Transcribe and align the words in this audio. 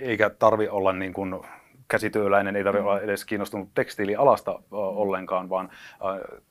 eikä 0.00 0.30
tarvi 0.30 0.68
olla 0.68 0.92
niin 0.92 1.12
kuin 1.12 1.40
käsityöläinen, 1.88 2.56
ei 2.56 2.64
tarvitse 2.64 2.82
mm. 2.82 2.88
olla 2.88 3.00
edes 3.00 3.24
kiinnostunut 3.24 3.68
tekstiilialasta 3.74 4.52
uh, 4.52 4.62
ollenkaan, 4.72 5.48
vaan 5.48 5.70
uh, 6.00 6.42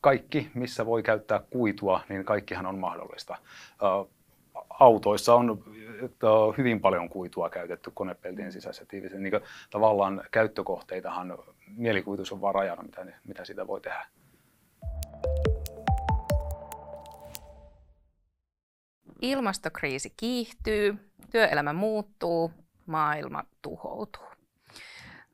kaikki, 0.00 0.50
missä 0.54 0.86
voi 0.86 1.02
käyttää 1.02 1.40
kuitua, 1.50 2.00
niin 2.08 2.24
kaikkihan 2.24 2.66
on 2.66 2.78
mahdollista. 2.78 3.36
Uh, 3.82 4.10
autoissa 4.70 5.34
on 5.34 5.64
hyvin 6.58 6.80
paljon 6.80 7.08
kuitua 7.08 7.50
käytetty 7.50 7.90
konepeltien 7.94 8.52
sisässä 8.52 8.84
tiivissä. 8.88 9.18
Niin 9.18 9.40
tavallaan 9.70 10.22
käyttökohteitahan 10.30 11.38
mielikuvitus 11.76 12.32
on 12.32 12.40
vaan 12.40 12.54
rajana, 12.54 12.82
mitä, 12.82 13.06
mitä 13.24 13.44
sitä 13.44 13.66
voi 13.66 13.80
tehdä. 13.80 14.06
Ilmastokriisi 19.22 20.12
kiihtyy, 20.16 20.96
työelämä 21.30 21.72
muuttuu, 21.72 22.50
maailma 22.86 23.44
tuhoutuu. 23.62 24.26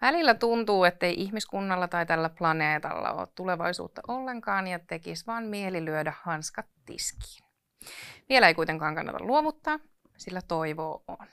Välillä 0.00 0.34
tuntuu, 0.34 0.84
ettei 0.84 1.14
ihmiskunnalla 1.20 1.88
tai 1.88 2.06
tällä 2.06 2.28
planeetalla 2.28 3.12
ole 3.12 3.28
tulevaisuutta 3.34 4.00
ollenkaan 4.08 4.66
ja 4.66 4.78
tekisi 4.78 5.26
vain 5.26 5.44
mieli 5.44 5.84
lyödä 5.84 6.12
hanskat 6.22 6.66
tiskiin. 6.86 7.44
Vielä 8.28 8.48
ei 8.48 8.54
kuitenkaan 8.54 8.94
kannata 8.94 9.24
luovuttaa, 9.24 9.78
sillä 10.16 10.40
toivoa 10.48 11.02
on. 11.08 11.26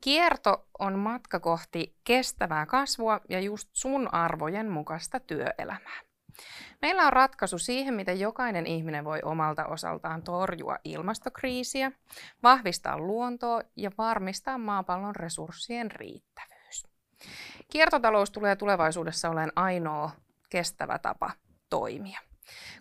Kierto 0.00 0.66
on 0.78 0.98
matka 0.98 1.40
kohti 1.40 1.96
kestävää 2.04 2.66
kasvua 2.66 3.20
ja 3.28 3.40
just 3.40 3.68
sun 3.72 4.14
arvojen 4.14 4.70
mukaista 4.70 5.20
työelämää. 5.20 6.00
Meillä 6.86 7.06
on 7.06 7.12
ratkaisu 7.12 7.58
siihen, 7.58 7.94
miten 7.94 8.20
jokainen 8.20 8.66
ihminen 8.66 9.04
voi 9.04 9.20
omalta 9.24 9.66
osaltaan 9.66 10.22
torjua 10.22 10.78
ilmastokriisiä, 10.84 11.92
vahvistaa 12.42 12.98
luontoa 12.98 13.60
ja 13.76 13.90
varmistaa 13.98 14.58
maapallon 14.58 15.16
resurssien 15.16 15.90
riittävyys. 15.90 16.86
Kiertotalous 17.72 18.30
tulee 18.30 18.56
tulevaisuudessa 18.56 19.30
olemaan 19.30 19.52
ainoa 19.56 20.10
kestävä 20.50 20.98
tapa 20.98 21.30
toimia. 21.70 22.20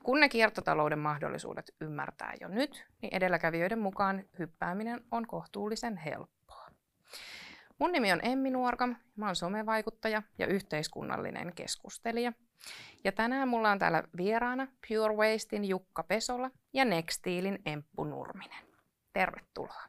Kun 0.03 0.19
ne 0.19 0.29
kiertotalouden 0.29 0.99
mahdollisuudet 0.99 1.75
ymmärtää 1.81 2.33
jo 2.41 2.47
nyt, 2.47 2.85
niin 3.01 3.15
edelläkävijöiden 3.15 3.79
mukaan 3.79 4.23
hyppääminen 4.39 5.01
on 5.11 5.27
kohtuullisen 5.27 5.97
helppoa. 5.97 6.67
Mun 7.79 7.91
nimi 7.91 8.11
on 8.11 8.19
Emmi 8.23 8.49
Nuorkam, 8.49 8.95
mä 9.15 9.25
oon 9.25 9.35
somevaikuttaja 9.35 10.23
ja 10.37 10.47
yhteiskunnallinen 10.47 11.53
keskustelija. 11.55 12.33
Ja 13.03 13.11
tänään 13.11 13.47
mulla 13.47 13.71
on 13.71 13.79
täällä 13.79 14.03
vieraana 14.17 14.67
Pure 14.87 15.15
Wastein 15.15 15.65
Jukka 15.65 16.03
Pesola 16.03 16.51
ja 16.73 16.85
Nextilin 16.85 17.59
Emppu 17.65 18.03
Nurminen. 18.03 18.65
Tervetuloa. 19.13 19.83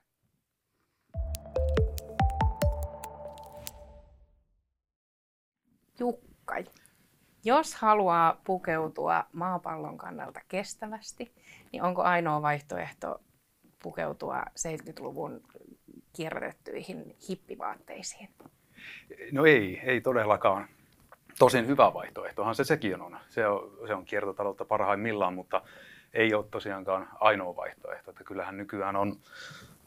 Jukka, 5.98 6.56
jos 7.44 7.74
haluaa 7.74 8.40
pukeutua 8.44 9.24
maapallon 9.32 9.98
kannalta 9.98 10.40
kestävästi, 10.48 11.34
niin 11.72 11.82
onko 11.82 12.02
ainoa 12.02 12.42
vaihtoehto 12.42 13.20
pukeutua 13.82 14.42
70-luvun 14.42 15.42
kierrätettyihin 16.12 17.16
hippivaatteisiin? 17.28 18.28
No 19.32 19.44
ei, 19.46 19.80
ei 19.84 20.00
todellakaan. 20.00 20.68
Tosin 21.38 21.66
hyvä 21.66 21.94
vaihtoehtohan 21.94 22.54
se 22.54 22.64
sekin 22.64 23.00
on. 23.02 23.18
Se 23.28 23.46
on, 23.46 23.70
se 23.86 23.94
on 23.94 24.04
kiertotaloutta 24.04 24.64
parhaimmillaan, 24.64 25.34
mutta 25.34 25.62
ei 26.14 26.34
ole 26.34 26.44
tosiaankaan 26.50 27.08
ainoa 27.20 27.56
vaihtoehto. 27.56 28.10
Että 28.10 28.24
kyllähän 28.24 28.56
nykyään 28.56 28.96
on, 28.96 29.16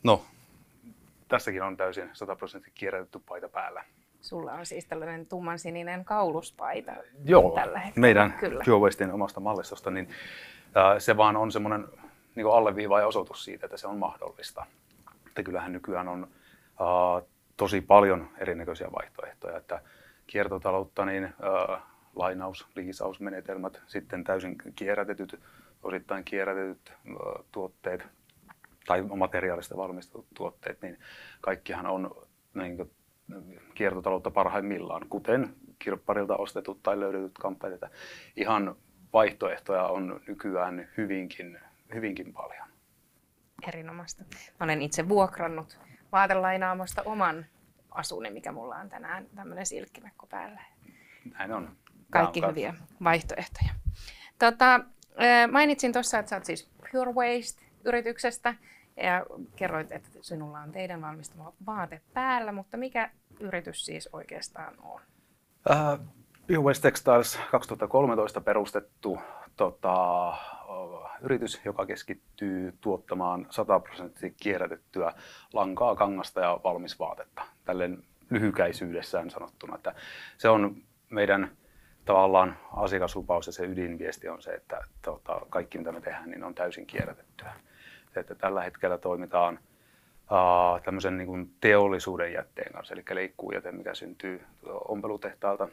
no 0.03 0.21
tässäkin 1.27 1.63
on 1.63 1.77
täysin 1.77 2.09
100 2.13 2.35
prosenttia 2.35 2.73
kierrätetty 2.75 3.19
paita 3.29 3.49
päällä. 3.49 3.83
Sulla 4.21 4.51
on 4.53 4.65
siis 4.65 4.85
tällainen 4.85 5.25
tummansininen 5.25 6.05
kauluspaita 6.05 6.91
Joo, 7.25 7.51
tällä 7.55 7.79
hetkellä. 7.79 8.01
meidän 8.01 8.33
Kyllä. 8.33 8.63
Pure 8.65 8.79
Wastein 8.79 9.11
omasta 9.11 9.39
mallistosta, 9.39 9.91
niin 9.91 10.09
äh, 10.77 10.97
se 10.97 11.17
vaan 11.17 11.37
on 11.37 11.51
semmoinen 11.51 11.87
niin 12.35 12.47
alleviiva 12.47 12.99
ja 12.99 13.07
osoitus 13.07 13.43
siitä, 13.43 13.65
että 13.65 13.77
se 13.77 13.87
on 13.87 13.97
mahdollista. 13.97 14.65
Että 15.27 15.43
kyllähän 15.43 15.73
nykyään 15.73 16.07
on 16.07 16.27
äh, 16.63 17.27
tosi 17.57 17.81
paljon 17.81 18.29
erinäköisiä 18.37 18.87
vaihtoehtoja, 18.99 19.57
että 19.57 19.81
kiertotaloutta, 20.29 21.05
niin 21.05 21.23
äh, 21.23 21.81
lainaus, 22.15 22.67
liisausmenetelmät, 22.75 23.81
sitten 23.87 24.23
täysin 24.23 24.55
kierrätetyt, 24.75 25.39
osittain 25.83 26.23
kierrätetyt 26.23 26.89
äh, 26.89 27.45
tuotteet 27.51 28.07
tai 28.85 29.01
materiaalista 29.01 29.77
valmistetut 29.77 30.27
tuotteet, 30.33 30.81
niin 30.81 30.99
kaikkihan 31.41 31.85
on 31.85 32.27
niin 32.53 32.77
kuin, 32.77 32.91
kiertotaloutta 33.73 34.31
parhaimmillaan, 34.31 35.05
kuten 35.09 35.55
kirpparilta 35.79 36.35
ostetut 36.35 36.83
tai 36.83 36.99
löydetyt 36.99 37.37
kamppeet. 37.39 37.81
Ihan 38.35 38.75
vaihtoehtoja 39.13 39.83
on 39.83 40.21
nykyään 40.27 40.87
hyvinkin, 40.97 41.59
hyvinkin 41.93 42.33
paljon. 42.33 42.67
Erinomaista. 43.67 44.23
Olen 44.59 44.81
itse 44.81 45.09
vuokrannut 45.09 45.79
vaatelainaamasta 46.11 47.01
oman 47.05 47.45
asuni, 47.91 48.31
mikä 48.31 48.51
mulla 48.51 48.75
on 48.75 48.89
tänään, 48.89 49.25
tämmöinen 49.35 49.65
silkkimekko 49.65 50.27
päällä. 50.27 50.61
Näin 51.33 51.51
on. 51.51 51.77
Kaikki 52.09 52.43
on 52.43 52.49
hyviä 52.49 52.73
vaihtoehtoja. 53.03 53.71
Tota, 54.39 54.79
mainitsin 55.51 55.93
tuossa, 55.93 56.19
että 56.19 56.29
sä 56.29 56.35
oot 56.35 56.45
siis 56.45 56.69
Pure 56.91 57.11
Waste-yrityksestä 57.11 58.55
ja 58.97 59.25
kerroit, 59.55 59.91
että 59.91 60.09
sinulla 60.21 60.59
on 60.59 60.71
teidän 60.71 61.01
valmistama 61.01 61.53
vaate 61.65 62.01
päällä, 62.13 62.51
mutta 62.51 62.77
mikä 62.77 63.09
yritys 63.39 63.85
siis 63.85 64.09
oikeastaan 64.13 64.73
on? 64.81 65.01
Uh, 65.69 66.05
Pure 66.47 66.59
Waste 66.59 66.81
Textiles 66.81 67.39
2013 67.51 68.41
perustettu 68.41 69.19
tota, 69.55 70.33
yritys, 71.21 71.61
joka 71.65 71.85
keskittyy 71.85 72.73
tuottamaan 72.81 73.47
100 73.49 73.79
prosenttia 73.79 74.29
kierrätettyä 74.41 75.13
lankaa, 75.53 75.95
kangasta 75.95 76.41
ja 76.41 76.59
valmisvaatetta. 76.63 77.41
Tälleen 77.65 78.03
lyhykäisyydessään 78.29 79.29
sanottuna. 79.29 79.75
Että 79.75 79.95
se 80.37 80.49
on 80.49 80.75
meidän 81.09 81.51
tavallaan 82.05 82.57
asiakaslupaus 82.73 83.47
ja 83.47 83.53
se 83.53 83.65
ydinviesti 83.65 84.29
on 84.29 84.41
se, 84.41 84.51
että 84.51 84.81
tota, 85.01 85.41
kaikki 85.49 85.77
mitä 85.77 85.91
me 85.91 86.01
tehdään 86.01 86.29
niin 86.29 86.43
on 86.43 86.55
täysin 86.55 86.85
kierrätettyä. 86.85 87.53
Se, 88.13 88.19
että 88.19 88.35
tällä 88.35 88.63
hetkellä 88.63 88.97
toimitaan 88.97 89.59
tämmöisen 90.85 91.17
niin 91.17 91.27
kuin 91.27 91.53
teollisuuden 91.61 92.33
jätteen 92.33 92.73
kanssa, 92.73 92.93
eli 92.93 93.03
leikkuujäte, 93.11 93.71
mikä 93.71 93.93
syntyy 93.93 94.41
ompelutehtaalta, 94.87 95.67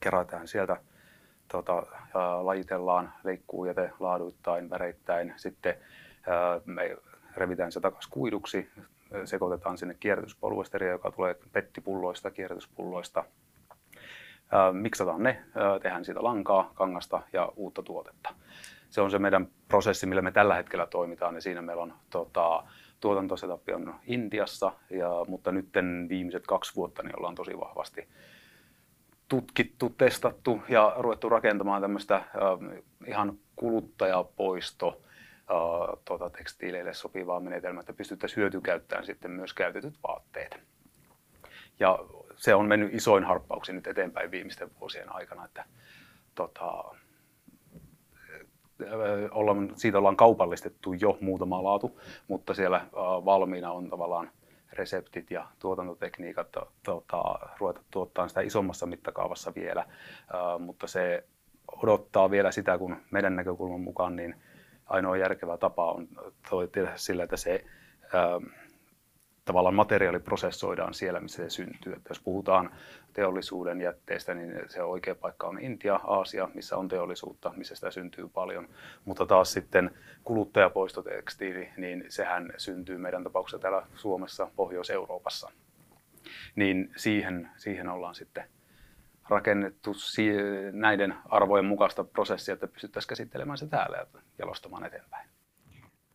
kerätään 0.00 0.48
sieltä 0.48 0.76
tota, 1.48 1.82
lajitellaan 2.42 3.12
leikkuujäte 3.24 3.90
laaduittain, 4.00 4.70
väreittäin. 4.70 5.32
Sitten 5.36 5.74
ää, 6.26 6.60
me 6.64 6.96
revitään 7.36 7.72
se 7.72 7.80
takaisin 7.80 8.12
kuiduksi, 8.12 8.70
sekoitetaan 9.24 9.78
sinne 9.78 9.94
kierrätyspolvesteria, 10.00 10.90
joka 10.90 11.10
tulee 11.10 11.36
pettipulloista, 11.52 12.30
kierrätyspulloista. 12.30 13.24
Ää, 14.52 14.72
miksataan 14.72 15.22
ne, 15.22 15.44
ää, 15.54 15.78
tehdään 15.78 16.04
siitä 16.04 16.24
lankaa, 16.24 16.72
kangasta 16.74 17.22
ja 17.32 17.52
uutta 17.56 17.82
tuotetta. 17.82 18.34
Se 18.90 19.00
on 19.00 19.10
se 19.10 19.18
meidän 19.18 19.48
prosessi, 19.68 20.06
millä 20.06 20.22
me 20.22 20.32
tällä 20.32 20.54
hetkellä 20.54 20.86
toimitaan 20.86 21.34
ja 21.34 21.40
siinä 21.40 21.62
meillä 21.62 21.82
on 21.82 21.94
tota, 22.10 22.64
tuotantosetappi 23.00 23.72
on 23.72 23.94
Intiassa, 24.06 24.72
ja, 24.90 25.10
mutta 25.28 25.52
nyt 25.52 25.68
viimeiset 26.08 26.46
kaksi 26.46 26.76
vuotta 26.76 27.02
niin 27.02 27.18
ollaan 27.18 27.34
tosi 27.34 27.60
vahvasti 27.60 28.08
tutkittu, 29.28 29.90
testattu 29.90 30.60
ja 30.68 30.94
ruvettu 30.98 31.28
rakentamaan 31.28 31.82
tämmöistä 31.82 32.16
äh, 32.16 32.24
ihan 33.06 33.38
kuluttajapoisto 33.56 34.88
äh, 34.88 35.98
tuota, 36.04 36.30
tekstiileille 36.30 36.94
sopivaa 36.94 37.40
menetelmää, 37.40 37.80
että 37.80 37.92
pystyttäisiin 37.92 38.36
hyötykäyttämään 38.36 39.06
sitten 39.06 39.30
myös 39.30 39.54
käytetyt 39.54 39.94
vaatteet. 40.08 40.60
Ja 41.80 41.98
se 42.36 42.54
on 42.54 42.66
mennyt 42.66 42.94
isoin 42.94 43.24
harppauksin 43.24 43.74
nyt 43.74 43.86
eteenpäin 43.86 44.30
viimeisten 44.30 44.70
vuosien 44.80 45.14
aikana, 45.14 45.44
että 45.44 45.64
tota, 46.34 46.84
ollaan, 49.30 49.72
siitä 49.76 49.98
ollaan 49.98 50.16
kaupallistettu 50.16 50.92
jo 50.92 51.18
muutama 51.20 51.64
laatu, 51.64 52.00
mutta 52.28 52.54
siellä 52.54 52.76
äh, 52.76 52.88
valmiina 53.24 53.72
on 53.72 53.90
tavallaan 53.90 54.30
reseptit 54.74 55.30
ja 55.30 55.46
tuotantotekniikat 55.58 56.48
tuota, 56.82 57.22
ruveta 57.58 57.80
tuottaa 57.90 58.28
sitä 58.28 58.40
isommassa 58.40 58.86
mittakaavassa 58.86 59.52
vielä, 59.54 59.84
uh, 60.34 60.60
mutta 60.60 60.86
se 60.86 61.24
odottaa 61.82 62.30
vielä 62.30 62.52
sitä, 62.52 62.78
kun 62.78 62.96
meidän 63.10 63.36
näkökulman 63.36 63.80
mukaan 63.80 64.16
niin 64.16 64.34
ainoa 64.86 65.16
järkevä 65.16 65.56
tapa 65.56 65.92
on 65.92 66.08
tehdä 66.72 66.92
sillä, 66.96 67.24
että 67.24 67.36
se 67.36 67.64
uh, 68.04 68.63
tavallaan 69.44 69.74
materiaali 69.74 70.18
prosessoidaan 70.18 70.94
siellä, 70.94 71.20
missä 71.20 71.42
se 71.42 71.50
syntyy. 71.50 71.92
Että 71.92 72.10
jos 72.10 72.20
puhutaan 72.20 72.70
teollisuuden 73.12 73.80
jätteestä, 73.80 74.34
niin 74.34 74.54
se 74.68 74.82
oikea 74.82 75.14
paikka 75.14 75.46
on 75.46 75.58
Intia, 75.58 76.00
Aasia, 76.04 76.48
missä 76.54 76.76
on 76.76 76.88
teollisuutta, 76.88 77.52
missä 77.56 77.74
sitä 77.74 77.90
syntyy 77.90 78.28
paljon. 78.28 78.68
Mutta 79.04 79.26
taas 79.26 79.52
sitten 79.52 79.90
kuluttajapoistotekstiili, 80.24 81.68
niin 81.76 82.04
sehän 82.08 82.52
syntyy 82.56 82.98
meidän 82.98 83.24
tapauksessa 83.24 83.58
täällä 83.58 83.86
Suomessa, 83.94 84.48
Pohjois-Euroopassa. 84.56 85.50
Niin 86.56 86.90
siihen, 86.96 87.50
siihen 87.56 87.88
ollaan 87.88 88.14
sitten 88.14 88.44
rakennettu 89.28 89.92
näiden 90.72 91.14
arvojen 91.28 91.64
mukaista 91.64 92.04
prosessia, 92.04 92.54
että 92.54 92.66
pystyttäisiin 92.66 93.08
käsittelemään 93.08 93.58
se 93.58 93.66
täällä 93.66 93.96
ja 93.96 94.06
jalostamaan 94.38 94.84
eteenpäin. 94.84 95.33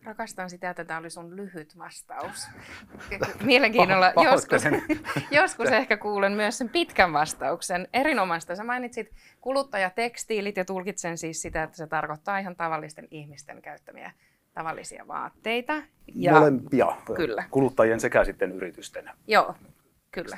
Rakastan 0.10 0.50
sitä, 0.50 0.70
että 0.70 0.86
tämä 0.86 1.00
oli 1.00 1.10
sun 1.10 1.36
lyhyt 1.36 1.78
vastaus. 1.78 2.48
Mielenkiinnolla 3.44 4.14
joskus, 4.24 4.62
joskus 5.42 5.70
ehkä 5.70 5.98
kuulen 5.98 6.32
myös 6.32 6.58
sen 6.58 6.70
pitkän 6.70 7.14
vastauksen. 7.14 7.88
Erinomaista. 7.94 8.56
Sä 8.56 8.64
mainitsit 8.64 9.12
kuluttajatekstiilit 9.42 10.58
ja 10.58 10.66
tulkitsen 10.66 11.18
siis 11.18 11.42
sitä, 11.42 11.64
että 11.64 11.78
se 11.78 11.88
tarkoittaa 11.88 12.40
ihan 12.40 12.56
tavallisten 12.56 13.08
ihmisten 13.12 13.62
käyttämiä 13.62 14.12
tavallisia 14.54 15.08
vaatteita. 15.08 15.82
Ja, 16.16 16.34
Molempia. 16.34 16.96
Kyllä. 17.16 17.44
Kuluttajien 17.52 18.00
sekä 18.00 18.24
sitten 18.24 18.52
yritysten. 18.52 19.10
Joo, 19.28 19.56
kyllä. 20.12 20.38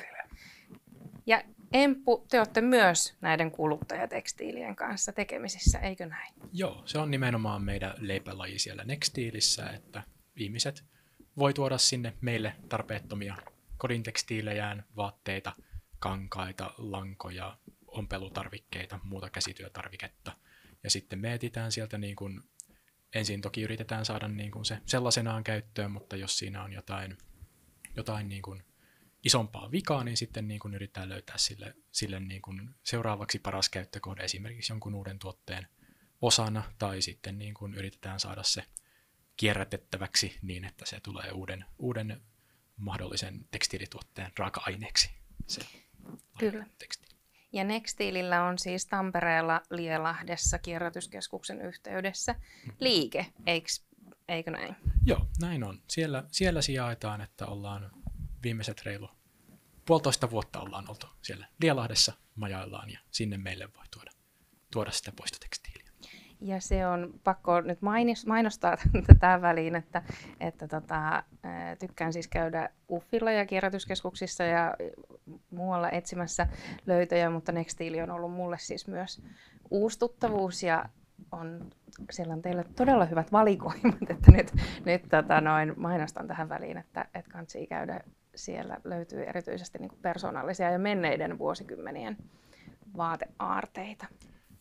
Ja 1.26 1.42
Emppu, 1.72 2.26
te 2.30 2.38
olette 2.38 2.60
myös 2.60 3.14
näiden 3.20 3.50
kuluttajatekstiilien 3.50 4.76
kanssa 4.76 5.12
tekemisissä, 5.12 5.78
eikö 5.78 6.06
näin? 6.06 6.34
Joo, 6.52 6.82
se 6.86 6.98
on 6.98 7.10
nimenomaan 7.10 7.62
meidän 7.62 7.94
leipälaji 7.98 8.58
siellä 8.58 8.84
Nextiilissä, 8.84 9.70
että 9.70 10.02
ihmiset 10.36 10.84
voi 11.38 11.54
tuoda 11.54 11.78
sinne 11.78 12.12
meille 12.20 12.54
tarpeettomia 12.68 13.36
kodintekstiilejään, 13.78 14.84
vaatteita, 14.96 15.52
kankaita, 15.98 16.74
lankoja, 16.78 17.58
ompelutarvikkeita, 17.86 19.00
muuta 19.02 19.30
käsityötarviketta. 19.30 20.32
Ja 20.82 20.90
sitten 20.90 21.18
me 21.18 21.34
etitään 21.34 21.72
sieltä 21.72 21.98
niin 21.98 22.16
kuin, 22.16 22.40
ensin 23.14 23.40
toki 23.40 23.62
yritetään 23.62 24.04
saada 24.04 24.28
niin 24.28 24.50
kuin 24.50 24.64
se 24.64 24.78
sellaisenaan 24.86 25.44
käyttöön, 25.44 25.90
mutta 25.90 26.16
jos 26.16 26.38
siinä 26.38 26.62
on 26.62 26.72
jotain, 26.72 27.18
jotain 27.96 28.28
niin 28.28 28.42
kuin 28.42 28.62
isompaa 29.24 29.70
vikaa, 29.70 30.04
niin 30.04 30.16
sitten 30.16 30.48
niin 30.48 30.60
kuin 30.60 30.74
yritetään 30.74 31.08
löytää 31.08 31.38
sille, 31.38 31.74
sille 31.92 32.20
niin 32.20 32.42
kuin 32.42 32.74
seuraavaksi 32.82 33.38
paras 33.38 33.68
käyttökohde 33.68 34.24
esimerkiksi 34.24 34.72
jonkun 34.72 34.94
uuden 34.94 35.18
tuotteen 35.18 35.66
osana, 36.22 36.62
tai 36.78 37.02
sitten 37.02 37.38
niin 37.38 37.54
kuin 37.54 37.74
yritetään 37.74 38.20
saada 38.20 38.42
se 38.42 38.64
kierrätettäväksi 39.36 40.38
niin, 40.42 40.64
että 40.64 40.86
se 40.86 41.00
tulee 41.00 41.32
uuden, 41.32 41.64
uuden 41.78 42.22
mahdollisen 42.76 43.44
tekstiilituotteen 43.50 44.32
raaka-aineeksi. 44.38 45.10
Se 45.46 45.60
Kyllä. 46.38 46.66
Tekstiili. 46.78 47.12
Ja 47.52 47.64
Nextiilillä 47.64 48.44
on 48.44 48.58
siis 48.58 48.86
Tampereella 48.86 49.60
Lielahdessa 49.70 50.58
kierrätyskeskuksen 50.58 51.62
yhteydessä 51.62 52.34
liike, 52.80 53.26
eikö, 53.46 53.68
eikö 54.28 54.50
näin? 54.50 54.76
Joo, 55.06 55.26
näin 55.40 55.64
on. 55.64 55.82
Siellä, 55.88 56.24
siellä 56.28 56.62
sijaitaan, 56.62 57.20
että 57.20 57.46
ollaan 57.46 57.90
viimeiset 58.42 58.82
reilu 58.84 59.08
puolitoista 59.86 60.30
vuotta 60.30 60.60
ollaan 60.60 60.90
oltu 60.90 61.06
siellä 61.22 61.46
Dialahdessa 61.60 62.12
majaillaan 62.34 62.90
ja 62.90 62.98
sinne 63.10 63.38
meille 63.38 63.68
voi 63.76 63.84
tuoda, 63.90 64.10
tuoda 64.72 64.90
sitä 64.90 65.12
poistotekstiiliä. 65.16 65.92
Ja 66.40 66.60
se 66.60 66.86
on 66.86 67.14
pakko 67.24 67.60
nyt 67.60 67.78
mainostaa 68.26 68.76
tähän 69.20 69.42
väliin, 69.42 69.76
että, 69.76 70.02
että 70.40 70.68
tota, 70.68 71.22
tykkään 71.78 72.12
siis 72.12 72.28
käydä 72.28 72.70
Uffilla 72.90 73.32
ja 73.32 73.46
kierrätyskeskuksissa 73.46 74.44
ja 74.44 74.74
muualla 75.50 75.90
etsimässä 75.90 76.46
löytöjä, 76.86 77.30
mutta 77.30 77.52
Nextiili 77.52 78.02
on 78.02 78.10
ollut 78.10 78.32
mulle 78.32 78.58
siis 78.58 78.86
myös 78.86 79.22
uustuttavuus 79.70 80.62
ja 80.62 80.88
on, 81.32 81.70
siellä 82.10 82.32
on 82.34 82.42
teille 82.42 82.64
todella 82.76 83.04
hyvät 83.04 83.32
valikoimat, 83.32 84.02
että 84.10 84.32
nyt, 84.32 84.52
nyt 84.84 85.02
tota 85.08 85.40
noin, 85.40 85.74
mainostan 85.76 86.28
tähän 86.28 86.48
väliin, 86.48 86.76
että, 86.76 87.08
että 87.14 87.30
kansi 87.30 87.66
käydä 87.66 88.00
siellä 88.34 88.80
löytyy 88.84 89.22
erityisesti 89.22 89.78
niin 89.78 89.98
persoonallisia 90.02 90.70
ja 90.70 90.78
menneiden 90.78 91.38
vuosikymmenien 91.38 92.16
vaateaarteita. 92.96 94.06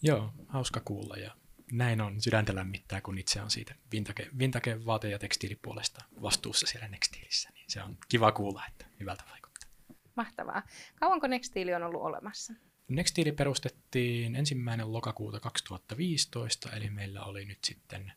Joo, 0.01 0.33
hauska 0.47 0.79
kuulla 0.85 1.15
ja 1.15 1.35
näin 1.71 2.01
on 2.01 2.21
sydäntä 2.21 2.56
lämmittää, 2.56 3.01
kun 3.01 3.18
itse 3.18 3.41
on 3.41 3.51
siitä 3.51 3.75
vintage, 3.91 4.29
vintage 4.39 4.85
vaate- 4.85 5.09
ja 5.09 5.19
tekstiilipuolesta 5.19 6.06
vastuussa 6.21 6.68
siellä 6.68 6.88
Nextiilissä. 6.88 7.50
Niin 7.53 7.65
se 7.68 7.83
on 7.83 7.97
kiva 8.09 8.31
kuulla, 8.31 8.63
että 8.68 8.85
hyvältä 9.00 9.23
vaikuttaa. 9.31 9.69
Mahtavaa. 10.15 10.63
Kauanko 10.95 11.27
Nextiili 11.27 11.74
on 11.74 11.83
ollut 11.83 12.01
olemassa? 12.01 12.53
Nextiili 12.88 13.31
perustettiin 13.31 14.35
ensimmäinen 14.35 14.94
lokakuuta 14.94 15.39
2015, 15.39 16.69
eli 16.71 16.89
meillä 16.89 17.24
oli 17.24 17.45
nyt 17.45 17.63
sitten 17.63 18.13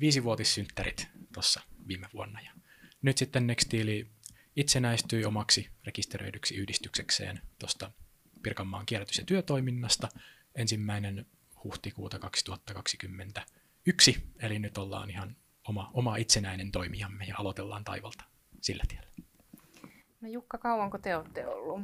viisivuotissynttärit 0.00 1.08
tuossa 1.32 1.60
viime 1.88 2.08
vuonna. 2.14 2.40
Ja 2.40 2.50
nyt 3.02 3.18
sitten 3.18 3.46
Nextiili 3.46 4.10
itsenäistyi 4.56 5.24
omaksi 5.24 5.70
rekisteröidyksi 5.86 6.56
yhdistyksekseen 6.56 7.40
tuosta 7.58 7.90
Pirkanmaan 8.42 8.86
kierrätys- 8.86 9.18
ja 9.18 9.24
työtoiminnasta 9.24 10.08
ensimmäinen 10.54 11.26
huhtikuuta 11.64 12.18
2021, 12.18 14.22
eli 14.38 14.58
nyt 14.58 14.78
ollaan 14.78 15.10
ihan 15.10 15.36
oma, 15.68 15.90
oma 15.94 16.16
itsenäinen 16.16 16.72
toimijamme 16.72 17.24
ja 17.24 17.34
aloitellaan 17.38 17.84
taivalta 17.84 18.24
sillä 18.60 18.84
tiellä. 18.88 19.08
No 20.20 20.28
Jukka, 20.28 20.58
kauanko 20.58 20.98
te 20.98 21.16
olette 21.16 21.46
ollut? 21.46 21.80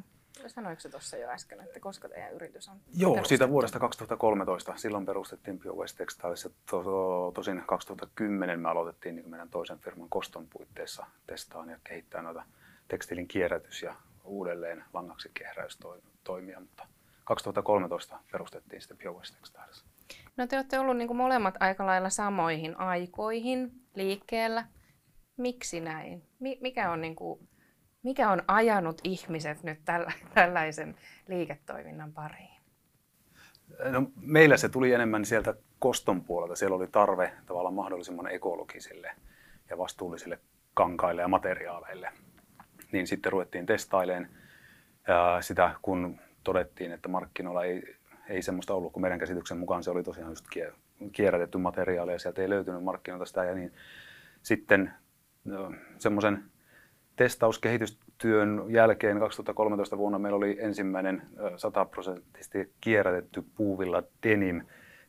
Sanoiko 0.47 0.81
se 0.81 0.89
tuossa 0.89 1.17
jo 1.17 1.29
äsken, 1.29 1.61
että 1.61 1.81
koska 1.81 2.09
teidän 2.09 2.33
yritys 2.33 2.69
on 2.69 2.77
Joo, 2.77 3.11
perustettu? 3.11 3.29
siitä 3.29 3.49
vuodesta 3.49 3.79
2013. 3.79 4.77
Silloin 4.77 5.07
perustettiin 5.07 5.61
Waste 5.77 5.99
Textiles. 5.99 6.43
To, 6.43 6.83
to, 6.83 7.33
tosin 7.35 7.63
2010 7.67 8.61
me 8.61 8.69
aloitettiin 8.69 9.17
niin 9.17 9.31
meidän 9.31 9.51
toisen 9.51 9.79
firman 9.79 10.09
Koston 10.09 10.47
puitteissa 10.53 11.07
testaan 11.27 11.69
ja 11.69 11.79
kehittää 11.85 12.23
noita 12.23 12.45
tekstiilin 12.89 13.29
kierrätys 13.29 13.83
ja 13.83 13.97
uudelleen 14.25 14.85
langaksi 14.93 15.31
kehräystoimia, 15.35 16.61
mutta 16.61 16.87
2013 17.25 18.19
perustettiin 18.33 18.83
sitten 18.83 19.15
Waste 19.15 19.37
Textiles. 19.37 19.85
No 20.37 20.47
te 20.47 20.57
olette 20.57 20.79
ollut 20.79 20.97
niin 20.97 21.17
molemmat 21.17 21.55
aika 21.61 21.87
lailla 21.87 22.11
samoihin 22.11 22.81
aikoihin 22.81 23.73
liikkeellä. 23.95 24.65
Miksi 25.37 25.81
näin? 25.81 26.23
Mikä 26.61 26.91
on, 26.91 27.01
niin 27.01 27.17
kuin, 27.17 27.49
mikä 28.03 28.31
on 28.31 28.43
ajanut 28.49 29.01
ihmiset 29.05 29.63
nyt 29.63 29.79
tällä, 29.85 30.13
tällaisen 30.35 30.97
liiketoiminnan 31.29 32.13
pariin? 32.13 32.63
No, 33.91 34.11
meillä 34.17 34.57
se 34.57 34.69
tuli 34.69 34.93
enemmän 34.93 35.25
sieltä 35.25 35.55
koston 35.79 36.25
puolelta. 36.25 36.57
Siellä 36.57 36.77
oli 36.77 36.89
tarve 36.89 37.33
tavallaan 37.47 37.75
mahdollisimman 37.75 38.31
ekologisille 38.31 39.11
ja 39.71 39.79
vastuullisille 39.79 40.39
kankaille 40.75 41.23
ja 41.23 41.29
materiaaleille 41.29 42.13
niin 42.93 43.07
sitten 43.07 43.33
ruvettiin 43.33 43.67
testailemaan 43.67 44.29
sitä, 45.41 45.75
kun 45.83 46.21
todettiin, 46.45 46.93
että 46.93 47.09
markkinoilla 47.09 47.65
ei, 47.65 47.97
ei 48.29 48.43
semmoista 48.43 48.75
ollut, 48.75 48.93
kun 48.93 49.03
meidän 49.03 49.19
käsityksen 49.19 49.59
mukaan 49.59 49.83
se 49.83 49.91
oli 49.91 50.03
tosiaan 50.03 50.31
just 50.31 50.47
kierrätetty 51.13 51.59
materiaali 51.59 52.13
ja 52.13 52.19
sieltä 52.19 52.43
ei 52.43 52.51
löytynyt 52.51 52.85
markkinoilta 52.85 53.27
sitä. 53.27 53.45
Ja 53.45 53.55
niin 53.55 53.73
sitten 54.43 54.93
semmoisen 55.99 56.45
testauskehitystyön 57.17 58.65
jälkeen 58.69 59.19
2013 59.19 59.99
vuonna 59.99 60.19
meillä 60.19 60.37
oli 60.37 60.57
ensimmäinen 60.61 61.23
100 61.57 61.85
prosenttisesti 61.85 62.73
kierrätetty 62.81 63.45
puuvilla 63.57 64.03
denim 64.23 64.63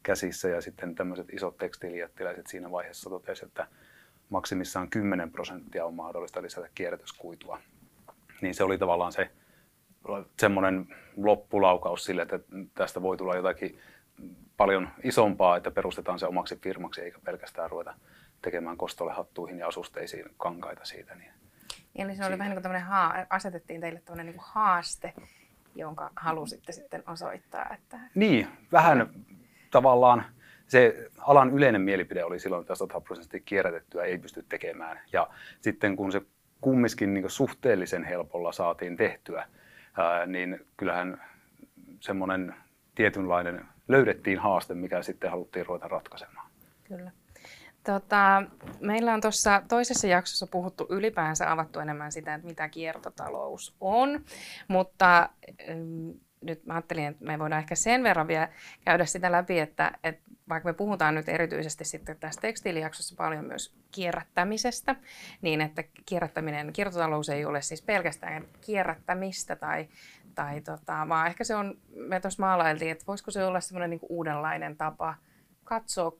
käsissä 0.04 0.50
ja 0.50 0.62
sitten 0.62 0.96
tämmöiset 0.96 1.34
isot 1.34 1.58
tekstiilijättiläiset 1.58 2.48
siinä 2.48 2.72
vaiheessa 2.72 3.10
totesivat, 3.10 3.50
että 3.50 3.68
maksimissaan 4.30 4.90
10 4.90 5.32
prosenttia 5.32 5.86
on 5.86 5.94
mahdollista 5.94 6.42
lisätä 6.42 6.70
kierrätyskuitua. 6.76 7.60
Niin 8.42 8.56
se 8.56 8.64
oli 8.64 8.78
tavallaan 8.78 9.12
se 9.12 9.32
semmoinen 10.40 10.96
loppulaukaus 11.18 12.06
sille, 12.06 12.22
että 12.22 12.40
tästä 12.76 13.02
voi 13.02 13.18
tulla 13.18 13.36
jotakin 13.36 13.80
paljon 14.58 14.90
isompaa, 15.04 15.58
että 15.58 15.72
perustetaan 15.72 16.20
se 16.20 16.26
omaksi 16.26 16.56
firmaksi 16.56 17.02
eikä 17.02 17.20
pelkästään 17.26 17.70
ruveta 17.70 17.94
tekemään 18.42 18.78
kostolle 18.78 19.14
hattuihin 19.14 19.60
ja 19.60 19.68
asusteisiin 19.68 20.26
kankaita 20.38 20.86
siitä. 20.86 21.16
Niin 21.16 21.34
Eli 21.96 22.16
se 22.16 22.26
oli 22.26 22.38
vähän 22.38 22.56
niin 22.56 22.62
kuin 22.62 22.82
haa, 22.82 23.26
asetettiin 23.30 23.82
teille 23.82 24.02
tämmöinen 24.06 24.26
niin 24.26 24.44
haaste, 24.46 25.14
jonka 25.76 26.12
halusitte 26.16 26.72
sitten 26.72 27.04
osoittaa. 27.08 27.74
Että... 27.74 28.00
Niin, 28.16 28.48
vähän 28.72 29.10
tavallaan 29.72 30.26
se 30.68 31.10
alan 31.18 31.52
yleinen 31.52 31.82
mielipide 31.82 32.24
oli 32.24 32.40
silloin, 32.40 32.62
että 32.62 32.76
100 32.76 33.02
prosenttia 33.02 33.40
kierrätettyä 33.46 34.04
ei 34.04 34.18
pysty 34.18 34.46
tekemään. 34.50 35.00
Ja 35.14 35.30
sitten 35.62 35.96
kun 35.96 36.12
se 36.12 36.22
kumminkin 36.64 37.14
niin 37.14 37.30
suhteellisen 37.30 38.04
helpolla 38.04 38.52
saatiin 38.52 38.98
tehtyä, 38.98 39.48
ää, 39.98 40.26
niin 40.26 40.66
kyllähän 40.78 41.22
semmoinen 42.00 42.56
tietynlainen 42.96 43.66
löydettiin 43.88 44.40
haaste, 44.40 44.74
mikä 44.74 45.02
sitten 45.02 45.32
haluttiin 45.32 45.66
ruveta 45.66 45.88
ratkaisemaan. 45.88 46.50
Kyllä. 46.84 47.12
Tota, 47.84 48.44
meillä 48.80 49.14
on 49.14 49.22
tuossa 49.22 49.62
toisessa 49.68 50.08
jaksossa 50.08 50.48
puhuttu 50.48 50.88
ylipäänsä 50.90 51.52
avattu 51.52 51.80
enemmän 51.80 52.12
sitä, 52.12 52.34
että 52.34 52.48
mitä 52.48 52.70
kiertotalous 52.70 53.76
on, 53.82 54.24
mutta 54.68 55.30
nyt 56.42 56.66
mä 56.66 56.74
ajattelin, 56.74 57.06
että 57.06 57.26
me 57.26 57.40
voidaan 57.40 57.60
ehkä 57.60 57.76
sen 57.76 58.04
verran 58.04 58.28
vielä 58.28 58.50
käydä 58.86 59.06
sitä 59.06 59.32
läpi, 59.32 59.60
että, 59.60 59.92
että 60.04 60.22
vaikka 60.50 60.70
me 60.70 60.74
puhutaan 60.74 61.16
nyt 61.16 61.30
erityisesti 61.30 61.86
sitten 61.86 62.18
tässä 62.20 62.42
tekstiilijaksossa 62.42 63.16
paljon 63.18 63.46
myös 63.46 63.76
kierrättämisestä, 63.92 64.96
niin 65.42 65.62
että 65.62 65.84
kierrättäminen, 66.06 66.74
kiertotalous 66.74 67.30
ei 67.30 67.46
ole 67.46 67.62
siis 67.62 67.82
pelkästään 67.82 68.48
kierrättämistä 68.62 69.56
tai, 69.56 69.88
tai 70.36 70.62
tota, 70.62 71.06
vaan 71.10 71.28
ehkä 71.28 71.44
se 71.44 71.56
on, 71.56 71.78
me 71.96 72.20
tuossa 72.20 72.44
maalailtiin, 72.44 72.92
että 72.92 73.06
voisiko 73.08 73.32
se 73.32 73.46
olla 73.46 73.60
semmoinen 73.60 73.90
niin 73.90 74.00
uudenlainen 74.10 74.78
tapa 74.78 75.16
katsoa 75.64 76.12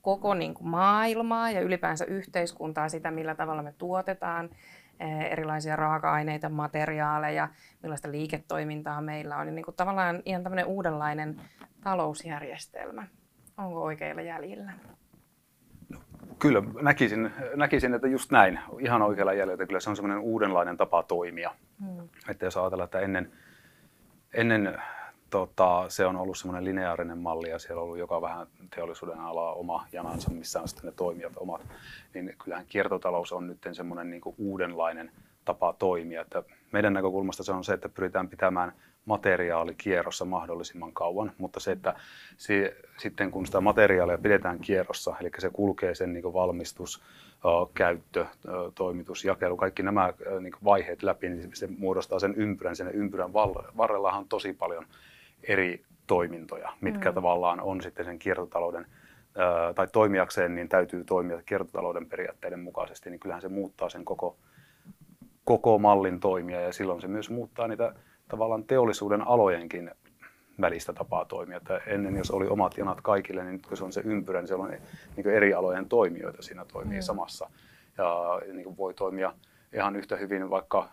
koko 0.00 0.34
niin 0.34 0.54
kuin 0.54 0.68
maailmaa 0.68 1.50
ja 1.50 1.60
ylipäänsä 1.60 2.04
yhteiskuntaa, 2.04 2.88
sitä 2.88 3.10
millä 3.10 3.34
tavalla 3.34 3.62
me 3.62 3.74
tuotetaan 3.78 4.50
eh, 5.00 5.32
erilaisia 5.32 5.76
raaka-aineita, 5.76 6.48
materiaaleja, 6.48 7.48
millaista 7.82 8.10
liiketoimintaa 8.10 9.00
meillä 9.00 9.36
on. 9.36 9.54
Niin 9.54 9.64
kuin 9.64 9.76
tavallaan 9.76 10.22
ihan 10.24 10.42
tämmöinen 10.42 10.66
uudenlainen 10.66 11.40
talousjärjestelmä. 11.80 13.06
Onko 13.58 13.82
oikeilla 13.82 14.22
jäljillä? 14.22 14.72
Kyllä, 16.38 16.62
näkisin, 16.82 17.30
näkisin, 17.54 17.94
että 17.94 18.08
just 18.08 18.30
näin, 18.30 18.60
ihan 18.78 19.02
oikealla 19.02 19.32
jäljellä. 19.32 19.66
Kyllä 19.66 19.80
se 19.80 19.90
on 19.90 19.96
semmoinen 19.96 20.22
uudenlainen 20.22 20.76
tapa 20.76 21.02
toimia. 21.02 21.50
Hmm. 21.80 22.08
Että 22.28 22.46
jos 22.46 22.56
ajatellaan, 22.56 22.84
että 22.84 23.00
ennen, 23.00 23.32
ennen 24.34 24.78
tota, 25.30 25.84
se 25.88 26.06
on 26.06 26.16
ollut 26.16 26.38
semmoinen 26.38 26.64
lineaarinen 26.64 27.18
malli 27.18 27.50
ja 27.50 27.58
siellä 27.58 27.80
on 27.80 27.84
ollut 27.84 27.98
joka 27.98 28.22
vähän 28.22 28.46
teollisuuden 28.74 29.20
ala 29.20 29.52
oma 29.52 29.86
janansa, 29.92 30.30
missä 30.30 30.60
on 30.60 30.68
sitten 30.68 30.86
ne 30.86 30.92
toimijat 30.96 31.32
omat, 31.36 31.60
niin 32.14 32.34
kyllähän 32.44 32.66
kiertotalous 32.68 33.32
on 33.32 33.46
nyt 33.46 33.68
semmoinen 33.72 34.10
niin 34.10 34.22
uudenlainen 34.38 35.10
tapa 35.44 35.72
toimia. 35.72 36.20
Että 36.20 36.42
meidän 36.72 36.92
näkökulmasta 36.92 37.42
se 37.42 37.52
on 37.52 37.64
se, 37.64 37.72
että 37.72 37.88
pyritään 37.88 38.28
pitämään 38.28 38.72
materiaali 39.08 39.74
kierrossa 39.74 40.24
mahdollisimman 40.24 40.92
kauan, 40.92 41.32
mutta 41.38 41.60
se, 41.60 41.72
että 41.72 41.94
se, 42.36 42.76
sitten 42.96 43.30
kun 43.30 43.46
sitä 43.46 43.60
materiaalia 43.60 44.18
pidetään 44.18 44.58
kierrossa, 44.58 45.14
eli 45.20 45.30
se 45.38 45.50
kulkee 45.50 45.94
sen 45.94 46.12
niin 46.12 46.32
valmistus, 46.32 47.02
käyttö, 47.74 48.26
toimitus, 48.74 49.24
jakelu, 49.24 49.56
kaikki 49.56 49.82
nämä 49.82 50.12
niin 50.40 50.52
vaiheet 50.64 51.02
läpi, 51.02 51.28
niin 51.28 51.50
se 51.54 51.68
muodostaa 51.78 52.18
sen 52.18 52.34
ympyrän. 52.34 52.76
Sen 52.76 52.90
ympyrän 52.94 53.32
varrellahan 53.76 54.20
on 54.20 54.28
tosi 54.28 54.52
paljon 54.52 54.86
eri 55.42 55.84
toimintoja, 56.06 56.72
mitkä 56.80 57.10
mm. 57.10 57.14
tavallaan 57.14 57.60
on 57.60 57.80
sitten 57.82 58.04
sen 58.04 58.18
kiertotalouden 58.18 58.86
tai 59.74 59.86
toimijakseen, 59.92 60.54
niin 60.54 60.68
täytyy 60.68 61.04
toimia 61.04 61.42
kiertotalouden 61.46 62.06
periaatteiden 62.06 62.60
mukaisesti, 62.60 63.10
niin 63.10 63.20
kyllähän 63.20 63.42
se 63.42 63.48
muuttaa 63.48 63.88
sen 63.88 64.04
koko, 64.04 64.36
koko 65.44 65.78
mallin 65.78 66.20
toimia 66.20 66.60
ja 66.60 66.72
silloin 66.72 67.00
se 67.00 67.08
myös 67.08 67.30
muuttaa 67.30 67.68
niitä 67.68 67.94
tavallaan 68.28 68.64
teollisuuden 68.64 69.26
alojenkin 69.26 69.90
välistä 70.60 70.92
tapaa 70.92 71.24
toimia. 71.24 71.56
Että 71.56 71.80
ennen 71.86 72.16
jos 72.16 72.30
oli 72.30 72.46
omat 72.46 72.78
janat 72.78 73.00
kaikille, 73.00 73.44
niin 73.44 73.52
nyt 73.52 73.66
kun 73.66 73.76
se 73.76 73.84
on 73.84 73.92
se 73.92 74.02
ympyrä, 74.04 74.40
niin 74.40 74.48
siellä 74.48 74.64
on 74.64 74.70
niin 75.16 75.30
eri 75.30 75.54
alojen 75.54 75.88
toimijoita 75.88 76.42
siinä 76.42 76.64
toimii 76.64 76.98
mm. 76.98 77.02
samassa. 77.02 77.50
Ja 77.98 78.40
niin 78.52 78.76
voi 78.76 78.94
toimia 78.94 79.32
ihan 79.72 79.96
yhtä 79.96 80.16
hyvin 80.16 80.50
vaikka 80.50 80.88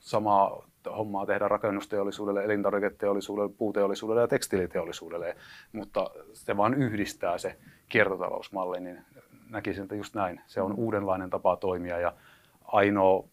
samaa 0.00 0.62
hommaa 0.96 1.26
tehdä 1.26 1.48
rakennusteollisuudelle, 1.48 2.44
elintarviketeollisuudelle, 2.44 3.52
puuteollisuudelle 3.58 4.20
ja 4.20 4.28
tekstiiliteollisuudelle, 4.28 5.36
mutta 5.72 6.10
se 6.32 6.56
vaan 6.56 6.74
yhdistää 6.74 7.38
se 7.38 7.56
kiertotalousmalli, 7.88 8.80
niin 8.80 8.98
näkisin, 9.50 9.82
että 9.82 9.94
just 9.94 10.14
näin. 10.14 10.40
Se 10.46 10.62
on 10.62 10.72
uudenlainen 10.72 11.30
tapa 11.30 11.56
toimia 11.56 11.98
ja 11.98 12.12
ainoa 12.64 13.24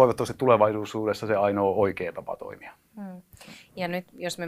toivottavasti 0.00 0.34
tulevaisuudessa 0.38 1.26
se 1.26 1.36
ainoa 1.36 1.74
oikea 1.74 2.12
tapa 2.12 2.36
toimia. 2.36 2.72
Hmm. 2.96 3.22
Ja 3.76 3.88
nyt 3.88 4.04
jos 4.12 4.38
me 4.38 4.46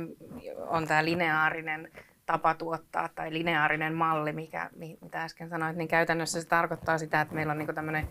on 0.67 0.87
tämä 0.87 1.05
lineaarinen 1.05 1.89
tapa 2.27 2.55
tuottaa 2.55 3.09
tai 3.15 3.33
lineaarinen 3.33 3.95
malli, 3.95 4.33
mikä, 4.33 4.71
mitä 4.77 5.23
äsken 5.23 5.49
sanoit, 5.49 5.77
niin 5.77 5.89
käytännössä 5.89 6.41
se 6.41 6.49
tarkoittaa 6.49 6.99
sitä, 6.99 7.21
että 7.21 7.35
meillä 7.35 7.51
on 7.51 7.59
niin 7.59 7.75
tämmöinen 7.75 8.09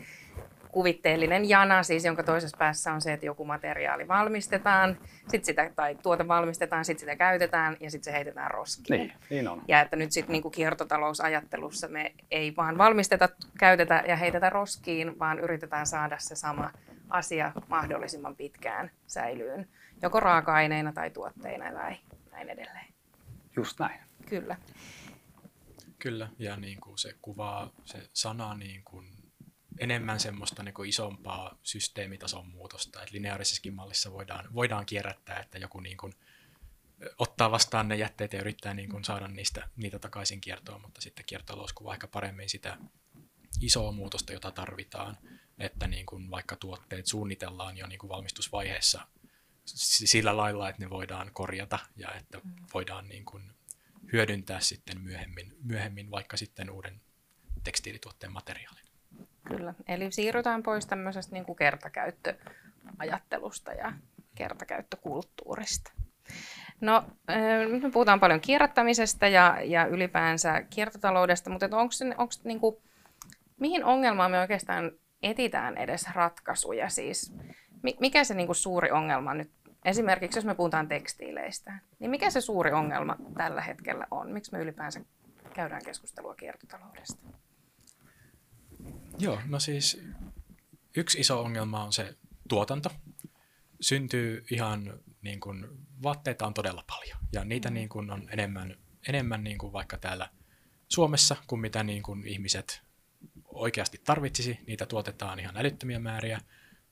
kuvitteellinen 0.72 1.50
jana, 1.50 1.84
siis 1.84 2.06
jonka 2.06 2.24
toisessa 2.24 2.58
päässä 2.58 2.94
on 2.94 3.02
se, 3.02 3.14
että 3.14 3.26
joku 3.26 3.46
materiaali 3.46 4.08
valmistetaan, 4.08 4.98
sit 5.28 5.46
sitä, 5.46 5.72
tai 5.76 5.96
tuote 5.96 6.28
valmistetaan, 6.28 6.86
sitten 6.86 7.00
sitä 7.00 7.16
käytetään 7.16 7.78
ja 7.80 7.92
sitten 7.92 8.14
se 8.14 8.18
heitetään 8.18 8.52
roskiin. 8.52 9.00
Niin, 9.00 9.14
niin 9.30 9.48
on. 9.48 9.62
Ja 9.68 9.82
että 9.82 9.96
nyt 9.96 10.12
sitten 10.12 10.34
niin 10.34 10.52
kiertotalousajattelussa 10.52 11.88
me 11.88 12.14
ei 12.32 12.56
vaan 12.58 12.78
valmisteta, 12.78 13.30
käytetä 13.60 14.04
ja 14.08 14.16
heitetä 14.16 14.50
roskiin, 14.50 15.20
vaan 15.20 15.40
yritetään 15.40 15.86
saada 15.86 16.16
se 16.20 16.36
sama 16.36 16.72
asia 17.12 17.52
mahdollisimman 17.68 18.36
pitkään 18.36 18.92
säilyyn, 19.08 19.70
joko 20.02 20.20
raaka-aineina 20.20 20.94
tai 20.94 21.10
tuotteina 21.10 21.72
tai 21.74 21.98
näin 22.32 22.50
edelleen. 22.50 22.94
Just 23.56 23.80
näin. 23.80 24.00
Kyllä. 24.30 24.58
Kyllä, 26.00 26.30
ja 26.40 26.58
niin 26.58 26.82
kuin 26.82 26.98
se 26.98 27.16
kuvaa 27.22 27.70
se 27.86 28.10
sana 28.14 28.56
niin 28.56 28.84
kuin 28.84 29.08
enemmän 29.80 30.20
semmoista 30.20 30.64
niin 30.64 30.74
kuin 30.74 30.90
isompaa 30.90 31.58
systeemitason 31.64 32.48
muutosta, 32.48 33.02
että 33.02 33.14
lineaarisessakin 33.14 33.74
mallissa 33.74 34.12
voidaan, 34.12 34.54
voidaan 34.54 34.86
kierrättää, 34.86 35.40
että 35.40 35.58
joku 35.58 35.80
niin 35.80 35.98
kuin, 35.98 36.14
ottaa 37.18 37.52
vastaan 37.52 37.88
ne 37.88 37.96
jätteet 37.96 38.34
ja 38.34 38.40
yrittää 38.40 38.74
niin 38.74 38.90
kuin 38.90 39.04
saada 39.04 39.28
niistä, 39.28 39.70
niitä 39.76 40.00
takaisin 40.00 40.42
kiertoon, 40.42 40.82
mutta 40.82 41.02
sitten 41.02 41.26
kiertotalous 41.26 41.74
kuvaa 41.74 41.94
ehkä 41.94 42.08
paremmin 42.08 42.50
sitä 42.50 42.78
isoa 43.62 43.92
muutosta, 43.92 44.34
jota 44.34 44.52
tarvitaan, 44.52 45.18
että 45.62 45.88
niin 45.88 46.06
kuin 46.06 46.32
vaikka 46.32 46.56
tuotteet 46.56 47.06
suunnitellaan 47.06 47.78
jo 47.78 47.88
niin 47.88 48.00
kuin 48.00 48.10
valmistusvaiheessa 48.10 49.08
sillä 49.66 50.38
lailla, 50.38 50.70
että 50.70 50.84
ne 50.84 50.90
voidaan 50.90 51.32
korjata 51.34 51.80
ja 51.98 52.10
että 52.20 52.38
mm. 52.38 52.52
voidaan 52.74 53.08
niin 53.08 53.26
kuin 53.26 53.44
hyödyntää 54.14 54.60
sitten 54.60 55.02
myöhemmin, 55.02 55.58
myöhemmin 55.64 56.12
vaikka 56.12 56.38
sitten 56.38 56.70
uuden 56.70 57.02
tekstiilituotteen 57.64 58.32
materiaalin. 58.32 58.82
Kyllä, 59.48 59.74
eli 59.88 60.12
siirrytään 60.12 60.64
pois 60.64 60.86
tämmöisestä 60.86 61.34
niin 61.34 61.46
kuin 61.46 61.56
kertakäyttöajattelusta 61.56 63.72
ja 63.72 63.94
kertakäyttökulttuurista. 64.36 65.92
No, 66.82 67.04
nyt 67.72 67.84
me 67.84 67.92
puhutaan 67.92 68.20
paljon 68.20 68.42
kierrättämisestä 68.42 69.28
ja, 69.28 69.58
ja 69.64 69.86
ylipäänsä 69.86 70.62
kiertotaloudesta, 70.70 71.50
mutta 71.50 71.66
onko 71.66 71.94
onko 72.18 72.34
niin 72.44 72.60
kuin, 72.60 72.78
mihin 73.60 73.86
ongelmaan 73.86 74.32
me 74.32 74.40
oikeastaan 74.40 74.92
etitään 75.24 75.78
edes 75.78 76.06
ratkaisuja? 76.14 76.90
Siis, 76.90 77.34
mikä 78.00 78.24
se 78.24 78.34
niin 78.34 78.48
kuin 78.48 78.56
suuri 78.56 78.92
ongelma 78.92 79.34
nyt, 79.34 79.52
esimerkiksi 79.86 80.38
jos 80.38 80.46
me 80.46 80.56
puhutaan 80.56 80.88
tekstiileistä, 80.88 81.80
niin 82.00 82.12
mikä 82.12 82.30
se 82.30 82.42
suuri 82.42 82.72
ongelma 82.72 83.16
tällä 83.38 83.62
hetkellä 83.62 84.08
on? 84.12 84.32
Miksi 84.32 84.52
me 84.52 84.60
ylipäänsä 84.60 85.02
käydään 85.54 85.86
keskustelua 85.86 86.36
kiertotaloudesta? 86.36 87.28
Joo, 89.20 89.42
no 89.46 89.60
siis 89.60 90.04
yksi 90.98 91.20
iso 91.20 91.42
ongelma 91.42 91.84
on 91.84 91.94
se 91.94 92.16
tuotanto. 92.50 92.90
Syntyy 93.82 94.46
ihan 94.52 95.00
niin 95.22 95.40
kuin, 95.40 95.68
vaatteita 96.04 96.48
on 96.48 96.54
todella 96.54 96.84
paljon 96.88 97.18
ja 97.34 97.46
niitä 97.46 97.70
mm. 97.70 97.74
niin 97.74 97.90
kuin, 97.90 98.12
on 98.12 98.30
enemmän, 98.32 98.78
enemmän 99.08 99.44
niin 99.44 99.58
kuin 99.58 99.74
vaikka 99.74 99.98
täällä 99.98 100.30
Suomessa 100.88 101.36
kuin 101.48 101.62
mitä 101.62 101.84
niin 101.84 102.04
kuin, 102.04 102.28
ihmiset 102.28 102.82
oikeasti 103.54 104.02
tarvitsisi. 104.04 104.60
Niitä 104.68 104.86
tuotetaan 104.86 105.40
ihan 105.40 105.58
älyttömiä 105.58 106.00
määriä. 106.00 106.40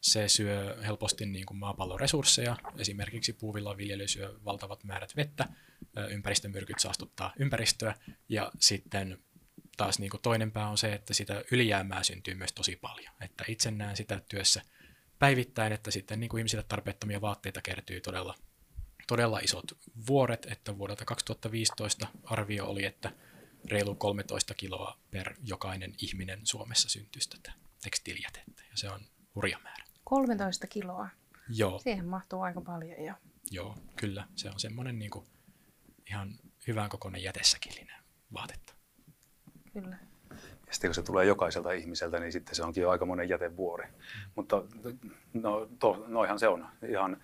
Se 0.01 0.27
syö 0.27 0.77
helposti 0.83 1.25
niin 1.25 1.45
kuin 1.45 1.57
maapallon 1.57 1.99
resursseja. 1.99 2.55
Esimerkiksi 2.77 3.33
puuvillaviljely 3.33 4.07
syö 4.07 4.39
valtavat 4.45 4.83
määrät 4.83 5.15
vettä. 5.15 5.45
Ympäristömyrkyt 6.09 6.79
saastuttaa 6.79 7.33
ympäristöä. 7.39 7.95
Ja 8.29 8.51
sitten 8.59 9.17
taas 9.77 9.99
niin 9.99 10.09
kuin 10.09 10.21
toinen 10.21 10.51
pää 10.51 10.69
on 10.69 10.77
se, 10.77 10.93
että 10.93 11.13
sitä 11.13 11.43
ylijäämää 11.51 12.03
syntyy 12.03 12.35
myös 12.35 12.53
tosi 12.53 12.75
paljon. 12.75 13.13
Että 13.21 13.43
itse 13.47 13.71
näen 13.71 13.95
sitä 13.95 14.21
työssä 14.29 14.61
päivittäin, 15.19 15.73
että 15.73 15.91
sitten 15.91 16.19
niin 16.19 16.29
kuin 16.29 16.39
ihmisille 16.39 16.63
tarpeettomia 16.63 17.21
vaatteita 17.21 17.61
kertyy 17.61 18.01
todella, 18.01 18.35
todella 19.07 19.39
isot 19.39 19.77
vuoret, 20.07 20.47
että 20.49 20.77
vuodelta 20.77 21.05
2015 21.05 22.07
arvio 22.23 22.65
oli, 22.65 22.85
että 22.85 23.11
reilu 23.65 23.95
13 23.95 24.53
kiloa 24.53 24.97
per 25.11 25.35
jokainen 25.43 25.93
ihminen 26.01 26.39
Suomessa 26.43 26.89
syntyisi 26.89 27.29
tätä 27.29 27.51
tekstiilijätettä, 27.83 28.63
ja 28.71 28.77
se 28.77 28.89
on 28.89 28.99
hurja 29.35 29.59
määrä. 29.63 29.83
13 30.03 30.67
kiloa? 30.67 31.09
Joo. 31.49 31.79
Siihen 31.79 32.05
mahtuu 32.05 32.41
aika 32.41 32.61
paljon 32.61 33.05
jo. 33.05 33.13
Joo, 33.51 33.75
kyllä. 33.95 34.27
Se 34.35 34.49
on 34.49 34.59
semmoinen 34.59 34.99
niin 34.99 35.11
kuin 35.11 35.25
ihan 36.09 36.33
hyvän 36.67 36.89
kokoinen 36.89 37.23
jätesäkillinen 37.23 38.03
vaatetta. 38.33 38.73
Kyllä. 39.73 39.97
Ja 40.67 40.73
sitten 40.73 40.89
kun 40.89 40.95
se 40.95 41.01
tulee 41.01 41.25
jokaiselta 41.25 41.71
ihmiseltä, 41.71 42.19
niin 42.19 42.31
sitten 42.31 42.55
se 42.55 42.63
onkin 42.63 42.81
jo 42.81 43.05
monen 43.05 43.29
jätevuori. 43.29 43.85
Mm. 43.85 44.31
Mutta 44.35 44.63
no, 45.33 45.69
to, 45.79 46.05
noihan 46.07 46.39
se 46.39 46.47
on 46.47 46.67
ihan 46.89 47.23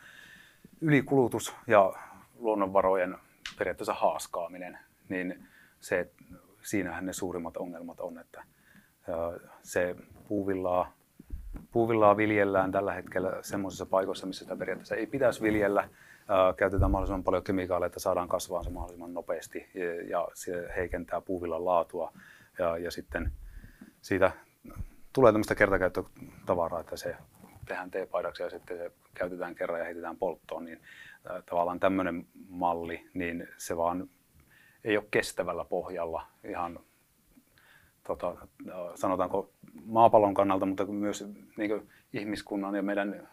ylikulutus 0.81 1.53
ja 1.67 1.93
luonnonvarojen 2.35 3.17
periaatteessa 3.57 3.93
haaskaaminen, 3.93 4.79
niin 5.09 5.47
se, 5.85 6.11
siinähän 6.61 7.05
ne 7.05 7.13
suurimmat 7.13 7.57
ongelmat 7.57 7.99
on, 7.99 8.17
että 8.17 8.43
se 9.63 9.95
puuvillaa, 10.27 10.93
puuvillaa 11.71 12.17
viljellään 12.17 12.71
tällä 12.71 12.93
hetkellä 12.93 13.37
semmoisissa 13.41 13.85
paikoissa, 13.85 14.27
missä 14.27 14.45
sitä 14.45 14.55
periaatteessa 14.55 14.95
ei 14.95 15.07
pitäisi 15.07 15.41
viljellä. 15.41 15.89
käytetään 16.57 16.91
mahdollisimman 16.91 17.23
paljon 17.23 17.43
kemikaaleja, 17.43 17.87
että 17.87 17.99
saadaan 17.99 18.27
kasvaa 18.27 18.63
se 18.63 18.69
mahdollisimman 18.69 19.13
nopeasti 19.13 19.69
ja, 19.73 20.01
ja 20.09 20.27
se 20.33 20.69
heikentää 20.75 21.21
puuvillan 21.21 21.65
laatua 21.65 22.13
ja, 22.59 22.77
ja 22.77 22.91
sitten 22.91 23.31
siitä 24.01 24.31
tulee 25.13 25.31
tämmöistä 25.31 25.55
kertakäyttötavaraa, 25.55 26.79
että 26.79 26.97
se 26.97 27.15
tehdään 27.67 27.91
teepaidaksi 27.91 28.43
ja 28.43 28.49
sitten 28.49 28.77
se 28.77 28.91
käytetään 29.13 29.55
kerran 29.55 29.79
ja 29.79 29.85
heitetään 29.85 30.17
polttoon, 30.17 30.65
niin 30.65 30.81
tavallaan 31.45 31.79
tämmöinen 31.79 32.27
malli, 32.49 33.09
niin 33.13 33.47
se 33.57 33.77
vaan 33.77 34.09
ei 34.85 34.97
ole 34.97 35.05
kestävällä 35.11 35.65
pohjalla 35.65 36.27
ihan 36.43 36.79
tota, 38.07 38.47
sanotaanko 38.95 39.53
maapallon 39.85 40.33
kannalta, 40.33 40.65
mutta 40.65 40.85
myös 40.85 41.25
niin 41.57 41.91
ihmiskunnan 42.13 42.75
ja 42.75 42.81
meidän 42.81 43.29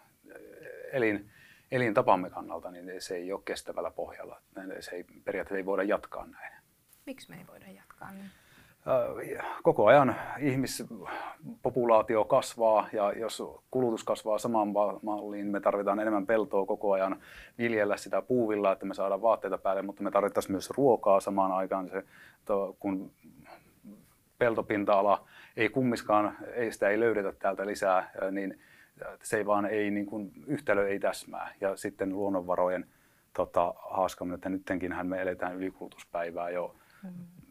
elin, 0.91 1.31
elintapamme 1.71 2.29
kannalta, 2.29 2.71
niin 2.71 3.01
se 3.01 3.15
ei 3.15 3.33
ole 3.33 3.41
kestävällä 3.45 3.91
pohjalla. 3.91 4.41
Se 4.79 4.95
ei, 4.95 5.03
periaatteessa 5.03 5.57
ei 5.57 5.65
voida 5.65 5.83
jatkaa 5.83 6.25
näin. 6.25 6.53
Miksi 7.05 7.29
me 7.29 7.37
ei 7.37 7.47
voida 7.47 7.69
jatkaa 7.69 8.11
niin? 8.11 8.29
Koko 9.63 9.85
ajan 9.85 10.15
ihmispopulaatio 10.39 12.25
kasvaa 12.25 12.87
ja 12.93 13.11
jos 13.11 13.43
kulutus 13.71 14.03
kasvaa 14.03 14.37
samaan 14.37 14.67
malliin, 15.01 15.47
me 15.47 15.59
tarvitaan 15.59 15.99
enemmän 15.99 16.25
peltoa 16.25 16.65
koko 16.65 16.91
ajan 16.91 17.19
viljellä 17.57 17.97
sitä 17.97 18.21
puuvilla, 18.21 18.71
että 18.71 18.85
me 18.85 18.93
saadaan 18.93 19.21
vaatteita 19.21 19.57
päälle, 19.57 19.81
mutta 19.81 20.03
me 20.03 20.11
tarvittaisiin 20.11 20.51
myös 20.51 20.69
ruokaa 20.69 21.19
samaan 21.19 21.51
aikaan, 21.51 21.89
se, 21.89 22.03
kun 22.79 23.11
peltopinta-ala 24.37 25.27
ei 25.57 25.69
kummiskaan, 25.69 26.37
ei 26.53 26.71
sitä 26.71 26.89
ei 26.89 26.99
löydetä 26.99 27.33
täältä 27.39 27.65
lisää, 27.65 28.11
niin 28.31 28.59
se 29.21 29.37
ei 29.37 29.45
vaan 29.45 29.65
ei, 29.65 29.91
niin 29.91 30.05
kuin, 30.05 30.31
yhtälö 30.47 30.87
ei 30.87 30.99
täsmää. 30.99 31.53
Ja 31.61 31.75
sitten 31.75 32.09
luonnonvarojen 32.09 32.87
tota, 33.33 33.73
haaskaminen, 33.77 34.35
että 34.35 34.49
nyttenkinhän 34.49 35.07
me 35.07 35.21
eletään 35.21 35.55
ylikulutuspäivää 35.55 36.49
jo. 36.49 36.75
Mm 37.03 37.42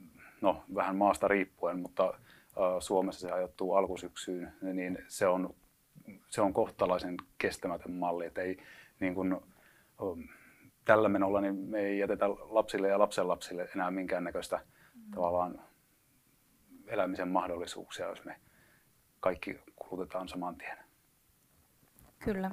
no 0.43 0.65
vähän 0.75 0.97
maasta 0.97 1.29
riippuen, 1.29 1.81
mutta 1.81 2.15
Suomessa 2.81 3.21
se 3.21 3.33
ajoittuu 3.33 3.75
alkusyksyyn, 3.75 4.53
niin 4.63 4.99
se 5.09 5.27
on, 5.27 5.55
se 6.29 6.41
on 6.41 6.53
kohtalaisen 6.53 7.17
kestämätön 7.39 7.93
malli, 7.93 8.27
että 8.27 8.43
ei 8.43 8.63
niin 9.01 9.15
kuin, 9.15 9.41
tällä 10.85 11.09
menolla 11.09 11.41
niin 11.41 11.55
me 11.55 11.81
ei 11.81 11.99
jätetä 11.99 12.29
lapsille 12.29 12.89
ja 12.89 12.99
lapsenlapsille 12.99 13.69
enää 13.75 13.91
minkäännäköistä 13.91 14.61
mm. 14.95 15.11
tavallaan 15.15 15.63
elämisen 16.87 17.29
mahdollisuuksia, 17.29 18.07
jos 18.07 18.25
me 18.25 18.37
kaikki 19.21 19.61
kulutetaan 19.77 20.29
saman 20.29 20.57
tien. 20.57 20.79
Kyllä. 22.19 22.51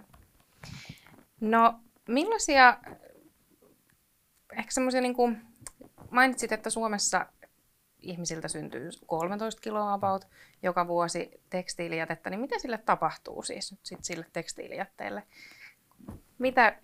No 1.41 1.79
millaisia, 2.07 2.77
ehkä 4.57 4.71
semmoisia 4.71 5.01
niin 5.01 5.15
kuin 5.15 5.41
mainitsit, 6.11 6.51
että 6.51 6.69
Suomessa 6.69 7.25
ihmisiltä 8.01 8.47
syntyy 8.47 8.89
13 9.05 9.61
kiloa 9.61 9.93
about 9.93 10.27
joka 10.63 10.87
vuosi 10.87 11.31
tekstiilijätettä, 11.49 12.29
niin 12.29 12.39
mitä 12.39 12.59
sille 12.59 12.77
tapahtuu 12.77 13.43
siis 13.43 13.75
sit 13.83 14.03
sille 14.03 14.25
tekstiilijätteelle? 14.33 15.23
Mitä, 16.37 16.79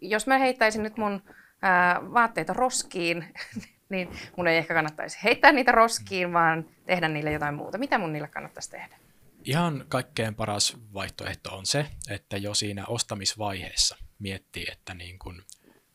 jos 0.00 0.26
mä 0.26 0.38
heittäisin 0.38 0.82
nyt 0.82 0.96
mun 0.96 1.22
ää, 1.62 2.00
vaatteita 2.12 2.52
roskiin, 2.52 3.34
niin 3.88 4.08
mun 4.36 4.48
ei 4.48 4.56
ehkä 4.56 4.74
kannattaisi 4.74 5.18
heittää 5.24 5.52
niitä 5.52 5.72
roskiin, 5.72 6.32
vaan 6.32 6.68
tehdä 6.86 7.08
niille 7.08 7.32
jotain 7.32 7.54
muuta. 7.54 7.78
Mitä 7.78 7.98
mun 7.98 8.12
niille 8.12 8.28
kannattaisi 8.28 8.70
tehdä? 8.70 8.96
Ihan 9.44 9.84
kaikkein 9.88 10.34
paras 10.34 10.76
vaihtoehto 10.94 11.56
on 11.56 11.66
se, 11.66 11.86
että 12.10 12.36
jo 12.36 12.54
siinä 12.54 12.86
ostamisvaiheessa 12.86 13.96
miettii, 14.18 14.66
että 14.72 14.94
niin 14.94 15.18
kun, 15.18 15.42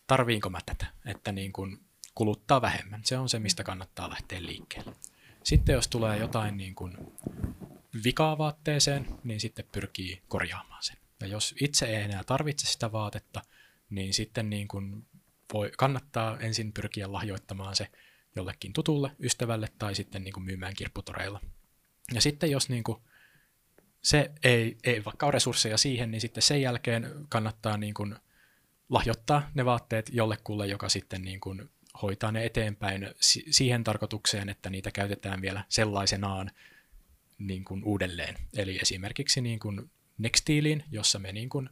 tarviinko 0.07 0.49
mä 0.49 0.59
tätä, 0.65 0.85
että 1.05 1.31
niin 1.31 1.53
kun 1.53 1.79
kuluttaa 2.15 2.61
vähemmän. 2.61 3.01
Se 3.03 3.17
on 3.17 3.29
se, 3.29 3.39
mistä 3.39 3.63
kannattaa 3.63 4.09
lähteä 4.09 4.41
liikkeelle. 4.41 4.95
Sitten 5.43 5.73
jos 5.73 5.87
tulee 5.87 6.17
jotain 6.17 6.57
niin 6.57 6.75
kuin 6.75 6.97
vikaa 8.03 8.37
vaatteeseen, 8.37 9.07
niin 9.23 9.39
sitten 9.39 9.65
pyrkii 9.71 10.21
korjaamaan 10.27 10.83
sen. 10.83 10.97
Ja 11.19 11.27
jos 11.27 11.55
itse 11.61 11.85
ei 11.85 12.03
enää 12.03 12.23
tarvitse 12.23 12.67
sitä 12.67 12.91
vaatetta, 12.91 13.41
niin 13.89 14.13
sitten 14.13 14.49
niin 14.49 14.67
kuin 14.67 15.05
voi, 15.53 15.71
kannattaa 15.77 16.39
ensin 16.39 16.73
pyrkiä 16.73 17.11
lahjoittamaan 17.11 17.75
se 17.75 17.87
jollekin 18.35 18.73
tutulle 18.73 19.11
ystävälle 19.19 19.67
tai 19.79 19.95
sitten 19.95 20.23
niin 20.23 20.33
kuin 20.33 20.43
myymään 20.43 20.73
kirpputoreilla. 20.73 21.41
Ja 22.13 22.21
sitten 22.21 22.51
jos 22.51 22.69
niin 22.69 22.83
kuin 22.83 22.97
se 24.01 24.31
ei, 24.43 24.77
ei 24.83 25.05
vaikka 25.05 25.25
ole 25.25 25.31
resursseja 25.31 25.77
siihen, 25.77 26.11
niin 26.11 26.21
sitten 26.21 26.43
sen 26.43 26.61
jälkeen 26.61 27.11
kannattaa 27.29 27.77
niin 27.77 27.93
kuin 27.93 28.15
lahjoittaa 28.89 29.49
ne 29.53 29.65
vaatteet 29.65 30.09
jollekulle, 30.13 30.67
joka 30.67 30.89
sitten 30.89 31.21
niin 31.21 31.39
kuin 31.39 31.69
hoitaa 32.01 32.31
ne 32.31 32.45
eteenpäin 32.45 33.09
siihen 33.49 33.83
tarkoitukseen, 33.83 34.49
että 34.49 34.69
niitä 34.69 34.91
käytetään 34.91 35.41
vielä 35.41 35.63
sellaisenaan 35.69 36.51
niin 37.37 37.63
kuin 37.65 37.83
uudelleen. 37.83 38.35
Eli 38.57 38.79
esimerkiksi 38.81 39.41
niin 39.41 39.59
kuin 39.59 39.91
Nextiiliin, 40.17 40.83
jossa 40.91 41.19
me 41.19 41.31
niin 41.31 41.49
kuin 41.49 41.69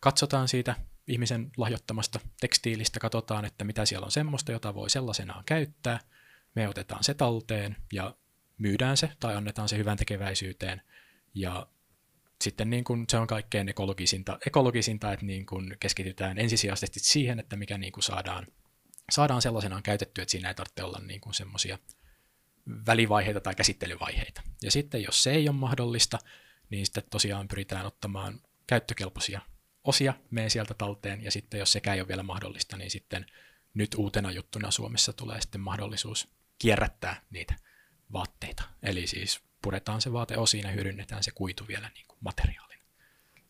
katsotaan 0.00 0.48
siitä 0.48 0.76
ihmisen 1.06 1.50
lahjoittamasta 1.56 2.20
tekstiilistä, 2.40 3.00
katsotaan, 3.00 3.44
että 3.44 3.64
mitä 3.64 3.86
siellä 3.86 4.04
on 4.04 4.10
semmoista, 4.10 4.52
jota 4.52 4.74
voi 4.74 4.90
sellaisenaan 4.90 5.44
käyttää. 5.44 6.00
Me 6.54 6.68
otetaan 6.68 7.04
se 7.04 7.14
talteen 7.14 7.76
ja 7.92 8.14
myydään 8.58 8.96
se 8.96 9.10
tai 9.20 9.36
annetaan 9.36 9.68
se 9.68 9.76
hyvän 9.76 9.96
tekeväisyyteen. 9.96 10.82
Ja 11.34 11.66
sitten 12.40 12.70
niin 12.70 12.84
kuin 12.84 13.04
se 13.08 13.18
on 13.18 13.26
kaikkein 13.26 13.68
ekologisinta, 13.68 14.38
ekologisinta 14.46 15.12
että 15.12 15.26
niin 15.26 15.46
kuin 15.46 15.76
keskitytään 15.80 16.38
ensisijaisesti 16.38 17.00
siihen, 17.00 17.40
että 17.40 17.56
mikä 17.56 17.78
niin 17.78 17.92
kuin 17.92 18.04
saadaan 18.04 18.46
saadaan 19.10 19.42
sellaisenaan 19.42 19.82
käytettyä, 19.82 20.22
että 20.22 20.30
siinä 20.30 20.48
ei 20.48 20.54
tarvitse 20.54 20.82
olla 20.84 20.98
niin 20.98 21.20
kuin 21.20 21.34
semmoisia 21.34 21.78
välivaiheita 22.86 23.40
tai 23.40 23.54
käsittelyvaiheita. 23.54 24.42
Ja 24.62 24.70
sitten 24.70 25.02
jos 25.02 25.22
se 25.22 25.30
ei 25.30 25.48
ole 25.48 25.56
mahdollista, 25.56 26.18
niin 26.70 26.86
sitten 26.86 27.02
tosiaan 27.10 27.48
pyritään 27.48 27.86
ottamaan 27.86 28.40
käyttökelpoisia 28.66 29.40
osia 29.84 30.14
meidän 30.30 30.50
sieltä 30.50 30.74
talteen, 30.74 31.24
ja 31.24 31.30
sitten 31.30 31.60
jos 31.60 31.72
sekään 31.72 31.94
ei 31.94 32.00
ole 32.00 32.08
vielä 32.08 32.22
mahdollista, 32.22 32.76
niin 32.76 32.90
sitten 32.90 33.26
nyt 33.74 33.94
uutena 33.94 34.32
juttuna 34.32 34.70
Suomessa 34.70 35.12
tulee 35.12 35.40
sitten 35.40 35.60
mahdollisuus 35.60 36.28
kierrättää 36.58 37.22
niitä 37.30 37.54
vaatteita. 38.12 38.62
Eli 38.82 39.06
siis 39.06 39.40
puretaan 39.62 40.00
se 40.00 40.12
vaate 40.12 40.36
osiin 40.36 40.64
ja 40.64 40.70
hyödynnetään 40.70 41.22
se 41.22 41.30
kuitu 41.30 41.68
vielä 41.68 41.90
niin 41.94 42.06
kuin 42.08 42.18
materiaalina. 42.20 42.84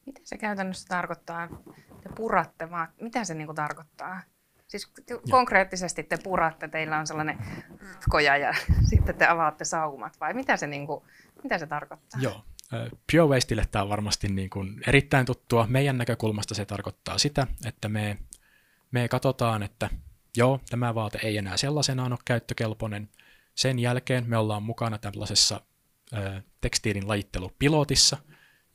Mitä 0.06 0.20
se 0.24 0.38
käytännössä 0.38 0.88
tarkoittaa? 0.88 1.48
Te 2.02 2.08
puratte 2.16 2.70
vaan. 2.70 2.88
Mitä 3.00 3.24
se 3.24 3.34
niin 3.34 3.46
kuin 3.46 3.56
tarkoittaa? 3.56 4.20
Siis 4.70 4.92
konkreettisesti 5.30 6.02
te 6.02 6.18
puratte, 6.24 6.68
teillä 6.68 6.98
on 6.98 7.06
sellainen 7.06 7.38
koja 8.10 8.36
ja 8.36 8.54
sitten 8.90 9.14
te 9.14 9.26
avaatte 9.26 9.64
saumat, 9.64 10.20
vai 10.20 10.34
mitä 10.34 10.56
se, 10.56 10.66
niin 10.66 10.86
kuin, 10.86 11.04
mitä 11.42 11.58
se 11.58 11.66
tarkoittaa? 11.66 12.20
Joo. 12.20 12.44
Pure 13.12 13.26
Wastelle 13.26 13.64
tämä 13.70 13.82
on 13.82 13.88
varmasti 13.88 14.28
niin 14.28 14.50
kuin 14.50 14.80
erittäin 14.86 15.26
tuttua. 15.26 15.66
Meidän 15.66 15.98
näkökulmasta 15.98 16.54
se 16.54 16.64
tarkoittaa 16.64 17.18
sitä, 17.18 17.46
että 17.66 17.88
me, 17.88 18.18
me 18.90 19.08
katsotaan, 19.08 19.62
että 19.62 19.90
joo, 20.36 20.60
tämä 20.70 20.94
vaate 20.94 21.18
ei 21.22 21.36
enää 21.36 21.56
sellaisenaan 21.56 22.12
ole 22.12 22.20
käyttökelpoinen. 22.24 23.08
Sen 23.54 23.78
jälkeen 23.78 24.24
me 24.28 24.36
ollaan 24.36 24.62
mukana 24.62 24.98
tällaisessa 24.98 25.60
ö, 26.12 26.42
tekstiilin 26.60 27.08
lajittelupilotissa, 27.08 28.16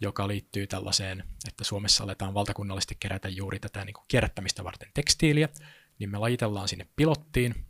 joka 0.01 0.27
liittyy 0.27 0.67
tällaiseen, 0.67 1.23
että 1.47 1.63
Suomessa 1.63 2.03
aletaan 2.03 2.33
valtakunnallisesti 2.33 2.97
kerätä 2.99 3.29
juuri 3.29 3.59
tätä 3.59 3.85
niin 3.85 3.93
kuin 3.93 4.05
kierrättämistä 4.07 4.63
varten 4.63 4.91
tekstiiliä 4.93 5.49
niin 5.99 6.09
me 6.09 6.17
lajitellaan 6.17 6.67
sinne 6.67 6.87
pilottiin 6.95 7.65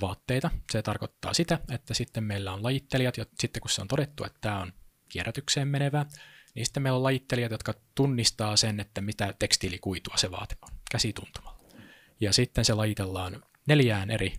vaatteita. 0.00 0.50
Se 0.72 0.82
tarkoittaa 0.82 1.34
sitä, 1.34 1.58
että 1.70 1.94
sitten 1.94 2.24
meillä 2.24 2.52
on 2.52 2.62
lajittelijat, 2.62 3.16
ja 3.16 3.26
sitten 3.38 3.60
kun 3.60 3.70
se 3.70 3.82
on 3.82 3.88
todettu, 3.88 4.24
että 4.24 4.38
tämä 4.40 4.60
on 4.60 4.72
kierrätykseen 5.08 5.68
menevää, 5.68 6.06
niin 6.54 6.66
sitten 6.66 6.82
meillä 6.82 6.96
on 6.96 7.02
lajittelijat, 7.02 7.52
jotka 7.52 7.74
tunnistaa 7.94 8.56
sen, 8.56 8.80
että 8.80 9.00
mitä 9.00 9.34
tekstiilikuitua 9.38 10.16
se 10.16 10.30
vaate 10.30 10.56
on, 10.62 10.68
käsituntumalla. 10.90 11.60
Ja 12.20 12.32
sitten 12.32 12.64
se 12.64 12.74
lajitellaan 12.74 13.42
neljään 13.66 14.10
eri 14.10 14.34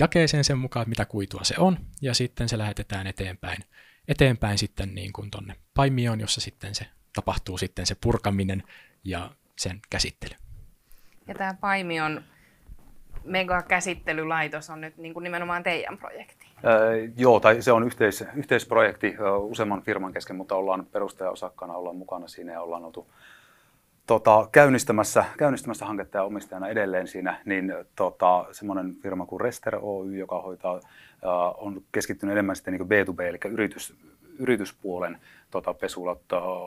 jakeeseen 0.00 0.44
sen 0.44 0.58
mukaan, 0.58 0.88
mitä 0.88 1.04
kuitua 1.04 1.44
se 1.44 1.54
on, 1.58 1.78
ja 2.00 2.14
sitten 2.14 2.48
se 2.48 2.58
lähetetään 2.58 3.06
eteenpäin, 3.06 3.64
eteenpäin 4.08 4.58
sitten 4.58 4.94
niin 4.94 5.12
kuin 5.12 5.30
tonne 5.30 5.56
paimioon, 5.74 6.20
jossa 6.20 6.40
sitten 6.40 6.74
se 6.74 6.86
tapahtuu 7.12 7.58
sitten 7.58 7.86
se 7.86 7.94
purkaminen 7.94 8.62
ja 9.04 9.36
sen 9.58 9.80
käsittely. 9.90 10.41
Ja 11.26 11.34
tämä 11.34 11.54
Paimion 11.60 12.22
megakäsittelylaitos 13.24 14.70
on 14.70 14.80
nyt 14.80 14.96
niin 14.96 15.14
kuin 15.14 15.24
nimenomaan 15.24 15.62
teidän 15.62 15.98
projekti. 15.98 16.46
Öö, 16.64 17.08
joo, 17.16 17.40
tai 17.40 17.62
se 17.62 17.72
on 17.72 17.84
yhteis, 17.84 18.24
yhteisprojekti 18.34 19.16
useamman 19.40 19.82
firman 19.82 20.12
kesken, 20.12 20.36
mutta 20.36 20.54
ollaan 20.54 20.86
perustajaosakkaana, 20.92 21.74
ollaan 21.74 21.96
mukana 21.96 22.28
siinä 22.28 22.52
ja 22.52 22.62
ollaan 22.62 22.84
oltu 22.84 23.06
tota, 24.06 24.48
käynnistämässä, 24.52 25.24
käynnistämässä 25.38 25.86
hanketta 25.86 26.18
ja 26.18 26.24
omistajana 26.24 26.68
edelleen 26.68 27.06
siinä, 27.06 27.40
niin 27.44 27.74
tota, 27.96 28.46
semmoinen 28.52 28.94
firma 28.94 29.26
kuin 29.26 29.40
Rester 29.40 29.78
Oy, 29.82 30.16
joka 30.16 30.42
hoitaa, 30.42 30.74
uh, 30.74 30.80
on 31.56 31.82
keskittynyt 31.92 32.32
enemmän 32.32 32.56
sitten 32.56 32.74
niin 32.74 33.06
B2B, 33.08 33.22
eli 33.22 33.38
yritys, 33.50 33.94
yrityspuolen 34.38 35.18
tota, 35.50 35.74
pesulat, 35.74 36.20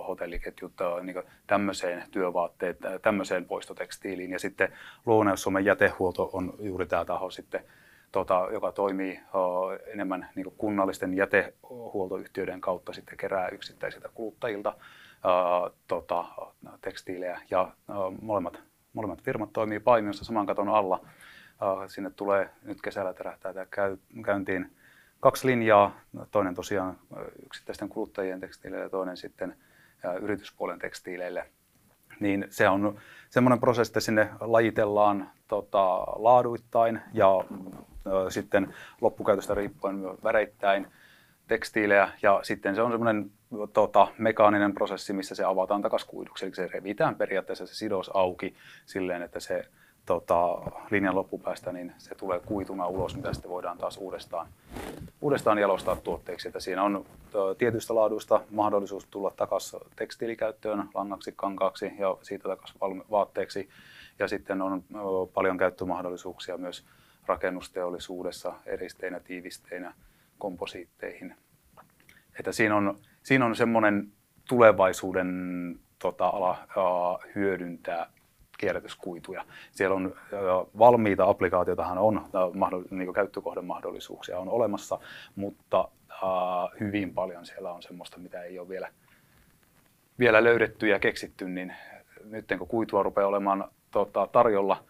hotelliketjut, 0.07 0.73
niin 1.03 1.23
tämmöiseen 1.47 2.03
työvaatteet, 2.11 2.77
tämmöiseen 3.01 3.45
poistotekstiiliin. 3.45 4.31
Ja 4.31 4.39
sitten 4.39 4.73
Lounais-Suomen 5.05 5.65
jätehuolto 5.65 6.29
on 6.33 6.53
juuri 6.59 6.85
tämä 6.85 7.05
taho 7.05 7.29
sitten, 7.29 7.65
tota, 8.11 8.47
joka 8.51 8.71
toimii 8.71 9.19
uh, 9.33 9.91
enemmän 9.93 10.29
niin 10.35 10.53
kunnallisten 10.57 11.13
jätehuoltoyhtiöiden 11.13 12.61
kautta 12.61 12.93
sitten 12.93 13.17
kerää 13.17 13.49
yksittäisiltä 13.49 14.09
kuluttajilta 14.13 14.69
uh, 14.69 15.75
tota, 15.87 16.25
tekstiilejä. 16.81 17.41
Ja 17.51 17.61
uh, 17.61 18.21
molemmat, 18.21 18.61
molemmat 18.93 19.21
firmat 19.21 19.53
toimii 19.53 19.79
Paimiossa 19.79 20.25
saman 20.25 20.45
katon 20.45 20.69
alla. 20.69 21.05
Sinne 21.87 22.09
tulee 22.09 22.49
nyt 22.63 22.81
kesällä 22.81 23.13
tärähtää 23.13 23.65
käy, 23.71 23.97
käyntiin 24.25 24.71
kaksi 25.25 25.47
linjaa, 25.47 25.99
toinen 26.31 26.55
tosiaan 26.55 26.97
yksittäisten 27.45 27.89
kuluttajien 27.89 28.39
tekstiileille 28.39 28.85
ja 28.85 28.89
toinen 28.89 29.17
sitten 29.17 29.55
yrityspuolen 30.21 30.79
tekstiileille. 30.79 31.45
Niin 32.19 32.45
se 32.49 32.69
on 32.69 32.99
semmoinen 33.29 33.59
prosessi, 33.59 33.91
että 33.91 33.99
sinne 33.99 34.29
lajitellaan 34.39 35.31
tota, 35.47 35.97
laaduittain 35.97 37.01
ja 37.13 37.29
ö, 38.07 38.31
sitten 38.31 38.73
loppukäytöstä 39.01 39.53
riippuen 39.53 40.03
väreittäin 40.23 40.87
tekstiilejä. 41.47 42.09
Ja 42.21 42.39
sitten 42.43 42.75
se 42.75 42.81
on 42.81 42.91
semmoinen 42.91 43.31
tota, 43.73 44.07
mekaaninen 44.17 44.73
prosessi, 44.73 45.13
missä 45.13 45.35
se 45.35 45.43
avataan 45.43 45.81
takaisin 45.81 46.09
kuiduksi, 46.09 46.45
eli 46.45 46.55
se 46.55 46.67
revitään 46.67 47.15
periaatteessa 47.15 47.67
se 47.67 47.75
sidos 47.75 48.11
auki 48.13 48.55
silleen, 48.85 49.21
että 49.21 49.39
se 49.39 49.65
tota, 50.05 50.57
linjan 50.91 51.15
loppupäästä, 51.15 51.71
niin 51.71 51.93
se 51.97 52.15
tulee 52.15 52.39
kuituna 52.39 52.87
ulos, 52.87 53.15
mitä 53.15 53.33
sitten 53.33 53.51
voidaan 53.51 53.77
taas 53.77 53.97
uudestaan, 53.97 54.47
uudestaan 55.21 55.57
jalostaa 55.57 55.95
tuotteiksi. 55.95 56.47
Että 56.47 56.59
siinä 56.59 56.83
on 56.83 57.05
tietystä 57.57 57.95
laaduista 57.95 58.41
mahdollisuus 58.49 59.07
tulla 59.11 59.31
takaisin 59.31 59.79
tekstiilikäyttöön, 59.95 60.89
langaksi, 60.93 61.33
kankaaksi 61.35 61.91
ja 61.99 62.17
siitä 62.21 62.49
takaisin 62.49 63.03
vaatteeksi. 63.11 63.69
Ja 64.19 64.27
sitten 64.27 64.61
on 64.61 64.83
paljon 65.33 65.57
käyttömahdollisuuksia 65.57 66.57
myös 66.57 66.85
rakennusteollisuudessa 67.25 68.53
eristeinä, 68.65 69.19
tiivisteinä, 69.19 69.93
komposiitteihin. 70.37 71.35
Että 72.39 72.51
siinä 72.51 72.75
on, 72.75 72.97
siinä 73.23 73.45
on 73.45 73.55
semmoinen 73.55 74.11
tulevaisuuden 74.47 75.29
tota, 75.99 76.27
ala 76.27 76.51
uh, 76.51 77.35
hyödyntää 77.35 78.09
kierrätyskuituja. 78.57 79.45
Siellä 79.71 79.95
on 79.95 80.15
valmiita 80.79 81.29
applikaatioitahan 81.29 81.97
on, 81.97 82.25
niin 82.89 83.13
käyttökohdemahdollisuuksia 83.13 84.39
on 84.39 84.49
olemassa, 84.49 84.99
mutta 85.35 85.87
hyvin 86.79 87.13
paljon 87.13 87.45
siellä 87.45 87.73
on 87.73 87.83
semmoista, 87.83 88.17
mitä 88.17 88.43
ei 88.43 88.59
ole 88.59 88.69
vielä, 88.69 88.91
vielä 90.19 90.43
löydetty 90.43 90.87
ja 90.87 90.99
keksitty, 90.99 91.49
niin 91.49 91.73
nyt 92.23 92.45
kun 92.57 92.67
kuitua 92.67 93.03
rupeaa 93.03 93.27
olemaan 93.27 93.69
tota, 93.91 94.27
tarjolla 94.31 94.83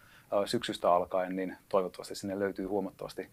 syksystä 0.44 0.92
alkaen, 0.92 1.36
niin 1.36 1.56
toivottavasti 1.68 2.14
sinne 2.14 2.38
löytyy 2.38 2.66
huomattavasti 2.66 3.30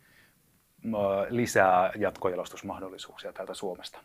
lisää 1.30 1.92
jatkojalostusmahdollisuuksia 1.96 3.34
täältä 3.34 3.54
Suomesta. 3.54 4.00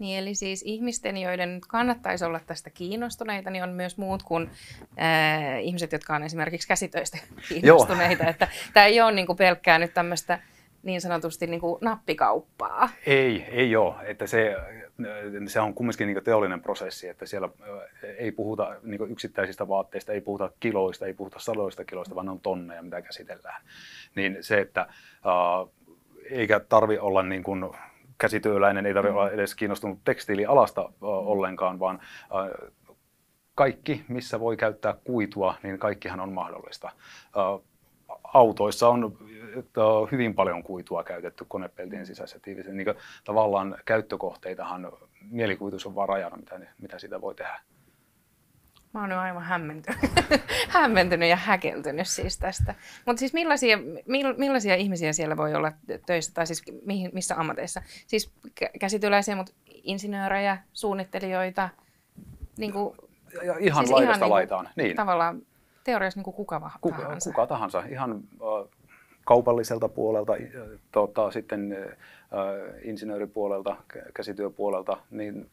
Niin, 0.00 0.18
eli 0.18 0.34
siis 0.34 0.62
ihmisten, 0.66 1.16
joiden 1.16 1.60
kannattaisi 1.68 2.24
olla 2.24 2.40
tästä 2.46 2.70
kiinnostuneita, 2.70 3.50
niin 3.50 3.62
on 3.62 3.70
myös 3.70 3.98
muut 3.98 4.22
kuin 4.22 4.50
äh, 5.00 5.62
ihmiset, 5.62 5.92
jotka 5.92 6.14
on 6.14 6.22
esimerkiksi 6.22 6.68
käsitöistä 6.68 7.18
kiinnostuneita. 7.48 8.24
Että 8.24 8.48
tämä 8.74 8.86
ei 8.86 9.00
ole 9.00 9.12
niin 9.12 9.26
kuin 9.26 9.36
pelkkää 9.36 9.78
nyt 9.78 9.94
tämmöistä 9.94 10.38
niin 10.82 11.00
sanotusti 11.00 11.46
niin 11.46 11.60
kuin 11.60 11.78
nappikauppaa. 11.80 12.88
Ei, 13.06 13.46
ei 13.50 13.76
ole. 13.76 13.94
Että 14.02 14.26
se, 14.26 14.56
se 15.46 15.60
on 15.60 15.74
kumminkin 15.74 16.06
niin 16.06 16.24
teollinen 16.24 16.62
prosessi, 16.62 17.08
että 17.08 17.26
siellä 17.26 17.48
ei 18.18 18.32
puhuta 18.32 18.76
niin 18.82 19.10
yksittäisistä 19.10 19.68
vaatteista, 19.68 20.12
ei 20.12 20.20
puhuta 20.20 20.50
kiloista, 20.60 21.06
ei 21.06 21.14
puhuta 21.14 21.38
sadoista 21.38 21.84
kiloista, 21.84 22.14
vaan 22.14 22.26
ne 22.26 22.32
on 22.32 22.40
tonneja, 22.40 22.82
mitä 22.82 23.02
käsitellään. 23.02 23.62
Niin 24.14 24.38
se, 24.40 24.60
että 24.60 24.86
uh, 25.62 25.72
eikä 26.30 26.60
tarvi 26.60 26.98
olla 26.98 27.22
niin 27.22 27.42
kuin 27.42 27.64
käsityöläinen 28.20 28.86
ei 28.86 28.94
tarvitse 28.94 29.12
mm. 29.12 29.18
olla 29.18 29.30
edes 29.30 29.54
kiinnostunut 29.54 29.98
tekstiilialasta 30.04 30.92
ollenkaan, 31.00 31.78
vaan 31.78 32.00
kaikki, 33.54 34.04
missä 34.08 34.40
voi 34.40 34.56
käyttää 34.56 34.94
kuitua, 35.04 35.54
niin 35.62 35.78
kaikkihan 35.78 36.20
on 36.20 36.32
mahdollista. 36.32 36.90
Autoissa 38.34 38.88
on 38.88 39.18
hyvin 40.12 40.34
paljon 40.34 40.62
kuitua 40.62 41.04
käytetty 41.04 41.44
konepeltien 41.48 42.06
sisässä 42.06 42.38
tiivisen. 42.42 42.76
Niin 42.76 42.94
tavallaan 43.24 43.76
käyttökohteitahan 43.84 44.92
mielikuvitus 45.30 45.86
on 45.86 45.94
vaan 45.94 46.08
rajana, 46.08 46.36
mitä, 46.36 46.60
mitä 46.78 46.98
sitä 46.98 47.20
voi 47.20 47.34
tehdä. 47.34 47.60
Mä 48.92 49.00
oon 49.00 49.12
aivan 49.12 49.42
hämmentynyt, 49.42 50.00
hämmentynyt 50.68 51.28
ja 51.28 51.36
häkeltynyt 51.36 52.08
siis 52.08 52.38
tästä. 52.38 52.74
Mutta 53.06 53.20
siis 53.20 53.32
millaisia, 53.32 53.78
millaisia 54.36 54.74
ihmisiä 54.74 55.12
siellä 55.12 55.36
voi 55.36 55.54
olla 55.54 55.72
töissä, 56.06 56.34
tai 56.34 56.46
siis 56.46 56.62
mihin, 56.84 57.10
missä 57.14 57.34
ammateissa? 57.40 57.82
Siis 58.06 58.32
käsityöläisiä, 58.80 59.36
mutta 59.36 59.52
insinöörejä, 59.66 60.58
suunnittelijoita, 60.72 61.68
niin 62.58 62.72
kuin, 62.72 62.96
ja 63.44 63.56
ihan 63.58 63.86
siis 63.86 63.90
laidasta 63.90 64.18
ihan 64.18 64.30
laitaan. 64.30 64.64
Niin, 64.76 64.84
niin. 64.84 64.96
Tavallaan 64.96 65.42
teoriassa 65.84 66.18
niin 66.18 66.24
kuin 66.24 66.34
kuka, 66.34 66.70
kuka 66.80 67.02
tahansa. 67.02 67.30
Kuka 67.30 67.46
tahansa, 67.46 67.82
ihan 67.88 68.10
äh, 68.12 68.68
kaupalliselta 69.24 69.88
puolelta, 69.88 70.32
äh, 70.32 70.78
tota, 70.92 71.30
sitten 71.30 71.72
äh, 71.72 71.96
insinööripuolelta, 72.82 73.76
käsityöpuolelta, 74.14 74.96
niin 75.10 75.50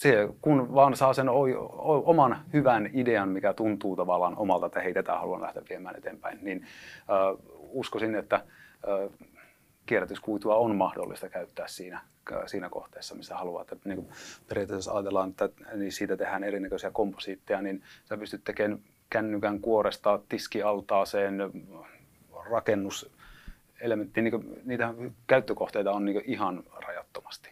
se, 0.00 0.28
kun 0.42 0.74
vaan 0.74 0.96
saa 0.96 1.12
sen 1.12 1.28
o, 1.28 1.40
o, 1.40 2.10
oman 2.10 2.44
hyvän 2.52 2.90
idean, 2.92 3.28
mikä 3.28 3.52
tuntuu 3.52 3.96
tavallaan 3.96 4.36
omalta, 4.36 4.66
että 4.66 4.80
hei, 4.80 4.94
tätä 4.94 5.18
haluan 5.18 5.42
lähteä 5.42 5.62
viemään 5.68 5.96
eteenpäin, 5.96 6.38
niin 6.42 6.62
äh, 6.62 7.56
uskoisin, 7.58 8.14
että 8.14 8.36
äh, 8.36 9.18
kierrätyskuitua 9.86 10.56
on 10.56 10.76
mahdollista 10.76 11.28
käyttää 11.28 11.68
siinä, 11.68 12.00
siinä 12.46 12.68
kohteessa, 12.68 13.14
missä 13.14 13.36
haluat. 13.36 13.72
Että, 13.72 13.88
niin 13.88 13.96
kuin 13.96 14.08
periaatteessa 14.48 14.92
ajatellaan, 14.92 15.30
että 15.30 15.48
niin 15.74 15.92
siitä 15.92 16.16
tehdään 16.16 16.44
erinäköisiä 16.44 16.90
komposiitteja, 16.90 17.62
niin 17.62 17.82
sä 18.04 18.16
pystyt 18.16 18.44
tekemään 18.44 18.80
kännykän 19.10 19.60
kuoresta 19.60 20.20
tiskialtaaseen 20.28 21.38
rakennuselementtiin. 22.50 24.24
Niin 24.24 24.60
niitä 24.64 24.94
käyttökohteita 25.26 25.92
on 25.92 26.04
niin 26.04 26.22
ihan 26.26 26.62
rajattomasti. 26.86 27.50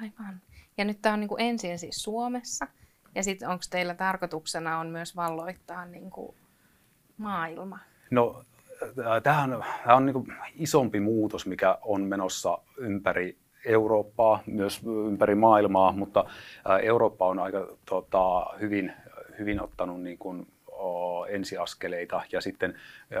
Aivan. 0.00 0.40
Ja 0.78 0.84
nyt 0.84 0.98
tämä 1.02 1.12
on 1.12 1.20
niin 1.20 1.28
kuin 1.28 1.40
ensin 1.40 1.78
siis 1.78 2.02
Suomessa, 2.02 2.66
ja 3.14 3.22
sitten 3.22 3.48
onko 3.48 3.64
teillä 3.70 3.94
tarkoituksena 3.94 4.78
on 4.78 4.86
myös 4.86 5.16
valloittaa 5.16 5.84
niin 5.84 6.10
kuin 6.10 6.36
maailma? 7.16 7.78
No, 8.10 8.44
tämähän 9.22 9.50
tämä 9.84 9.96
on 9.96 10.06
niin 10.06 10.14
kuin 10.14 10.32
isompi 10.54 11.00
muutos, 11.00 11.46
mikä 11.46 11.78
on 11.82 12.02
menossa 12.02 12.58
ympäri 12.76 13.38
Eurooppaa, 13.64 14.42
myös 14.46 14.80
ympäri 15.08 15.34
maailmaa, 15.34 15.92
mutta 15.92 16.24
Eurooppa 16.82 17.26
on 17.26 17.38
aika 17.38 17.76
tota, 17.88 18.46
hyvin, 18.60 18.92
hyvin 19.38 19.62
ottanut 19.62 20.02
niin 20.02 20.18
kuin, 20.18 20.46
ensiaskeleita 21.28 22.22
ja 22.32 22.40
sitten 22.40 22.74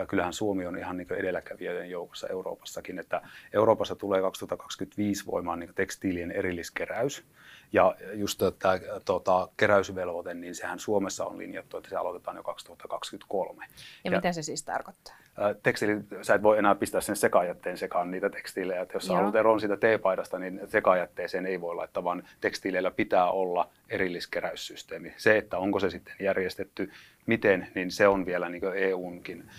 kyllähän 0.08 0.32
Suomi 0.32 0.66
on 0.66 0.78
ihan 0.78 0.96
niin 0.96 1.12
edelläkävijöiden 1.12 1.90
joukossa 1.90 2.28
Euroopassakin, 2.28 2.98
että 2.98 3.22
Euroopassa 3.52 3.96
tulee 3.96 4.20
2025 4.20 5.26
voimaan 5.26 5.58
niin 5.58 5.74
tekstiilien 5.74 6.32
erilliskeräys 6.32 7.24
ja 7.72 7.96
just 8.14 8.42
tämä 8.58 8.78
tota, 9.04 9.48
keräysvelvoite, 9.56 10.34
niin 10.34 10.54
sehän 10.54 10.78
Suomessa 10.78 11.24
on 11.24 11.38
linjattu, 11.38 11.76
että 11.76 11.90
se 11.90 11.96
aloitetaan 11.96 12.36
jo 12.36 12.42
2023. 12.42 13.64
Ja, 13.64 13.70
ja 14.04 14.10
mitä 14.10 14.32
se 14.32 14.42
siis 14.42 14.62
tarkoittaa? 14.62 15.14
Tekstiili, 15.62 16.00
sä 16.22 16.34
et 16.34 16.42
voi 16.42 16.58
enää 16.58 16.74
pistää 16.74 17.00
sen 17.00 17.16
sekajätteen 17.16 17.78
sekaan 17.78 18.10
niitä 18.10 18.30
tekstiilejä. 18.30 18.80
Että 18.80 18.96
jos 18.96 19.06
sä 19.06 19.14
haluat 19.14 19.34
eroon 19.34 19.60
siitä 19.60 19.76
teepaidasta, 19.76 20.38
niin 20.38 20.60
sekajätteeseen 20.66 21.46
ei 21.46 21.60
voi 21.60 21.74
laittaa, 21.74 22.04
vaan 22.04 22.22
tekstiileillä 22.40 22.90
pitää 22.90 23.30
olla 23.30 23.68
erilliskeräyssysteemi. 23.90 25.14
Se, 25.16 25.38
että 25.38 25.58
onko 25.58 25.80
se 25.80 25.90
sitten 25.90 26.14
järjestetty, 26.20 26.90
miten, 27.26 27.68
niin 27.74 27.90
se 27.90 28.08
on 28.08 28.26
vielä 28.26 28.48
niin 28.48 28.62
EUnkin 28.76 29.50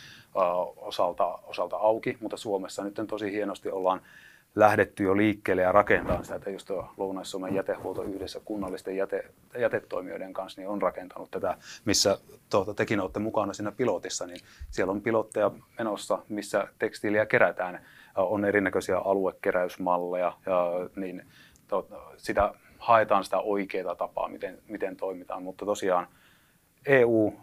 osalta, 0.77 1.39
osalta 1.43 1.75
auki, 1.75 2.17
mutta 2.19 2.37
Suomessa 2.37 2.83
nyt 2.83 2.99
tosi 3.07 3.31
hienosti 3.31 3.69
ollaan 3.69 4.01
lähdetty 4.55 5.03
jo 5.03 5.17
liikkeelle 5.17 5.61
ja 5.61 5.71
rakentaa 5.71 6.23
sitä, 6.23 6.35
että 6.35 6.49
just 6.49 6.69
Lounais-Suomen 6.97 7.55
jätehuolto 7.55 8.03
yhdessä 8.03 8.41
kunnallisten 8.45 8.97
jäte, 8.97 9.25
jätetoimijoiden 9.57 10.33
kanssa 10.33 10.61
niin 10.61 10.69
on 10.69 10.81
rakentanut 10.81 11.31
tätä, 11.31 11.57
missä 11.85 12.17
tuota, 12.49 12.73
tekin 12.73 12.99
olette 12.99 13.19
mukana 13.19 13.53
siinä 13.53 13.71
pilotissa, 13.71 14.27
niin 14.27 14.39
siellä 14.69 14.91
on 14.91 15.01
pilotteja 15.01 15.51
menossa, 15.77 16.19
missä 16.29 16.67
tekstiiliä 16.79 17.25
kerätään. 17.25 17.85
On 18.15 18.45
erinäköisiä 18.45 18.97
aluekeräysmalleja, 18.97 20.37
ja, 20.45 20.71
niin 20.95 21.25
to, 21.67 21.87
sitä 22.17 22.53
haetaan 22.77 23.23
sitä 23.23 23.39
oikeaa 23.39 23.95
tapaa, 23.95 24.27
miten, 24.27 24.57
miten 24.67 24.95
toimitaan, 24.95 25.43
mutta 25.43 25.65
tosiaan 25.65 26.07
EU, 26.85 27.33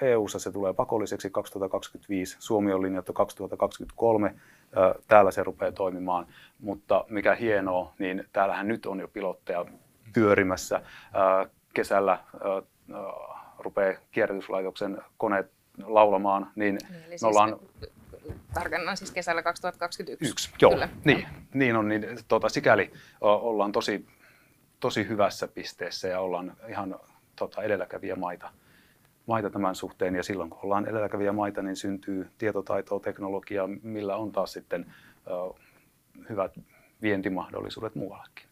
EUssa 0.00 0.38
se 0.38 0.52
tulee 0.52 0.72
pakolliseksi 0.72 1.30
2025, 1.30 2.36
Suomi 2.40 2.72
on 2.72 2.82
linjattu 2.82 3.12
2023 3.12 4.34
täällä 5.08 5.30
se 5.30 5.42
rupeaa 5.42 5.72
toimimaan. 5.72 6.26
Mutta 6.60 7.04
mikä 7.08 7.34
hienoa, 7.34 7.92
niin 7.98 8.24
täällähän 8.32 8.68
nyt 8.68 8.86
on 8.86 9.00
jo 9.00 9.08
pilotteja 9.08 9.64
pyörimässä. 10.12 10.80
Kesällä 11.74 12.18
rupeaa 13.58 13.94
kierrätyslaitoksen 14.10 15.02
koneet 15.16 15.50
laulamaan, 15.82 16.50
niin, 16.54 16.78
Eli 16.90 16.98
me 17.00 17.06
siis 17.08 17.24
ollaan 17.24 17.58
Tarkennan 18.54 18.96
siis 18.96 19.10
kesällä 19.10 19.42
2021. 19.42 20.30
Yksi, 20.30 20.50
joo, 20.62 20.70
Kyllä. 20.70 20.88
niin, 21.04 21.26
niin 21.54 21.76
on, 21.76 21.88
niin 21.88 22.06
tota, 22.28 22.48
sikäli 22.48 22.92
ollaan 23.20 23.72
tosi, 23.72 24.06
tosi 24.80 25.08
hyvässä 25.08 25.48
pisteessä 25.48 26.08
ja 26.08 26.20
ollaan 26.20 26.56
ihan 26.68 26.96
tota, 27.36 27.62
edelläkävijä 27.62 28.16
maita, 28.16 28.50
maita 29.26 29.50
tämän 29.50 29.74
suhteen 29.74 30.14
ja 30.14 30.22
silloin 30.22 30.50
kun 30.50 30.58
ollaan 30.62 30.88
edelläkävijä 30.88 31.32
maita, 31.32 31.62
niin 31.62 31.76
syntyy 31.76 32.30
tietotaitoa, 32.38 33.00
teknologiaa, 33.00 33.68
millä 33.82 34.16
on 34.16 34.32
taas 34.32 34.52
sitten 34.52 34.94
ö, 35.26 35.60
hyvät 36.28 36.52
vientimahdollisuudet 37.02 37.94
muuallekin. 37.94 38.46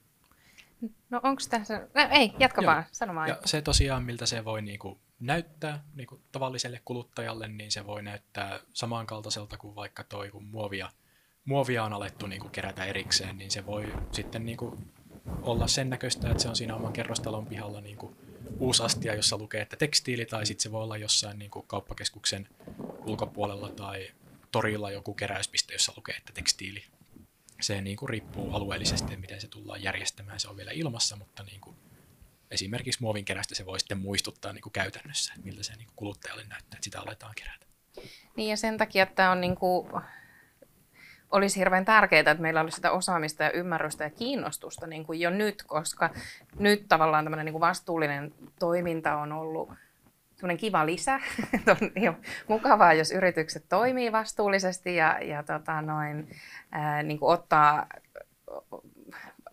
No 1.10 1.20
onko 1.22 1.42
tässä... 1.50 1.88
No, 1.94 2.08
ei, 2.10 2.32
jatka 2.38 2.62
Joo. 2.62 2.72
vaan, 2.72 2.84
sano 2.92 3.14
vaan. 3.14 3.28
Ja 3.28 3.38
se 3.44 3.62
tosiaan, 3.62 4.02
miltä 4.02 4.26
se 4.26 4.44
voi 4.44 4.62
niinku 4.62 4.98
näyttää 5.20 5.84
niinku 5.94 6.20
tavalliselle 6.32 6.80
kuluttajalle, 6.84 7.48
niin 7.48 7.72
se 7.72 7.86
voi 7.86 8.02
näyttää 8.02 8.60
samankaltaiselta 8.72 9.56
kuin 9.56 9.74
vaikka 9.74 10.04
toi, 10.04 10.30
kun 10.30 10.44
muovia, 10.44 10.88
muovia 11.44 11.84
on 11.84 11.92
alettu 11.92 12.26
niinku 12.26 12.48
kerätä 12.48 12.84
erikseen, 12.84 13.38
niin 13.38 13.50
se 13.50 13.66
voi 13.66 13.92
sitten 14.10 14.46
niinku 14.46 14.78
olla 15.42 15.66
sen 15.66 15.90
näköistä, 15.90 16.30
että 16.30 16.42
se 16.42 16.48
on 16.48 16.56
siinä 16.56 16.76
oman 16.76 16.92
kerrostalon 16.92 17.46
pihalla 17.46 17.80
niinku 17.80 18.16
uusi 18.58 18.82
astia, 18.82 19.14
jossa 19.14 19.38
lukee, 19.38 19.62
että 19.62 19.76
tekstiili, 19.76 20.26
tai 20.26 20.46
sitten 20.46 20.62
se 20.62 20.72
voi 20.72 20.82
olla 20.82 20.96
jossain 20.96 21.38
niinku 21.38 21.62
kauppakeskuksen 21.62 22.48
ulkopuolella 23.06 23.68
tai 23.68 24.10
torilla 24.50 24.90
joku 24.90 25.14
keräyspiste, 25.14 25.72
jossa 25.72 25.92
lukee, 25.96 26.14
että 26.14 26.32
tekstiili. 26.32 26.84
Se 27.60 27.80
niin 27.80 27.96
kuin 27.96 28.08
riippuu 28.08 28.54
alueellisesti, 28.54 29.16
miten 29.16 29.40
se 29.40 29.48
tullaan 29.48 29.82
järjestämään. 29.82 30.40
Se 30.40 30.48
on 30.48 30.56
vielä 30.56 30.70
ilmassa, 30.70 31.16
mutta 31.16 31.42
niin 31.42 31.60
kuin 31.60 31.76
esimerkiksi 32.50 33.02
muovin 33.02 33.24
kerästä 33.24 33.54
se 33.54 33.66
voi 33.66 33.80
sitten 33.80 33.98
muistuttaa 33.98 34.52
niin 34.52 34.62
kuin 34.62 34.72
käytännössä, 34.72 35.32
että 35.32 35.46
miltä 35.46 35.62
se 35.62 35.76
niin 35.76 35.86
kuin 35.86 35.96
kuluttajalle 35.96 36.44
näyttää, 36.44 36.76
että 36.76 36.84
sitä 36.84 37.00
aletaan 37.00 37.34
kerätä. 37.34 37.66
Niin 38.36 38.50
ja 38.50 38.56
sen 38.56 38.78
takia, 38.78 39.02
että 39.02 39.30
on 39.30 39.40
niin 39.40 39.56
kuin, 39.56 39.88
olisi 41.32 41.60
hirveän 41.60 41.84
tärkeää, 41.84 42.20
että 42.20 42.42
meillä 42.42 42.60
olisi 42.60 42.76
sitä 42.76 42.90
osaamista 42.90 43.42
ja 43.42 43.50
ymmärrystä 43.50 44.04
ja 44.04 44.10
kiinnostusta 44.10 44.86
niin 44.86 45.06
kuin 45.06 45.20
jo 45.20 45.30
nyt, 45.30 45.62
koska 45.62 46.10
nyt 46.58 46.84
tavallaan 46.88 47.24
tämmöinen 47.24 47.44
niin 47.44 47.52
kuin 47.52 47.60
vastuullinen 47.60 48.34
toiminta 48.58 49.16
on 49.16 49.32
ollut 49.32 49.72
semmoinen 50.34 50.56
kiva 50.56 50.86
lisä. 50.86 51.20
On 51.70 51.92
ihan 51.96 52.16
mukavaa, 52.48 52.92
jos 52.92 53.10
yritykset 53.10 53.64
toimii 53.68 54.12
vastuullisesti 54.12 54.96
ja, 54.96 55.18
ja 55.22 55.42
tota 55.42 55.82
noin, 55.82 56.28
ää, 56.72 57.02
niin 57.02 57.18
kuin 57.18 57.32
ottaa 57.32 57.86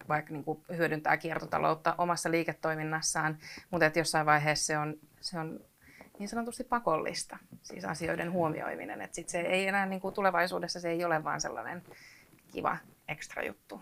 vaikka 0.09 0.33
niin 0.33 0.43
kuin 0.43 0.63
hyödyntää 0.77 1.17
kiertotaloutta 1.17 1.95
omassa 1.97 2.31
liiketoiminnassaan, 2.31 3.37
mutta 3.71 3.85
että 3.85 3.99
jossain 3.99 4.25
vaiheessa 4.25 4.65
se 4.65 4.77
on, 4.77 4.95
se 5.21 5.39
on 5.39 5.59
niin 6.19 6.29
sanotusti 6.29 6.63
pakollista, 6.63 7.37
siis 7.61 7.85
asioiden 7.85 8.31
huomioiminen. 8.31 9.01
Että 9.01 9.15
sit 9.15 9.29
se 9.29 9.39
ei 9.39 9.67
enää 9.67 9.85
niin 9.85 10.01
kuin 10.01 10.13
tulevaisuudessa 10.13 10.79
se 10.79 10.89
ei 10.89 11.03
ole 11.03 11.23
vaan 11.23 11.41
sellainen 11.41 11.83
kiva 12.51 12.77
ekstra 13.07 13.43
juttu. 13.43 13.81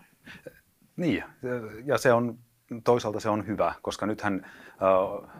Niin, 0.96 1.24
ja 1.84 1.98
se 1.98 2.12
on, 2.12 2.38
toisaalta 2.84 3.20
se 3.20 3.28
on 3.28 3.46
hyvä, 3.46 3.74
koska 3.82 4.06
nythän 4.06 4.46
äh, 4.46 5.30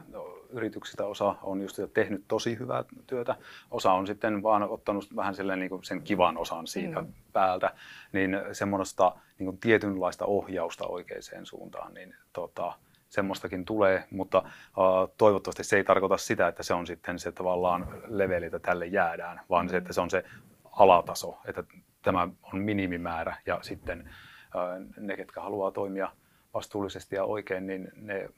yrityksistä 0.51 1.07
osa 1.07 1.35
on 1.43 1.61
just 1.61 1.79
tehnyt 1.95 2.25
tosi 2.29 2.59
hyvää 2.59 2.85
työtä, 3.07 3.37
osa 3.71 3.93
on 3.93 4.07
sitten 4.07 4.43
vaan 4.43 4.63
ottanut 4.63 5.17
vähän 5.17 5.35
silleen 5.35 5.59
niin 5.59 5.71
kuin 5.71 5.85
sen 5.85 6.03
kivan 6.03 6.37
osan 6.37 6.67
siitä 6.67 7.01
Mm. 7.01 7.13
päältä, 7.33 7.75
niin 8.13 8.37
semmoista 8.53 9.17
niin 9.39 9.45
kuin 9.45 9.59
tietynlaista 9.59 10.25
ohjausta 10.25 10.87
oikeaan 10.87 11.23
suuntaan, 11.45 11.95
niin 11.95 12.15
tota, 12.33 12.73
semmoistakin 13.09 13.65
tulee, 13.65 14.05
mutta 14.11 14.39
uh, 14.39 15.15
toivottavasti 15.19 15.65
se 15.65 15.77
ei 15.77 15.85
tarkoita 15.85 16.17
sitä, 16.17 16.49
että 16.49 16.63
se 16.63 16.75
on 16.75 16.87
sitten 16.87 17.19
se 17.19 17.33
tavallaan 17.33 18.03
leveli, 18.07 18.47
että 18.47 18.59
tälle 18.59 18.87
jäädään, 18.87 19.41
vaan 19.51 19.69
se, 19.69 19.77
että 19.77 19.93
se 19.93 20.01
on 20.01 20.11
se 20.11 20.25
alataso, 20.73 21.39
että 21.45 21.65
tämä 22.03 22.29
on 22.53 22.59
minimimäärä 22.59 23.37
ja 23.47 23.59
sitten 23.63 24.11
uh, 24.55 24.93
ne, 24.97 25.17
ketkä 25.17 25.41
haluaa 25.41 25.71
toimia 25.71 26.13
vastuullisesti 26.55 27.17
ja 27.17 27.25
oikein, 27.25 27.67
niin 27.67 27.89
ne 27.95 28.29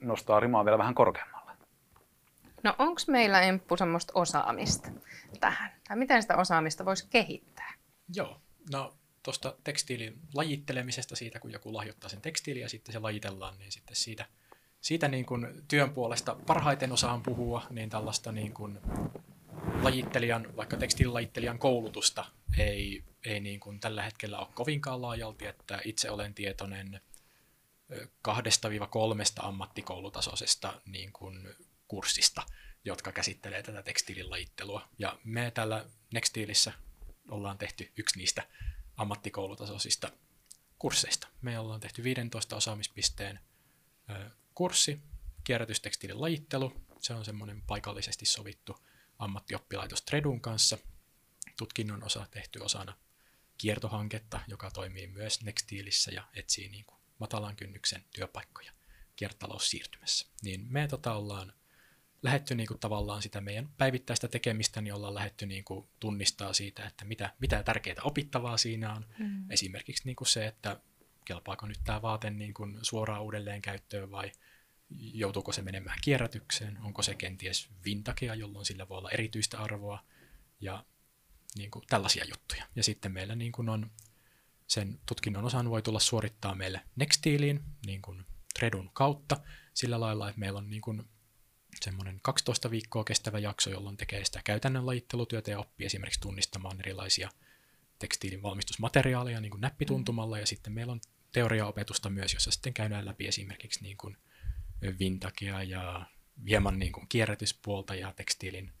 nostaa 0.00 0.40
rimaa 0.40 0.64
vielä 0.64 0.78
vähän 0.78 0.94
korkeammalle. 0.94 1.52
No 2.62 2.74
onko 2.78 3.00
meillä 3.08 3.40
Emppu 3.40 3.76
semmoista 3.76 4.12
osaamista 4.16 4.90
tähän? 5.40 5.70
Tai 5.88 5.96
miten 5.96 6.22
sitä 6.22 6.36
osaamista 6.36 6.84
voisi 6.84 7.08
kehittää? 7.10 7.72
Joo, 8.14 8.40
no 8.72 8.94
tuosta 9.22 9.56
tekstiilin 9.64 10.18
lajittelemisesta, 10.34 11.16
siitä 11.16 11.40
kun 11.40 11.52
joku 11.52 11.74
lahjoittaa 11.74 12.10
sen 12.10 12.20
tekstiiliä 12.20 12.64
ja 12.64 12.68
sitten 12.68 12.92
se 12.92 12.98
lajitellaan, 12.98 13.58
niin 13.58 13.72
sitten 13.72 13.96
siitä, 13.96 14.26
siitä 14.80 15.08
niin 15.08 15.26
kuin 15.26 15.62
työn 15.68 15.90
puolesta 15.90 16.36
parhaiten 16.46 16.92
osaan 16.92 17.22
puhua, 17.22 17.66
niin 17.70 17.90
tällaista 17.90 18.32
niin 18.32 18.54
kuin 18.54 18.78
lajittelijan, 19.82 20.56
vaikka 20.56 20.76
tekstiililajittelijan 20.76 21.58
koulutusta 21.58 22.24
ei, 22.58 23.04
ei 23.24 23.40
niin 23.40 23.60
kuin 23.60 23.80
tällä 23.80 24.02
hetkellä 24.02 24.38
ole 24.38 24.48
kovinkaan 24.54 25.02
laajalti, 25.02 25.46
että 25.46 25.80
itse 25.84 26.10
olen 26.10 26.34
tietoinen 26.34 27.00
ö, 27.92 28.08
kahdesta 28.22 28.70
viiva 28.70 28.86
kolmesta 28.86 29.42
ammattikoulutasoisesta 29.42 30.80
niin 30.86 31.12
kuin 31.12 31.48
kurssista, 31.88 32.42
jotka 32.84 33.12
käsittelee 33.12 33.62
tätä 33.62 33.82
tekstiilin 33.82 34.30
lajittelua. 34.30 34.88
Ja 34.98 35.18
me 35.24 35.50
täällä 35.50 35.84
Nextiilissä 36.14 36.72
ollaan 37.30 37.58
tehty 37.58 37.92
yksi 37.96 38.18
niistä 38.18 38.42
ammattikoulutasoisista 39.02 40.12
kursseista. 40.78 41.28
Me 41.40 41.58
ollaan 41.58 41.80
tehty 41.80 42.02
15 42.02 42.56
osaamispisteen 42.56 43.40
kurssi, 44.54 45.00
kierrätystekstiilin 45.44 46.20
lajittelu. 46.20 46.72
Se 47.00 47.14
on 47.14 47.24
semmoinen 47.24 47.62
paikallisesti 47.62 48.26
sovittu 48.26 48.76
ammattioppilaitos 49.18 50.02
Tredun 50.02 50.40
kanssa. 50.40 50.78
Tutkinnon 51.58 52.04
osa 52.04 52.26
tehty 52.30 52.58
osana 52.58 52.96
kiertohanketta, 53.58 54.40
joka 54.48 54.70
toimii 54.70 55.06
myös 55.06 55.42
Nextiilissä 55.42 56.10
ja 56.10 56.28
etsii 56.34 56.68
niin 56.68 56.84
kuin 56.84 57.00
matalan 57.18 57.56
kynnyksen 57.56 58.04
työpaikkoja 58.10 58.72
kiertotaloussiirtymässä. 59.16 60.26
Niin 60.42 60.66
me 60.68 60.88
tota 60.88 61.14
ollaan 61.14 61.52
lähetty 62.22 62.54
niin 62.54 62.66
kuin 62.66 62.80
tavallaan 62.80 63.22
sitä 63.22 63.40
meidän 63.40 63.68
päivittäistä 63.78 64.28
tekemistä, 64.28 64.80
niin 64.80 64.94
ollaan 64.94 65.14
lähetty 65.14 65.46
niin 65.46 65.64
kuin 65.64 65.88
tunnistaa 66.00 66.52
siitä, 66.52 66.86
että 66.86 67.04
mitä, 67.04 67.34
mitä 67.40 67.62
tärkeää 67.62 68.02
opittavaa 68.04 68.56
siinä 68.56 68.94
on. 68.94 69.06
Mm. 69.18 69.50
Esimerkiksi 69.50 70.02
niin 70.04 70.16
kuin 70.16 70.28
se, 70.28 70.46
että 70.46 70.80
kelpaako 71.24 71.66
nyt 71.66 71.80
tämä 71.84 72.02
vaate 72.02 72.30
niin 72.30 72.54
kuin 72.54 72.78
suoraan 72.82 73.22
uudelleen 73.22 73.62
käyttöön 73.62 74.10
vai 74.10 74.32
joutuuko 74.98 75.52
se 75.52 75.62
menemään 75.62 75.98
kierrätykseen, 76.04 76.78
onko 76.82 77.02
se 77.02 77.14
kenties 77.14 77.68
vintakea, 77.84 78.34
jolloin 78.34 78.64
sillä 78.64 78.88
voi 78.88 78.98
olla 78.98 79.10
erityistä 79.10 79.58
arvoa 79.58 80.04
ja 80.60 80.84
niin 81.56 81.70
kuin 81.70 81.84
tällaisia 81.88 82.24
juttuja. 82.24 82.64
Ja 82.76 82.84
sitten 82.84 83.12
meillä 83.12 83.34
niin 83.34 83.52
kuin 83.52 83.68
on 83.68 83.90
sen 84.66 85.00
tutkinnon 85.06 85.44
osan 85.44 85.70
voi 85.70 85.82
tulla 85.82 86.00
suorittaa 86.00 86.54
meille 86.54 86.80
Nextiiliin 86.96 87.64
niin 87.86 88.02
kuin 88.02 88.26
Tredun 88.58 88.90
kautta 88.92 89.36
sillä 89.74 90.00
lailla, 90.00 90.28
että 90.28 90.40
meillä 90.40 90.58
on 90.58 90.70
niin 90.70 90.82
kuin 90.82 91.08
semmoinen 91.82 92.20
12 92.22 92.70
viikkoa 92.70 93.04
kestävä 93.04 93.38
jakso, 93.38 93.70
jolloin 93.70 93.96
tekee 93.96 94.24
sitä 94.24 94.40
käytännön 94.44 94.86
lajittelutyötä 94.86 95.50
ja 95.50 95.58
oppii 95.58 95.86
esimerkiksi 95.86 96.20
tunnistamaan 96.20 96.80
erilaisia 96.80 97.30
tekstiilin 97.98 98.42
valmistusmateriaaleja 98.42 99.40
niin 99.40 99.50
kuin 99.50 99.60
näppituntumalla 99.60 100.38
ja 100.38 100.46
sitten 100.46 100.72
meillä 100.72 100.92
on 100.92 101.00
teoriaopetusta 101.32 102.10
myös, 102.10 102.34
jossa 102.34 102.50
sitten 102.50 102.74
käydään 102.74 103.04
läpi 103.04 103.26
esimerkiksi 103.26 103.82
niin 103.82 103.96
kuin 103.96 104.16
vintakea 104.98 105.62
ja 105.62 106.06
hieman 106.48 106.78
niin 106.78 106.92
kuin 106.92 107.08
kierrätyspuolta 107.08 107.94
ja 107.94 108.12
tekstiilin 108.12 108.72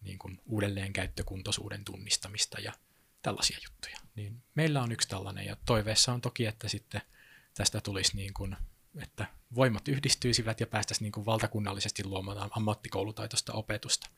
niin 0.00 0.18
kuin 0.18 0.40
uudelleenkäyttökuntoisuuden 0.46 1.84
tunnistamista 1.84 2.60
ja 2.60 2.72
tällaisia 3.22 3.58
juttuja. 3.64 3.96
Niin 4.14 4.42
meillä 4.54 4.82
on 4.82 4.92
yksi 4.92 5.08
tällainen 5.08 5.46
ja 5.46 5.56
toiveessa 5.66 6.12
on 6.12 6.20
toki, 6.20 6.46
että 6.46 6.68
sitten 6.68 7.00
tästä 7.54 7.80
tulisi 7.80 8.16
niin 8.16 8.34
kuin, 8.34 8.56
että 9.02 9.26
voimat 9.54 9.88
yhdistyisivät 9.88 10.60
ja 10.60 10.66
päästäisiin 10.66 11.04
niin 11.04 11.12
kuin 11.12 11.26
valtakunnallisesti 11.26 12.04
luomaan 12.04 12.50
ammattikoulutaitoista 12.50 13.52
opetusta, 13.52 14.10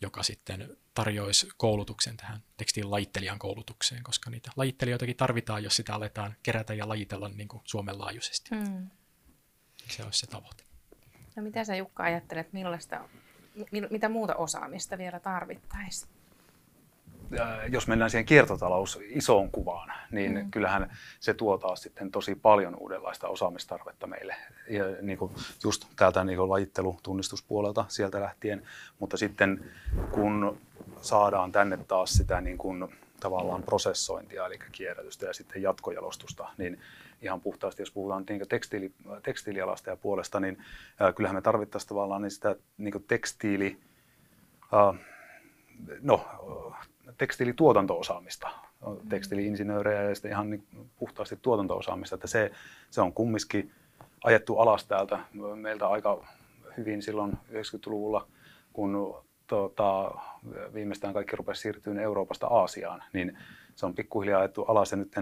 joka 0.00 0.22
sitten 0.22 0.76
tarjoaisi 0.94 1.48
koulutuksen 1.56 2.16
tähän 2.16 2.42
tekstin 2.56 2.90
lajittelijan 2.90 3.38
koulutukseen, 3.38 4.02
koska 4.02 4.30
niitä 4.30 4.50
lajittelijoitakin 4.56 5.16
tarvitaan, 5.16 5.64
jos 5.64 5.76
sitä 5.76 5.94
aletaan 5.94 6.34
kerätä 6.42 6.74
ja 6.74 6.88
lajitella 6.88 7.28
niin 7.28 7.48
kuin 7.48 7.62
Suomen 7.64 7.98
laajuisesti. 7.98 8.50
Mm. 8.50 8.90
Se 9.90 10.04
olisi 10.04 10.20
se 10.20 10.26
tavoite. 10.26 10.64
No 11.36 11.42
mitä 11.42 11.64
sä 11.64 11.76
Jukka 11.76 12.02
ajattelet, 12.02 12.52
millaista, 12.52 13.08
mi- 13.70 13.88
mitä 13.90 14.08
muuta 14.08 14.34
osaamista 14.34 14.98
vielä 14.98 15.20
tarvittaisiin? 15.20 16.15
Äh, 17.40 17.72
jos 17.72 17.88
mennään 17.88 18.10
siihen 18.10 18.24
kiertotalous 18.26 19.00
isoon 19.02 19.50
kuvaan, 19.50 19.92
niin 20.10 20.32
Mm. 20.32 20.38
mm. 20.38 20.50
kyllähän 20.50 20.96
se 21.20 21.34
tuo 21.34 21.58
taas 21.58 21.82
sitten 21.82 22.10
tosi 22.10 22.34
paljon 22.34 22.76
uudenlaista 22.80 23.28
osaamistarvetta 23.28 24.06
meille. 24.06 24.36
Ja 24.68 24.84
niin 25.02 25.18
kuin 25.18 25.32
just 25.64 25.86
täältä 25.96 26.24
niin 26.24 26.38
kuin 26.38 26.50
lajittelutunnistuspuolelta 26.50 27.84
sieltä 27.88 28.20
lähtien, 28.20 28.62
mutta 28.98 29.16
sitten 29.16 29.64
kun 30.10 30.58
saadaan 31.00 31.52
tänne 31.52 31.76
taas 31.76 32.10
sitä 32.10 32.40
niin 32.40 32.58
kuin 32.58 32.88
tavallaan 33.20 33.62
prosessointia, 33.62 34.46
eli 34.46 34.58
kierrätystä 34.72 35.26
ja 35.26 35.34
sitten 35.34 35.62
jatkojalostusta, 35.62 36.48
niin 36.58 36.80
ihan 37.22 37.40
puhtaasti, 37.40 37.82
jos 37.82 37.90
puhutaan 37.90 38.24
niin 38.28 38.48
tekstiili, 38.48 38.92
tekstiilialasta 39.22 39.90
ja 39.90 39.96
puolesta, 39.96 40.40
niin 40.40 40.58
äh, 41.02 41.14
kyllähän 41.14 41.36
me 41.36 41.42
tarvittaisiin 41.42 41.88
tavallaan 41.88 42.22
niin 42.22 42.30
sitä 42.30 42.56
niin 42.78 43.04
tekstiili, 43.08 43.78
äh, 44.74 45.00
no, 46.02 46.26
tekstiilituotanto-osaamista, 47.18 48.48
tekstiiliinsinöörejä 49.08 50.02
ja 50.02 50.14
sitten 50.14 50.30
ihan 50.30 50.50
niin 50.50 50.66
puhtaasti 50.98 51.38
tuotanto-osaamista, 51.42 52.14
että 52.14 52.26
se, 52.26 52.50
se 52.90 53.00
on 53.00 53.12
kumminkin 53.12 53.72
ajettu 54.24 54.58
alas 54.58 54.84
täältä 54.84 55.18
meiltä 55.54 55.88
aika 55.88 56.24
hyvin 56.76 57.02
silloin 57.02 57.32
90-luvulla, 57.52 58.26
kun 58.72 59.24
tota, 59.46 60.10
viimeistään 60.74 61.14
kaikki 61.14 61.36
rupesi 61.36 61.60
siirtymään 61.60 62.04
Euroopasta 62.04 62.46
Aasiaan, 62.46 63.02
niin 63.12 63.38
se 63.74 63.86
on 63.86 63.94
pikkuhiljaa 63.94 64.40
ajettu 64.40 64.62
alas 64.62 64.90
ja 64.90 64.96
nyt 64.96 65.12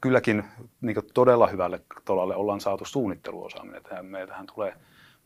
kylläkin 0.00 0.44
niin 0.80 0.96
todella 1.14 1.46
hyvälle 1.46 1.80
tolalle 2.04 2.36
ollaan 2.36 2.60
saatu 2.60 2.84
suunnitteluosaaminen. 2.84 3.82
Meiltähän 4.02 4.46
tulee 4.54 4.74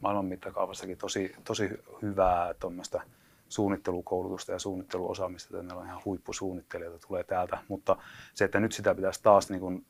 maailman 0.00 0.24
mittakaavassakin 0.24 0.98
tosi, 0.98 1.34
tosi 1.44 1.70
hyvää 2.02 2.54
tuommoista 2.54 3.02
suunnittelukoulutusta 3.50 4.52
ja 4.52 4.58
suunnitteluosaamista, 4.58 5.48
että 5.48 5.62
meillä 5.62 5.80
on 5.80 5.86
ihan 5.86 6.02
huippusuunnittelijoita 6.04 7.06
tulee 7.06 7.24
täältä, 7.24 7.58
mutta 7.68 7.96
se, 8.34 8.44
että 8.44 8.60
nyt 8.60 8.72
sitä 8.72 8.94
pitäisi 8.94 9.22
taas 9.22 9.50
niin 9.50 9.60
kuin 9.60 9.86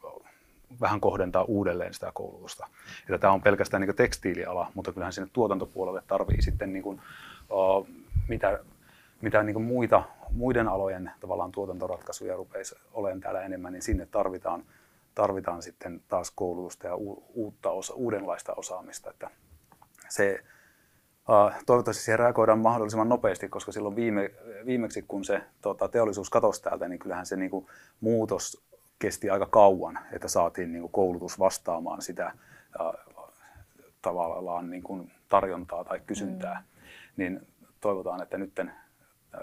vähän 0.80 1.00
kohdentaa 1.00 1.42
uudelleen 1.42 1.94
sitä 1.94 2.10
koulutusta. 2.14 2.66
Että 3.00 3.18
tämä 3.18 3.32
on 3.32 3.42
pelkästään 3.42 3.80
niin 3.80 3.96
tekstiiliala, 3.96 4.72
mutta 4.74 4.92
kyllähän 4.92 5.12
sinne 5.12 5.30
tuotantopuolelle 5.32 6.02
tarvii 6.06 6.42
sitten 6.42 6.72
niin 6.72 6.82
kuin, 6.82 7.00
uh, 7.50 7.88
mitä, 8.28 8.58
mitä 9.20 9.42
niin 9.42 9.54
kuin 9.54 9.64
muita, 9.64 10.02
muiden 10.30 10.68
alojen 10.68 11.10
tavallaan 11.20 11.52
tuotantoratkaisuja 11.52 12.36
rupeisi 12.36 12.74
olemaan 12.92 13.20
täällä 13.20 13.42
enemmän, 13.42 13.72
niin 13.72 13.82
sinne 13.82 14.06
tarvitaan, 14.06 14.64
tarvitaan 15.14 15.62
sitten 15.62 16.02
taas 16.08 16.30
koulutusta 16.30 16.86
ja 16.86 16.94
uutta 17.34 17.70
osa, 17.70 17.94
uudenlaista 17.94 18.52
osaamista. 18.56 19.10
Että 19.10 19.30
se, 20.08 20.44
toivottavasti 21.66 22.02
siihen 22.02 22.18
reagoidaan 22.18 22.58
mahdollisimman 22.58 23.08
nopeasti, 23.08 23.48
koska 23.48 23.72
silloin 23.72 23.96
viime, 23.96 24.30
viimeksi 24.66 25.04
kun 25.08 25.24
se 25.24 25.42
tota, 25.62 25.88
teollisuus 25.88 26.30
katosi 26.30 26.62
täältä, 26.62 26.88
niin 26.88 26.98
kyllähän 26.98 27.26
se 27.26 27.36
niin 27.36 27.50
kuin, 27.50 27.66
muutos 28.00 28.64
kesti 28.98 29.30
aika 29.30 29.46
kauan, 29.46 29.98
että 30.12 30.28
saatiin 30.28 30.72
niin 30.72 30.80
kuin, 30.80 30.92
koulutus 30.92 31.38
vastaamaan 31.38 32.02
sitä 32.02 32.24
ää, 32.24 32.94
tavallaan 34.02 34.70
niin 34.70 34.82
kuin, 34.82 35.12
tarjontaa 35.28 35.84
tai 35.84 36.00
kysyntää. 36.06 36.54
Mm. 36.54 36.80
Niin 37.16 37.46
toivotaan, 37.80 38.22
että 38.22 38.38
nyt 38.38 38.60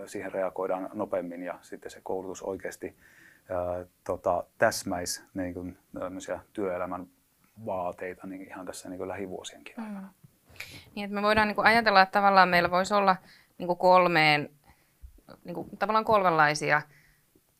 siihen 0.05 0.31
reagoidaan 0.31 0.89
nopeammin 0.93 1.43
ja 1.43 1.59
sitten 1.61 1.91
se 1.91 1.99
koulutus 2.03 2.41
oikeasti 2.41 2.95
ää, 3.49 3.85
tota, 4.03 4.43
täsmäisi 4.57 5.23
niin 5.33 5.53
kuin, 5.53 5.77
työelämän 6.53 7.07
vaateita 7.65 8.27
niin 8.27 8.41
ihan 8.41 8.65
tässä 8.65 8.89
niin 8.89 8.97
kuin 8.97 9.07
lähivuosienkin 9.07 9.75
mm. 9.77 9.83
aikana. 9.83 10.07
Mm. 10.07 10.26
Niin, 10.95 11.05
että 11.05 11.15
me 11.15 11.21
voidaan 11.21 11.47
niin 11.47 11.55
kuin 11.55 11.67
ajatella, 11.67 12.01
että 12.01 12.19
tavallaan 12.19 12.49
meillä 12.49 12.71
voisi 12.71 12.93
olla 12.93 13.15
niin 13.57 13.67
kuin 13.67 13.79
kolmeen, 13.79 14.49
niin 15.43 15.55
kuin, 15.55 15.77
tavallaan 15.77 16.05
kolmenlaisia 16.05 16.81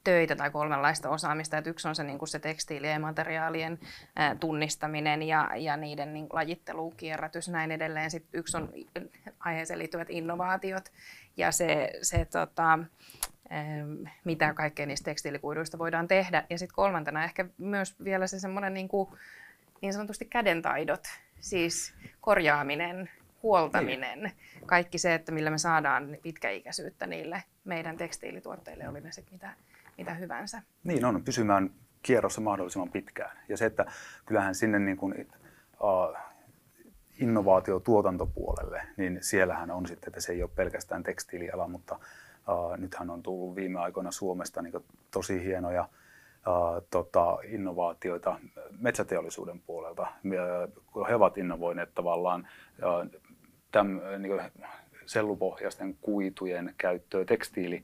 töitä 0.04 0.36
tai 0.36 0.52
kolmenlaista 0.52 1.10
osaamista. 1.10 1.58
Että 1.58 1.70
yksi 1.70 1.88
on 1.88 1.96
se, 1.96 2.04
niin 2.04 2.18
kuin 2.20 2.30
se 2.30 2.40
tekstiilien 2.40 2.94
ja 2.94 3.00
materiaalien 3.00 3.80
ää, 4.16 4.36
tunnistaminen 4.36 5.24
ja, 5.24 5.52
ja 5.56 5.78
niiden 5.78 6.14
niin 6.14 6.28
lajittelu, 6.34 6.92
kierrätys, 6.92 7.50
näin 7.50 7.72
edelleen. 7.72 8.12
Sitten 8.12 8.40
yksi 8.40 8.58
on 8.58 8.70
aiheeseen 9.40 9.80
liittyvät 9.80 10.10
innovaatiot 10.10 10.92
ja 11.38 11.52
se, 11.52 11.92
se 12.02 12.26
tota, 12.26 12.80
mitä 14.24 14.54
kaikkea 14.54 14.86
niistä 14.86 15.06
tekstiilikuiduista 15.06 15.78
voidaan 15.78 16.08
tehdä. 16.08 16.44
Ja 16.50 16.58
sitten 16.58 16.76
kolmantena 16.76 17.24
ehkä 17.24 17.46
myös 17.58 17.96
vielä 18.04 18.28
se 18.28 18.40
semmoinen 18.40 18.74
niin, 18.74 18.88
kuin, 18.88 19.10
niin 19.82 19.94
sanotusti 19.94 20.26
kädentaidot, 20.26 21.04
siis 21.40 21.94
korjaaminen, 22.22 23.10
huoltaminen, 23.44 24.24
niin. 24.24 24.34
kaikki 24.66 24.98
se, 24.98 25.14
että 25.14 25.32
millä 25.32 25.50
me 25.50 25.58
saadaan 25.58 26.18
pitkäikäisyyttä 26.22 27.08
niille 27.08 27.44
meidän 27.64 27.98
tekstiilituotteille, 27.98 28.90
oli 28.90 29.02
ne 29.02 29.12
sitten 29.12 29.34
mitä, 29.34 29.54
mitä 29.98 30.14
hyvänsä. 30.14 30.62
Niin 30.84 31.06
on, 31.06 31.24
pysymään 31.24 31.70
kierrossa 32.02 32.42
mahdollisimman 32.42 32.92
pitkään. 32.92 33.38
Ja 33.50 33.58
se, 33.58 33.66
että 33.66 33.86
kyllähän 34.26 34.56
sinne 34.56 34.80
niin 34.80 34.98
kuin, 34.98 35.28
uh, 35.82 36.18
innovaatiotuotantopuolelle, 37.20 38.82
niin 38.98 39.18
siellähän 39.22 39.72
on 39.72 39.88
sitten, 39.88 40.10
että 40.10 40.22
se 40.22 40.32
ei 40.32 40.44
ole 40.44 40.52
pelkästään 40.56 41.04
tekstiiliala, 41.04 41.68
mutta 41.68 41.96
uh, 41.96 42.78
nythän 42.78 43.10
on 43.10 43.24
tullut 43.24 43.56
viime 43.56 43.80
aikoina 43.80 44.12
Suomesta 44.12 44.62
niin 44.62 44.74
tosi 45.12 45.44
hienoja 45.44 45.90
tota, 46.90 47.38
innovaatioita 47.44 48.40
metsäteollisuuden 48.80 49.60
puolelta. 49.60 50.08
He 51.10 51.16
ovat 51.16 51.38
innovoineet 51.38 51.94
tavallaan 51.96 52.48
täm, 53.72 54.00
niin 54.20 54.42
sellupohjaisten 55.06 55.98
kuitujen 56.02 56.74
käyttöä 56.78 57.26
tekstiili 57.26 57.84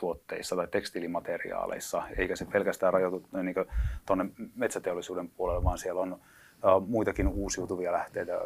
tuotteissa 0.00 0.56
tai 0.56 0.66
tekstiilimateriaaleissa, 0.66 2.02
eikä 2.18 2.36
se 2.36 2.44
pelkästään 2.44 2.92
rajoitu 2.92 3.28
niin 3.42 3.54
tuonne 4.06 4.26
metsäteollisuuden 4.54 5.28
puolelle, 5.28 5.64
vaan 5.64 5.78
siellä 5.78 6.00
on 6.00 6.20
muitakin 6.86 7.28
uusiutuvia 7.28 7.92
lähteitä, 7.92 8.40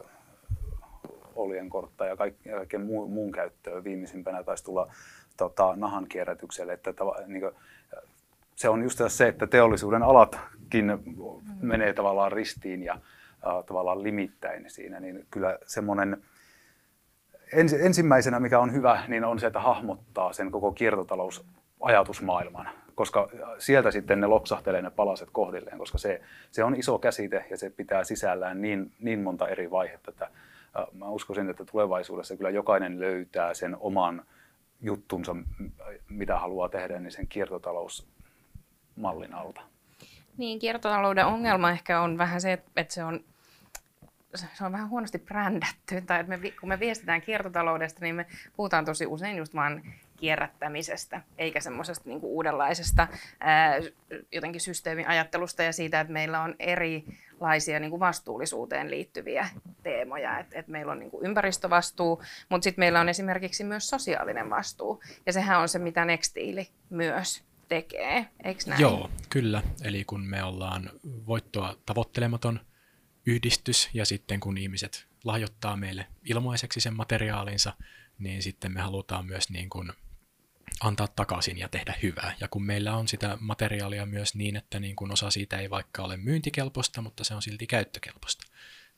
oljenkortta 1.35 2.07
ja 2.07 2.17
kaikkeen 2.17 2.87
muun 2.87 3.33
käyttöön. 3.33 3.85
Viimeisimpänä 3.85 4.43
taisi 4.43 4.65
tulla 4.65 4.93
tota, 5.37 5.73
nahan 5.77 6.07
kierrätykselle, 6.09 6.73
että 6.73 6.93
tava, 6.93 7.17
niin 7.27 7.41
kuin, 7.41 7.55
se 8.59 8.69
on 8.69 8.83
just 8.83 9.01
se, 9.09 9.29
että 9.29 9.47
teollisuuden 9.47 10.03
alatkin 10.03 10.99
menee 11.61 11.93
tavallaan 11.93 12.33
ristiin 12.33 12.83
ja 12.83 12.95
uh, 12.95 13.01
tavallaan 13.65 14.03
limittäin 14.03 14.71
siinä, 14.71 15.01
niin 15.01 15.27
kyllä 15.31 15.59
semmoinen 15.67 16.23
ens, 17.53 17.73
ensimmäisenä, 17.73 18.41
mikä 18.41 18.59
on 18.59 18.73
hyvä, 18.73 19.03
niin 19.09 19.25
on 19.25 19.39
se, 19.39 19.47
että 19.47 19.61
hahmottaa 19.61 20.33
sen 20.33 20.51
koko 20.51 20.73
kiertotalousajatusmaailman, 20.73 22.69
koska 22.95 23.29
sieltä 23.59 23.91
sitten 23.91 24.21
ne 24.21 24.27
lopsahtelee 24.27 24.83
ne 24.83 24.91
palaset 24.91 25.29
kohdilleen, 25.33 25.79
koska 25.79 25.99
se, 25.99 26.21
se 26.51 26.65
on 26.65 26.75
iso 26.75 26.99
käsite 26.99 27.45
ja 27.51 27.57
se 27.57 27.71
pitää 27.71 28.05
sisällään 28.05 28.63
niin, 28.63 28.93
niin 29.01 29.21
monta 29.21 29.49
eri 29.49 29.71
vaihetta, 29.71 30.11
että 30.11 30.31
mä 30.93 31.09
uskoisin, 31.09 31.51
että 31.51 31.65
tulevaisuudessa 31.65 32.37
kyllä 32.37 32.51
jokainen 32.51 33.01
löytää 33.01 33.55
sen 33.55 33.77
oman 33.81 34.23
juttunsa, 34.81 35.37
mitä 36.09 36.39
haluaa 36.39 36.69
tehdä, 36.69 37.01
niin 37.01 37.13
sen 37.13 37.29
kiertotalous 37.29 38.18
mallin 39.01 39.35
alta. 39.35 39.61
Niin, 40.37 40.59
kiertotalouden 40.59 41.27
ongelma 41.27 41.71
ehkä 41.71 42.01
on 42.01 42.19
vähän 42.19 42.41
se, 42.41 42.53
että 42.77 42.95
se 42.95 43.05
on, 43.05 43.21
se 44.35 44.65
on 44.65 44.73
vähän 44.73 44.89
huonosti 44.89 45.19
brändätty. 45.19 46.01
Tai 46.07 46.21
että 46.21 46.37
me, 46.37 46.51
kun 46.61 46.69
me 46.69 46.81
viestitään 46.81 47.21
kiertotaloudesta, 47.21 48.01
niin 48.01 48.15
me 48.15 48.27
puhutaan 48.57 48.85
tosi 48.85 49.07
usein 49.07 49.37
just 49.37 49.55
vaan 49.55 49.83
kierrättämisestä, 50.17 51.21
eikä 51.39 51.61
semmoisesta 51.61 52.09
niin 52.09 52.21
uudenlaisesta 52.23 53.09
ää, 53.41 53.75
jotenkin 54.33 54.61
systeemiajattelusta 54.61 55.63
ja 55.63 55.73
siitä, 55.73 56.01
että 56.01 56.13
meillä 56.13 56.41
on 56.41 56.55
erilaisia 56.59 57.81
niin 57.81 57.91
kuin 57.91 58.01
vastuullisuuteen 58.01 58.91
liittyviä 58.91 59.49
teemoja. 59.83 60.39
Et, 60.39 60.47
et 60.53 60.69
meillä 60.69 60.93
on 60.93 60.99
niin 60.99 61.11
kuin 61.11 61.27
ympäristövastuu, 61.27 62.23
mutta 62.49 62.65
sitten 62.65 62.83
meillä 62.83 63.01
on 63.01 63.09
esimerkiksi 63.09 63.65
myös 63.65 63.91
sosiaalinen 63.91 64.51
vastuu. 64.51 65.03
Ja 65.27 65.33
sehän 65.33 65.61
on 65.61 65.69
se, 65.69 65.79
mitä 65.79 66.05
Nextiili 66.05 66.69
myös 66.91 67.48
tekee, 67.69 68.29
eikö 68.45 68.63
näin? 68.67 68.81
Joo, 68.81 69.11
kyllä. 69.31 69.63
Eli 69.83 70.05
kun 70.05 70.27
me 70.27 70.43
ollaan 70.43 70.91
voittoa 71.05 71.77
tavoittelematon 71.87 72.61
yhdistys 73.27 73.89
ja 73.95 74.05
sitten 74.05 74.41
kun 74.41 74.59
ihmiset 74.59 75.07
lahjoittaa 75.25 75.77
meille 75.77 76.07
ilmaiseksi 76.25 76.81
sen 76.81 76.97
materiaalinsa, 76.97 77.73
niin 78.19 78.43
sitten 78.43 78.73
me 78.73 78.81
halutaan 78.81 79.27
myös 79.27 79.51
niin 79.51 79.71
kuin 79.71 79.93
antaa 80.81 81.09
takaisin 81.09 81.59
ja 81.59 81.69
tehdä 81.69 81.95
hyvää. 82.03 82.35
Ja 82.41 82.49
kun 82.49 82.63
meillä 82.63 82.97
on 82.97 83.09
sitä 83.09 83.39
materiaalia 83.41 84.07
myös 84.07 84.35
niin, 84.35 84.57
että 84.57 84.81
niin 84.81 84.97
kuin 84.97 85.13
osa 85.13 85.31
siitä 85.31 85.59
ei 85.59 85.71
vaikka 85.71 86.03
ole 86.03 86.17
myyntikelpoista, 86.17 87.03
mutta 87.03 87.25
se 87.25 87.35
on 87.35 87.43
silti 87.43 87.67
käyttökelpoista, 87.67 88.47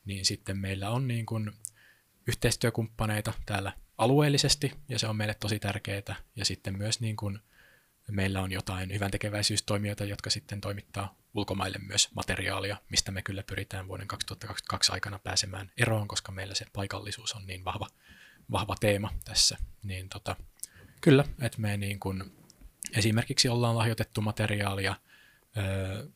niin 0.04 0.24
sitten 0.24 0.59
meillä 0.59 0.90
on 0.90 1.09
niin 1.09 1.26
kuin 1.26 1.52
yhteistyökumppaneita 2.26 3.33
täällä 3.46 3.72
alueellisesti, 3.98 4.72
ja 4.88 4.98
se 4.98 5.06
on 5.06 5.16
meille 5.16 5.35
tosi 5.35 5.59
tärkeää. 5.59 6.16
Ja 6.37 6.44
sitten 6.44 6.79
myös 6.79 7.00
niin 7.00 7.16
kuin 7.16 7.38
meillä 8.11 8.40
on 8.42 8.53
jotain 8.53 8.92
hyvän 8.92 9.11
tekeväisyystoimijoita, 9.11 10.05
jotka 10.05 10.31
sitten 10.31 10.61
toimittaa 10.61 11.15
ulkomaille 11.35 11.79
myös 11.79 12.09
materiaalia, 12.15 12.77
mistä 12.90 13.11
me 13.11 13.23
kyllä 13.23 13.42
pyritään 13.42 13.88
vuoden 13.88 14.09
2022 14.09 14.92
aikana 14.92 15.19
pääsemään 15.19 15.71
eroon, 15.77 16.09
koska 16.09 16.33
meillä 16.33 16.55
se 16.55 16.65
paikallisuus 16.73 17.33
on 17.33 17.46
niin 17.46 17.65
vahva, 17.65 17.87
vahva 18.51 18.75
teema 18.81 19.11
tässä. 19.25 19.57
Niin 19.83 20.09
tota, 20.09 20.37
kyllä, 21.01 21.25
että 21.42 21.61
me 21.61 21.77
niin 21.77 22.01
kun, 22.01 22.33
esimerkiksi 22.96 23.48
ollaan 23.48 23.79
lahjoitettu 23.79 24.21
materiaalia 24.21 24.96
öö, 25.57 26.07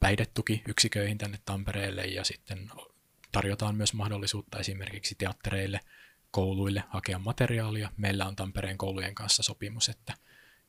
päihdetuki 0.00 0.62
yksiköihin 0.68 1.18
tänne 1.18 1.38
Tampereelle 1.44 2.04
ja 2.04 2.24
sitten 2.24 2.70
tarjotaan 3.32 3.76
myös 3.76 3.94
mahdollisuutta 3.94 4.58
esimerkiksi 4.58 5.14
teattereille, 5.14 5.80
kouluille 6.30 6.84
hakea 6.88 7.18
materiaalia. 7.18 7.92
Meillä 7.96 8.26
on 8.26 8.36
Tampereen 8.36 8.78
koulujen 8.78 9.14
kanssa 9.14 9.42
sopimus, 9.42 9.88
että 9.88 10.14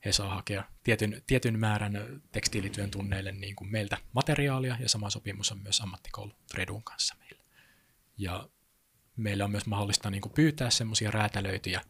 he 0.05 0.11
saa 0.11 0.35
hakea 0.35 0.63
tietyn, 0.83 1.23
tietyn 1.27 1.59
määrän 1.59 2.21
tekstiilityön 2.31 2.91
tunneille 2.91 3.31
niin 3.31 3.55
kuin 3.55 3.71
meiltä 3.71 3.97
materiaalia, 4.13 4.77
ja 4.79 4.89
sama 4.89 5.09
sopimus 5.09 5.51
on 5.51 5.59
myös 5.59 5.81
ammattikoulu 5.81 6.33
Tredun 6.51 6.83
kanssa 6.83 7.15
meillä. 7.19 7.43
Ja 8.17 8.49
meillä 9.17 9.45
on 9.45 9.51
myös 9.51 9.65
mahdollista 9.65 10.09
niin 10.09 10.21
kuin 10.21 10.33
pyytää 10.33 10.69
semmoisia 10.69 11.11
räätälöityjä 11.11 11.81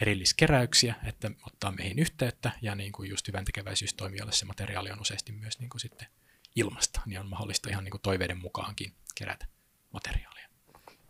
erilliskeräyksiä, 0.00 0.94
että 1.04 1.30
ottaa 1.46 1.72
meihin 1.72 1.98
yhteyttä, 1.98 2.50
ja 2.62 2.74
niin 2.74 2.92
kuin 2.92 3.10
just 3.10 3.28
hyvän 3.28 3.44
tekeväisyystoimijoille 3.44 4.32
se 4.32 4.44
materiaali 4.44 4.90
on 4.90 5.00
useasti 5.00 5.32
myös 5.32 5.58
niin 5.58 5.70
kuin 5.70 5.80
sitten 5.80 6.08
ilmasta, 6.56 7.00
niin 7.06 7.20
on 7.20 7.28
mahdollista 7.28 7.70
ihan 7.70 7.84
niin 7.84 7.90
kuin 7.90 8.02
toiveiden 8.02 8.38
mukaankin 8.38 8.94
kerätä 9.14 9.46
materiaalia. 9.92 10.39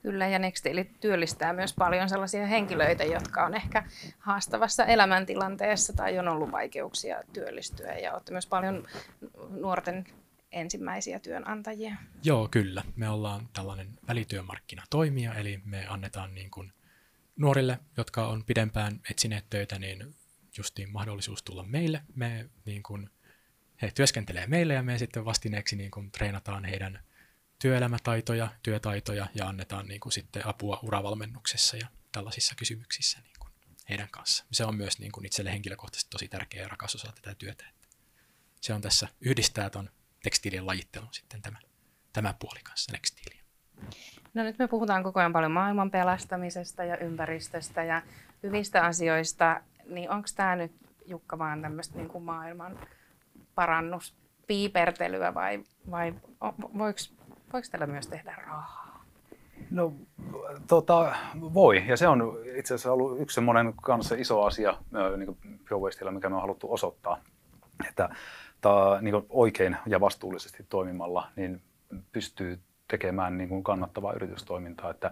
Kyllä, 0.03 0.29
ja 0.29 0.39
Nextili 0.39 0.91
työllistää 1.01 1.53
myös 1.53 1.75
paljon 1.75 2.09
sellaisia 2.09 2.47
henkilöitä, 2.47 3.05
jotka 3.05 3.45
on 3.45 3.55
ehkä 3.55 3.85
haastavassa 4.19 4.85
elämäntilanteessa 4.85 5.93
tai 5.93 6.19
on 6.19 6.29
ollut 6.29 6.53
vaikeuksia 6.53 7.23
työllistyä, 7.33 7.99
ja 7.99 8.13
olette 8.13 8.33
myös 8.33 8.47
paljon 8.47 8.87
nuorten 9.51 10.05
ensimmäisiä 10.53 11.19
työnantajia. 11.19 11.95
Joo, 12.23 12.49
kyllä. 12.51 12.83
Me 12.97 13.09
ollaan 13.09 13.49
tällainen 13.53 13.89
välityömarkkinatoimija, 14.09 15.35
eli 15.35 15.61
me 15.65 15.87
annetaan 15.89 16.35
niin 16.35 16.51
kuin 16.51 16.73
nuorille, 17.37 17.79
jotka 17.97 18.29
on 18.29 18.45
pidempään 18.45 19.01
etsineet 19.11 19.45
töitä, 19.51 19.79
niin 19.79 20.15
justiin 20.59 20.93
mahdollisuus 20.93 21.43
tulla 21.43 21.63
meille. 21.63 22.03
Me, 22.15 22.47
niin 22.65 22.83
kuin, 22.83 23.11
he 23.83 23.91
työskentelee 23.95 24.47
meille 24.47 24.75
ja 24.75 24.83
me 24.83 24.99
sitten 24.99 25.25
vastineeksi 25.25 25.77
niin 25.77 25.91
kuin, 25.91 26.11
treenataan 26.11 26.65
heidän 26.65 26.99
työelämätaitoja, 27.61 28.49
työtaitoja 28.63 29.27
ja 29.35 29.49
annetaan 29.49 29.87
niin 29.87 30.01
kuin, 30.01 30.13
sitten 30.13 30.47
apua 30.47 30.81
uravalmennuksessa 30.83 31.77
ja 31.77 31.87
tällaisissa 32.13 32.55
kysymyksissä 32.55 33.19
niin 33.21 33.37
kuin, 33.39 33.53
heidän 33.89 34.09
kanssa. 34.11 34.45
Se 34.53 34.65
on 34.65 34.77
myös 34.77 34.99
niin 34.99 35.13
kuin, 35.13 35.27
itselle 35.27 35.53
henkilökohtaisesti 35.53 36.11
tosi 36.11 36.29
tärkeä 36.29 36.63
ja 36.63 36.69
rakas 36.69 36.95
osa 36.95 37.13
tätä 37.13 37.35
työtä. 37.35 37.65
Se 38.61 38.75
on 38.75 38.81
tässä, 38.81 39.09
yhdistää 39.21 39.71
tuon 39.71 39.91
tekstiilien 40.23 40.67
lajittelun 40.67 41.09
sitten 41.13 41.43
tämä, 41.43 41.59
tämä 42.13 42.35
puoli 42.39 42.61
kanssa, 42.63 42.93
tekstiiliä. 42.93 43.41
No 44.35 44.43
nyt 44.43 44.59
me 44.59 44.69
puhutaan 44.69 45.03
koko 45.03 45.21
ajan 45.21 45.33
paljon 45.33 45.53
maailman 45.53 45.91
pelastamisesta 45.91 46.85
ja 46.85 46.97
ympäristöstä 46.97 47.85
ja 47.85 48.03
hyvistä 48.43 48.85
asioista, 48.85 49.61
niin 49.87 50.11
onko 50.11 50.29
tämä 50.37 50.57
nyt 50.57 50.73
Jukka 51.07 51.39
vaan 51.39 51.63
tämmöistä 51.63 51.97
niin 51.97 52.09
kuin 52.09 52.25
maailman 52.25 52.89
parannuspiipertelyä 53.55 55.35
vai, 55.35 55.65
vai 55.91 56.15
voiko, 56.79 56.99
voiko 57.53 57.69
tällä 57.71 57.87
myös 57.87 58.07
tehdä 58.07 58.35
rahaa? 58.47 59.05
No 59.71 59.93
tota, 60.67 61.15
voi, 61.55 61.85
ja 61.87 61.97
se 61.97 62.09
on 62.09 62.39
itse 62.57 62.75
asiassa 62.75 62.93
ollut 62.93 63.21
yksi 63.21 63.35
semmoinen 63.35 63.75
kanssa 63.83 64.15
iso 64.15 64.43
asia 64.43 64.77
niin 65.17 65.37
PureWastella, 65.69 66.13
mikä 66.13 66.29
me 66.29 66.35
on 66.35 66.41
haluttu 66.41 66.73
osoittaa, 66.73 67.21
että 67.89 68.09
tää, 68.61 69.01
niin 69.01 69.15
oikein 69.29 69.77
ja 69.87 70.01
vastuullisesti 70.01 70.67
toimimalla 70.69 71.29
niin 71.37 71.63
pystyy 72.13 72.61
tekemään 72.89 73.39
niin 73.39 73.49
kuin 73.49 73.65
kannattavaa 73.65 74.13
yritystoimintaa, 74.13 74.91
että 74.91 75.11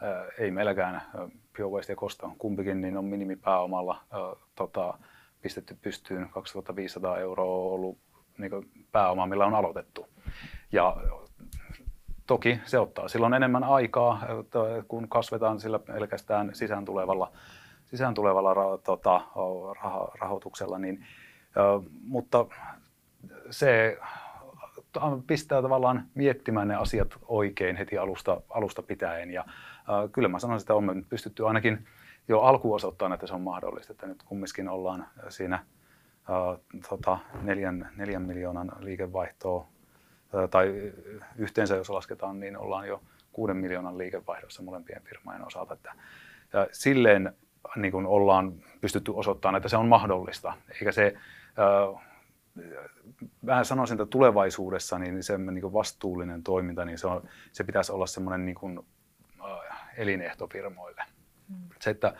ää, 0.00 0.24
ei 0.38 0.50
meilläkään 0.50 1.02
PureWaste 1.56 1.92
ja 1.92 1.96
Costa 1.96 2.30
kumpikin 2.38 2.80
niin 2.80 2.96
on 2.96 3.04
minimipääomalla 3.04 4.04
ää, 4.10 4.20
tota, 4.54 4.98
pistetty 5.42 5.76
pystyyn 5.82 6.28
2500 6.28 7.18
euroa 7.18 7.72
ollut 7.74 7.98
niin 8.38 8.86
pääoma, 8.92 9.26
millä 9.26 9.46
on 9.46 9.54
aloitettu. 9.54 10.08
Ja 10.72 10.96
toki 12.30 12.60
se 12.64 12.78
ottaa 12.78 13.08
silloin 13.08 13.34
enemmän 13.34 13.64
aikaa, 13.64 14.22
kun 14.88 15.08
kasvetaan 15.08 15.60
sillä 15.60 15.78
pelkästään 15.78 16.50
sisään 16.54 16.84
tulevalla, 16.84 17.32
sisään 17.86 18.14
tulevalla 18.14 18.78
tota, 18.78 19.20
rahoituksella, 20.20 20.78
niin, 20.78 21.06
mutta 22.02 22.46
se 23.50 23.98
pistää 25.26 25.62
tavallaan 25.62 26.04
miettimään 26.14 26.68
ne 26.68 26.74
asiat 26.74 27.18
oikein 27.28 27.76
heti 27.76 27.98
alusta, 27.98 28.40
alusta 28.48 28.82
pitäen. 28.82 29.30
Ja 29.30 29.40
äh, 29.40 30.10
kyllä 30.12 30.28
mä 30.28 30.38
sanoisin, 30.38 30.64
että 30.64 30.74
on 30.74 31.06
pystytty 31.08 31.46
ainakin 31.46 31.86
jo 32.28 32.40
alkuun 32.40 32.76
osoittamaan, 32.76 33.12
että 33.12 33.26
se 33.26 33.34
on 33.34 33.40
mahdollista. 33.40 33.92
Että 33.92 34.06
nyt 34.06 34.22
kumminkin 34.22 34.68
ollaan 34.68 35.06
siinä 35.28 35.56
äh, 35.56 36.82
tota, 36.88 37.18
neljän, 37.42 37.88
neljän 37.96 38.22
miljoonan 38.22 38.72
liikevaihtoa, 38.80 39.66
tai 40.50 40.92
yhteensä 41.36 41.76
jos 41.76 41.90
lasketaan, 41.90 42.40
niin 42.40 42.56
ollaan 42.56 42.88
jo 42.88 43.02
kuuden 43.32 43.56
miljoonan 43.56 43.98
liikevaihdossa 43.98 44.62
molempien 44.62 45.02
firmojen 45.02 45.46
osalta. 45.46 45.74
Että, 45.74 45.94
ja 46.52 46.68
silleen 46.72 47.32
niin 47.76 47.92
kun 47.92 48.06
ollaan 48.06 48.52
pystytty 48.80 49.12
osoittamaan, 49.14 49.56
että 49.56 49.68
se 49.68 49.76
on 49.76 49.88
mahdollista, 49.88 50.52
eikä 50.72 50.92
se 50.92 51.14
äh, 51.58 52.10
mä 53.42 53.64
sanoisin, 53.64 53.94
että 53.94 54.10
tulevaisuudessa 54.10 54.98
niin 54.98 55.22
se 55.22 55.38
niin 55.38 55.72
vastuullinen 55.72 56.42
toiminta, 56.42 56.84
niin 56.84 56.98
se, 56.98 57.06
on, 57.06 57.28
se 57.52 57.64
pitäisi 57.64 57.92
olla 57.92 58.06
semmoinen 58.06 58.46
niin 58.46 58.54
kuin, 58.54 58.80
äh, 59.44 59.90
elinehto 59.96 60.48
firmoille. 60.52 61.04
Mm. 61.48 61.68
Se, 61.80 61.90
että 61.90 62.14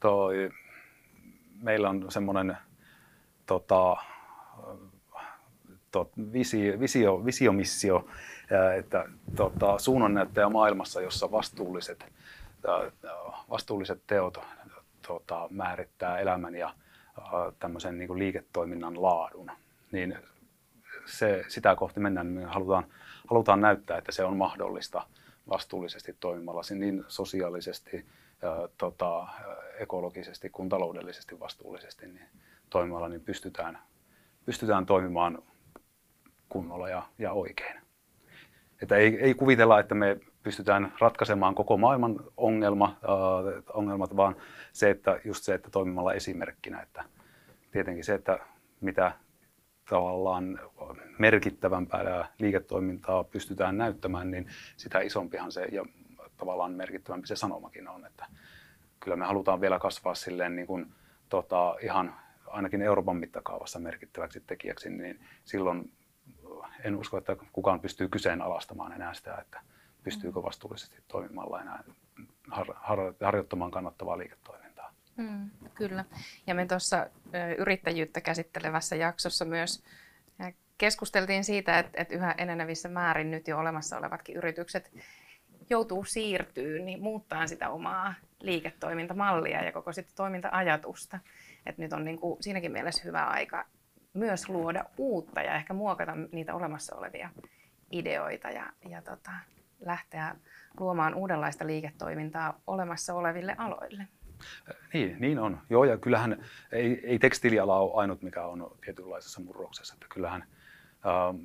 toi, 0.00 0.50
meillä 1.62 1.88
on 1.88 2.06
semmoinen 2.08 2.56
tota, 3.46 3.96
tot, 5.92 6.12
visio, 6.32 7.24
visio, 7.24 8.06
että 8.78 9.04
tota, 9.36 9.78
suunnannäyttäjä 9.78 10.48
maailmassa, 10.48 11.00
jossa 11.00 11.30
vastuulliset, 11.30 12.04
vastuulliset 13.50 14.02
teot 14.06 14.38
tota, 15.06 15.48
määrittää 15.50 16.18
elämän 16.18 16.54
ja 16.54 16.74
tämmöisen 17.58 17.98
niin 17.98 18.18
liiketoiminnan 18.18 19.02
laadun 19.02 19.50
niin 19.92 20.18
se, 21.06 21.44
sitä 21.48 21.76
kohti 21.76 22.00
mennään, 22.00 22.34
niin 22.34 22.44
me 22.44 22.52
halutaan, 22.52 22.84
halutaan 23.30 23.60
näyttää, 23.60 23.98
että 23.98 24.12
se 24.12 24.24
on 24.24 24.36
mahdollista 24.36 25.06
vastuullisesti 25.48 26.16
toimimalla 26.20 26.62
niin 26.70 27.04
sosiaalisesti, 27.08 28.06
ja, 28.42 28.68
tota, 28.78 29.26
ekologisesti 29.78 30.50
kuin 30.50 30.68
taloudellisesti 30.68 31.40
vastuullisesti 31.40 32.06
niin 32.06 32.28
toimimalla, 32.70 33.08
niin 33.08 33.20
pystytään, 33.20 33.78
pystytään 34.44 34.86
toimimaan 34.86 35.42
kunnolla 36.52 36.88
ja, 36.88 37.02
ja 37.18 37.32
oikein. 37.32 37.80
Että 38.82 38.96
ei, 38.96 39.18
ei 39.20 39.34
kuvitella, 39.34 39.80
että 39.80 39.94
me 39.94 40.20
pystytään 40.42 40.92
ratkaisemaan 41.00 41.54
koko 41.54 41.76
maailman 41.76 42.20
ongelma, 42.36 42.96
äh, 43.04 43.62
ongelmat, 43.74 44.16
vaan 44.16 44.36
se, 44.72 44.90
että 44.90 45.20
just 45.24 45.44
se, 45.44 45.54
että 45.54 45.70
toimimalla 45.70 46.14
esimerkkinä, 46.14 46.80
että 46.80 47.04
tietenkin 47.70 48.04
se, 48.04 48.14
että 48.14 48.38
mitä 48.80 49.12
tavallaan 49.88 50.60
merkittävämpää 51.18 52.28
liiketoimintaa 52.38 53.24
pystytään 53.24 53.78
näyttämään, 53.78 54.30
niin 54.30 54.46
sitä 54.76 55.00
isompihan 55.00 55.52
se 55.52 55.64
ja 55.64 55.84
tavallaan 56.36 56.72
merkittävämpi 56.72 57.26
se 57.26 57.36
sanomakin 57.36 57.88
on. 57.88 58.06
Että 58.06 58.26
kyllä 59.00 59.16
me 59.16 59.24
halutaan 59.24 59.60
vielä 59.60 59.78
kasvaa 59.78 60.14
silleen 60.14 60.56
niin 60.56 60.66
kuin, 60.66 60.86
tota, 61.28 61.76
ihan 61.82 62.14
ainakin 62.46 62.82
Euroopan 62.82 63.16
mittakaavassa 63.16 63.78
merkittäväksi 63.78 64.40
tekijäksi, 64.46 64.90
niin 64.90 65.20
silloin 65.44 65.92
en 66.84 66.96
usko, 66.96 67.18
että 67.18 67.36
kukaan 67.52 67.80
pystyy 67.80 68.08
kyseenalaistamaan 68.08 68.92
enää 68.92 69.14
sitä, 69.14 69.34
että 69.34 69.60
pystyykö 70.02 70.42
vastuullisesti 70.42 70.96
toimimalla 71.08 71.60
enää 71.60 71.84
har- 72.50 72.76
har- 72.76 73.14
harjoittamaan 73.20 73.70
kannattavaa 73.70 74.18
liiketoimintaa. 74.18 74.94
Mm, 75.16 75.50
kyllä. 75.74 76.04
Ja 76.46 76.54
me 76.54 76.66
tuossa 76.66 77.06
yrittäjyyttä 77.58 78.20
käsittelevässä 78.20 78.96
jaksossa 78.96 79.44
myös 79.44 79.82
keskusteltiin 80.82 81.44
siitä, 81.44 81.78
että, 81.78 82.02
että 82.02 82.14
yhä 82.14 82.34
enenevissä 82.38 82.88
määrin 82.88 83.30
nyt 83.30 83.48
jo 83.48 83.58
olemassa 83.58 83.98
olevatkin 83.98 84.36
yritykset 84.36 84.92
joutuu 85.70 86.04
siirtyy, 86.04 86.78
niin 86.78 87.02
muuttaa 87.02 87.46
sitä 87.46 87.70
omaa 87.70 88.14
liiketoimintamallia 88.40 89.64
ja 89.64 89.72
koko 89.72 89.92
sitä 89.92 90.12
toiminta-ajatusta. 90.16 91.18
Et 91.66 91.78
nyt 91.78 91.92
on 91.92 92.04
niin 92.04 92.18
kuin 92.18 92.42
siinäkin 92.42 92.72
mielessä 92.72 93.02
hyvä 93.04 93.24
aika 93.24 93.64
myös 94.14 94.48
luoda 94.48 94.84
uutta 94.98 95.40
ja 95.40 95.54
ehkä 95.54 95.74
muokata 95.74 96.12
niitä 96.32 96.54
olemassa 96.54 96.96
olevia 96.96 97.30
ideoita 97.90 98.48
ja, 98.50 98.66
ja 98.88 99.02
tota, 99.02 99.30
lähteä 99.80 100.36
luomaan 100.80 101.14
uudenlaista 101.14 101.66
liiketoimintaa 101.66 102.60
olemassa 102.66 103.14
oleville 103.14 103.54
aloille. 103.58 104.08
Niin, 104.94 105.16
niin 105.20 105.38
on. 105.38 105.58
Joo, 105.70 105.84
ja 105.84 105.98
kyllähän 105.98 106.44
ei, 106.72 107.00
ei 107.04 107.18
tekstiiliala 107.18 107.78
ole 107.78 107.92
ainut, 107.94 108.22
mikä 108.22 108.46
on 108.46 108.76
tietynlaisessa 108.84 109.40
murroksessa. 109.40 109.94
Että 109.94 110.06
kyllähän 110.14 110.44
ähm, 111.06 111.36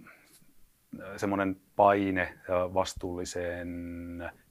semmoinen 1.18 1.62
paine 1.76 2.22
äh, 2.22 2.74
vastuulliseen 2.74 3.70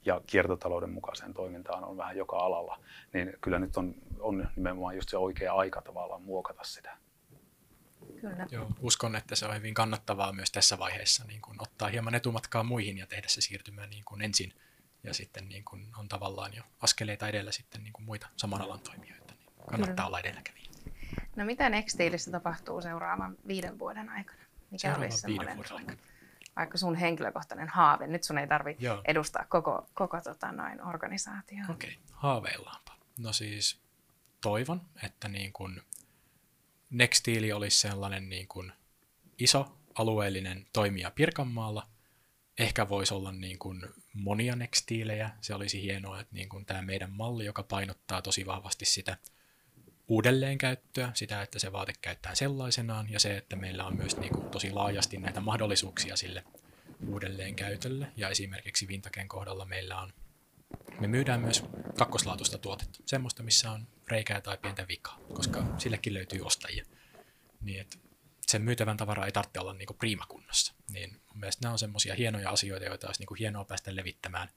ja 0.05 0.21
kiertotalouden 0.27 0.91
mukaiseen 0.91 1.35
toimintaan 1.35 1.85
on 1.85 1.97
vähän 1.97 2.17
joka 2.17 2.37
alalla. 2.37 2.81
Niin 3.13 3.33
kyllä 3.41 3.59
nyt 3.59 3.77
on, 3.77 3.95
on 4.21 4.49
nimenomaan 4.57 4.97
just 4.97 5.09
se 5.09 5.17
oikea 5.17 5.55
aika 5.55 5.83
tavallaan 5.83 6.23
muokata 6.23 6.65
sitä. 6.65 6.97
Kyllä. 8.31 8.47
Joo, 8.51 8.67
uskon, 8.81 9.17
että 9.17 9.37
se 9.37 9.47
on 9.47 9.55
hyvin 9.55 9.75
kannattavaa 9.75 10.33
myös 10.33 10.51
tässä 10.51 10.79
vaiheessa 10.79 11.25
niin 11.25 11.41
kun 11.41 11.57
ottaa 11.59 11.89
hieman 11.89 12.15
etumatkaa 12.15 12.63
muihin 12.63 12.99
ja 12.99 13.07
tehdä 13.07 13.29
se 13.29 13.41
siirtymä 13.41 13.87
niin 13.87 14.05
kun 14.05 14.23
ensin 14.23 14.55
ja 15.05 15.15
sitten 15.15 15.49
niin 15.49 15.65
kuin 15.65 15.93
on 15.97 16.09
tavallaan 16.09 16.55
jo 16.55 16.63
askeleita 16.81 17.29
edellä 17.29 17.53
sitten 17.53 17.83
niin 17.83 17.93
kuin 17.93 18.05
muita 18.05 18.29
saman 18.37 18.63
alan 18.63 18.81
toimijoita, 18.81 19.35
niin 19.35 19.49
kannattaa 19.71 19.95
Kyllä. 19.95 20.07
olla 20.07 20.21
edelläkävijä. 20.21 20.67
No 21.37 21.45
mitä 21.45 21.69
Nextiilissä 21.69 22.31
tapahtuu 22.31 22.83
seuraavan 22.83 23.37
viiden 23.47 23.79
vuoden 23.79 24.09
aikana? 24.09 24.43
Mikä 24.71 24.81
Seuraavan 24.81 25.05
olisi 25.05 25.27
viiden 25.27 25.57
vuoden 25.57 25.73
aikana. 25.73 25.99
vaikka 26.57 26.79
sun 26.79 26.95
henkilökohtainen 26.95 27.69
haave? 27.69 28.07
Nyt 28.07 28.25
sun 28.25 28.39
ei 28.39 28.47
tarvi 28.47 28.77
Joo. 28.79 29.03
edustaa 29.05 29.45
koko, 29.49 29.87
koko 29.95 30.21
tota, 30.21 30.53
noin 30.53 30.87
organisaatioa. 30.87 31.67
Okei, 31.71 31.91
okay. 31.91 32.03
haaveillaanpa. 32.13 32.93
No 33.19 33.33
siis 33.33 33.81
toivon, 34.41 34.81
että 35.03 35.29
niin 35.29 35.53
kuin 35.53 35.83
Nextili 36.91 37.53
olisi 37.53 37.81
sellainen 37.81 38.29
niin 38.29 38.49
kuin 38.49 38.73
iso 39.39 39.79
alueellinen 39.95 40.67
toimija 40.73 41.11
Pirkanmaalla. 41.11 41.89
Ehkä 42.59 42.89
voisi 42.89 43.15
olla 43.15 43.33
niin 43.33 43.59
kuin 43.59 43.83
monia 44.13 44.57
Nextiilejä. 44.57 45.31
Se 45.41 45.55
olisi 45.55 45.83
hienoa, 45.83 46.21
että 46.21 46.35
niin 46.35 46.49
kuin 46.49 46.67
tämä 46.67 46.83
meidän 46.83 47.11
malli, 47.11 47.45
joka 47.45 47.63
painottaa 47.63 48.23
tosi 48.23 48.47
vahvasti 48.47 48.85
sitä 48.85 49.17
uudelleenkäyttöä, 50.09 51.11
sitä, 51.15 51.43
että 51.43 51.59
se 51.59 51.73
vaate 51.73 51.93
käyttää 52.03 52.35
sellaisenaan, 52.35 53.11
ja 53.11 53.21
se, 53.21 53.37
että 53.37 53.57
meillä 53.57 53.85
on 53.85 53.97
myös 53.97 54.17
niin 54.17 54.33
kuin 54.33 54.51
tosi 54.51 54.71
laajasti 54.71 55.17
näitä 55.17 55.41
mahdollisuuksia 55.41 56.17
sille 56.17 56.45
uudelleenkäytölle. 57.07 58.07
Ja 58.17 58.29
esimerkiksi 58.29 58.89
Vintaken 58.89 59.29
kohdalla 59.29 59.65
meillä 59.65 60.01
on 60.01 60.13
me 61.01 61.07
myydään 61.07 61.41
myös 61.41 61.65
kakkoslaatuista 61.99 62.59
tuotetta, 62.59 62.99
semmoista, 63.07 63.43
missä 63.43 63.71
on 63.71 63.87
reikää 64.09 64.41
tai 64.41 64.59
pientä 64.59 64.89
vikaa, 64.89 65.19
koska 65.35 65.65
sillekin 65.79 66.15
löytyy 66.15 66.41
ostajia. 66.41 66.85
Niin, 67.61 67.81
että 67.81 67.97
sen 68.47 68.63
myytävän 68.63 68.97
tavara 68.97 69.27
ei 69.27 69.33
tarvitse 69.33 69.61
olla 69.61 69.73
niin 69.73 69.89
priimakunnossa. 69.99 70.75
Niin 70.91 71.11
mun 71.11 71.41
mielestä 71.41 71.63
nämä 71.63 71.73
on 71.73 71.79
semmoisia 71.79 72.15
hienoja 72.15 72.51
asioita, 72.51 72.87
joita 72.87 73.07
olisi 73.07 73.21
niin 73.21 73.27
kuin 73.27 73.39
hienoa 73.39 73.65
päästä 73.65 73.97
levittämään 73.97 74.49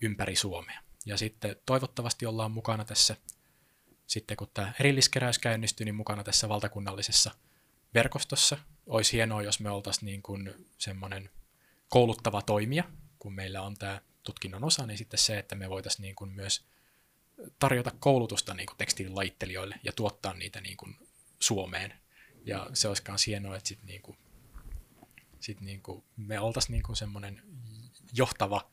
ympäri 0.00 0.36
Suomea. 0.36 0.80
Ja 1.06 1.16
sitten 1.16 1.56
toivottavasti 1.66 2.26
ollaan 2.26 2.52
mukana 2.52 2.84
tässä, 2.84 3.16
sitten 4.06 4.36
kun 4.36 4.50
tämä 4.54 4.72
erilliskeräys 4.80 5.38
käynnistyy, 5.38 5.84
niin 5.84 5.94
mukana 5.94 6.24
tässä 6.24 6.48
valtakunnallisessa 6.48 7.30
verkostossa. 7.94 8.58
Olisi 8.86 9.12
hienoa, 9.12 9.42
jos 9.42 9.60
me 9.60 9.70
oltaisiin 9.70 10.06
niin 10.06 10.22
kuin 10.22 10.66
semmoinen 10.78 11.30
kouluttava 11.88 12.42
toimija, 12.42 12.84
kun 13.18 13.34
meillä 13.34 13.62
on 13.62 13.76
tämä 13.76 14.00
tutkinnon 14.24 14.64
osa, 14.64 14.86
niin 14.86 14.98
sitten 14.98 15.18
se, 15.18 15.38
että 15.38 15.54
me 15.54 15.70
voitaisiin 15.70 16.02
niin 16.02 16.14
kuin 16.14 16.30
myös 16.30 16.64
tarjota 17.58 17.90
koulutusta 17.98 18.54
niin 18.54 18.66
kuin 18.66 18.76
tekstiililaittelijoille 18.76 19.80
ja 19.82 19.92
tuottaa 19.92 20.34
niitä 20.34 20.60
niin 20.60 20.76
kuin 20.76 20.96
Suomeen. 21.40 21.94
Ja 22.44 22.70
se 22.72 22.88
olisi 22.88 23.02
myös 23.08 23.26
hienoa, 23.26 23.56
että 23.56 23.68
sit 23.68 23.82
niin 23.82 24.02
kuin, 24.02 24.18
sit 25.40 25.60
niin 25.60 25.82
kuin 25.82 26.04
me 26.16 26.40
oltaisiin 26.40 26.72
niin 26.72 26.82
kuin 26.82 26.96
semmoinen 26.96 27.42
johtava 28.12 28.70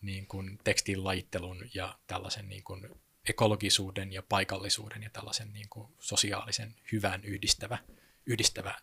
niin 0.00 0.26
kuin 0.26 0.58
tekstiililajittelun 0.64 1.70
ja 1.74 1.98
tällaisen 2.06 2.48
niin 2.48 2.64
kuin 2.64 2.88
ekologisuuden 3.28 4.12
ja 4.12 4.22
paikallisuuden 4.22 5.02
ja 5.02 5.10
tällaisen 5.10 5.52
niin 5.52 5.68
kuin 5.68 5.88
sosiaalisen 6.00 6.74
hyvän 6.92 7.24
yhdistävä, 7.24 7.78
yhdistävä 8.26 8.74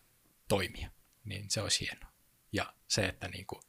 toimija. 0.48 0.90
Niin 1.24 1.50
se 1.50 1.60
olisi 1.60 1.80
hienoa. 1.80 2.12
Ja 2.52 2.74
se, 2.88 3.06
että 3.06 3.28
niin 3.28 3.46
kuin 3.46 3.62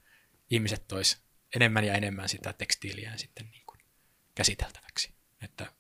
ihmiset 0.50 0.88
tois 0.88 1.25
enemmän 1.56 1.86
ja 1.86 1.94
enemmän 1.94 2.30
sitä 2.30 2.54
tekstiiliä 2.54 3.18
sitten 3.18 3.46
niin 3.52 3.64
kuin 3.68 3.80
käsiteltäväksi. 4.36 5.14
Että 5.42 5.72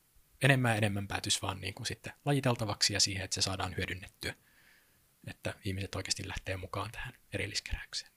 enemmän 0.41 0.71
ja 0.71 0.77
enemmän 0.77 1.07
päätyisi 1.07 1.41
vaan 1.41 1.61
niin 1.61 1.73
kuin 1.73 1.87
sitten 1.87 2.13
lajiteltavaksi 2.25 2.93
ja 2.93 2.99
siihen, 2.99 3.25
että 3.25 3.35
se 3.35 3.41
saadaan 3.41 3.75
hyödynnettyä. 3.77 4.33
Että 5.27 5.53
ihmiset 5.65 5.95
oikeasti 5.95 6.27
lähtee 6.27 6.57
mukaan 6.57 6.91
tähän 6.91 7.13
erilliskeräykseen. 7.33 8.11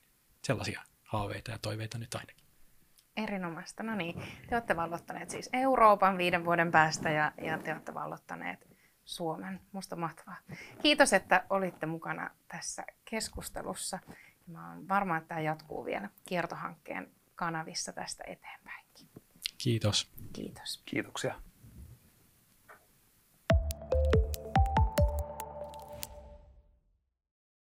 Sellaisia 0.44 0.82
haaveita 1.02 1.50
ja 1.50 1.58
toiveita 1.58 1.98
nyt 1.98 2.14
ainakin. 2.14 2.44
Erinomaista. 3.16 3.82
No 3.82 3.94
niin, 3.96 4.22
te 4.48 4.54
olette 4.54 4.76
vallottaneet 4.76 5.30
siis 5.30 5.50
Euroopan 5.52 6.18
viiden 6.18 6.44
vuoden 6.44 6.70
päästä 6.70 7.10
ja, 7.10 7.32
ja 7.42 7.58
te 7.58 7.72
olette 7.72 7.94
vallottaneet 7.94 8.68
Suomen. 9.04 9.60
Musta 9.72 9.96
mahtavaa. 9.96 10.36
Kiitos, 10.82 11.12
että 11.12 11.44
olitte 11.50 11.86
mukana 11.86 12.30
tässä 12.48 12.84
keskustelussa. 13.04 13.98
Mä 14.46 14.70
oon 14.70 14.88
varma, 14.88 15.16
että 15.16 15.28
tämä 15.28 15.40
jatkuu 15.40 15.84
vielä 15.84 16.10
kiertohankkeen 16.28 17.17
kanavissa 17.38 17.92
tästä 17.92 18.24
eteenpäinkin. 18.26 19.08
Kiitos. 19.58 20.10
Kiitos. 20.32 20.82
Kiitoksia. 20.84 21.42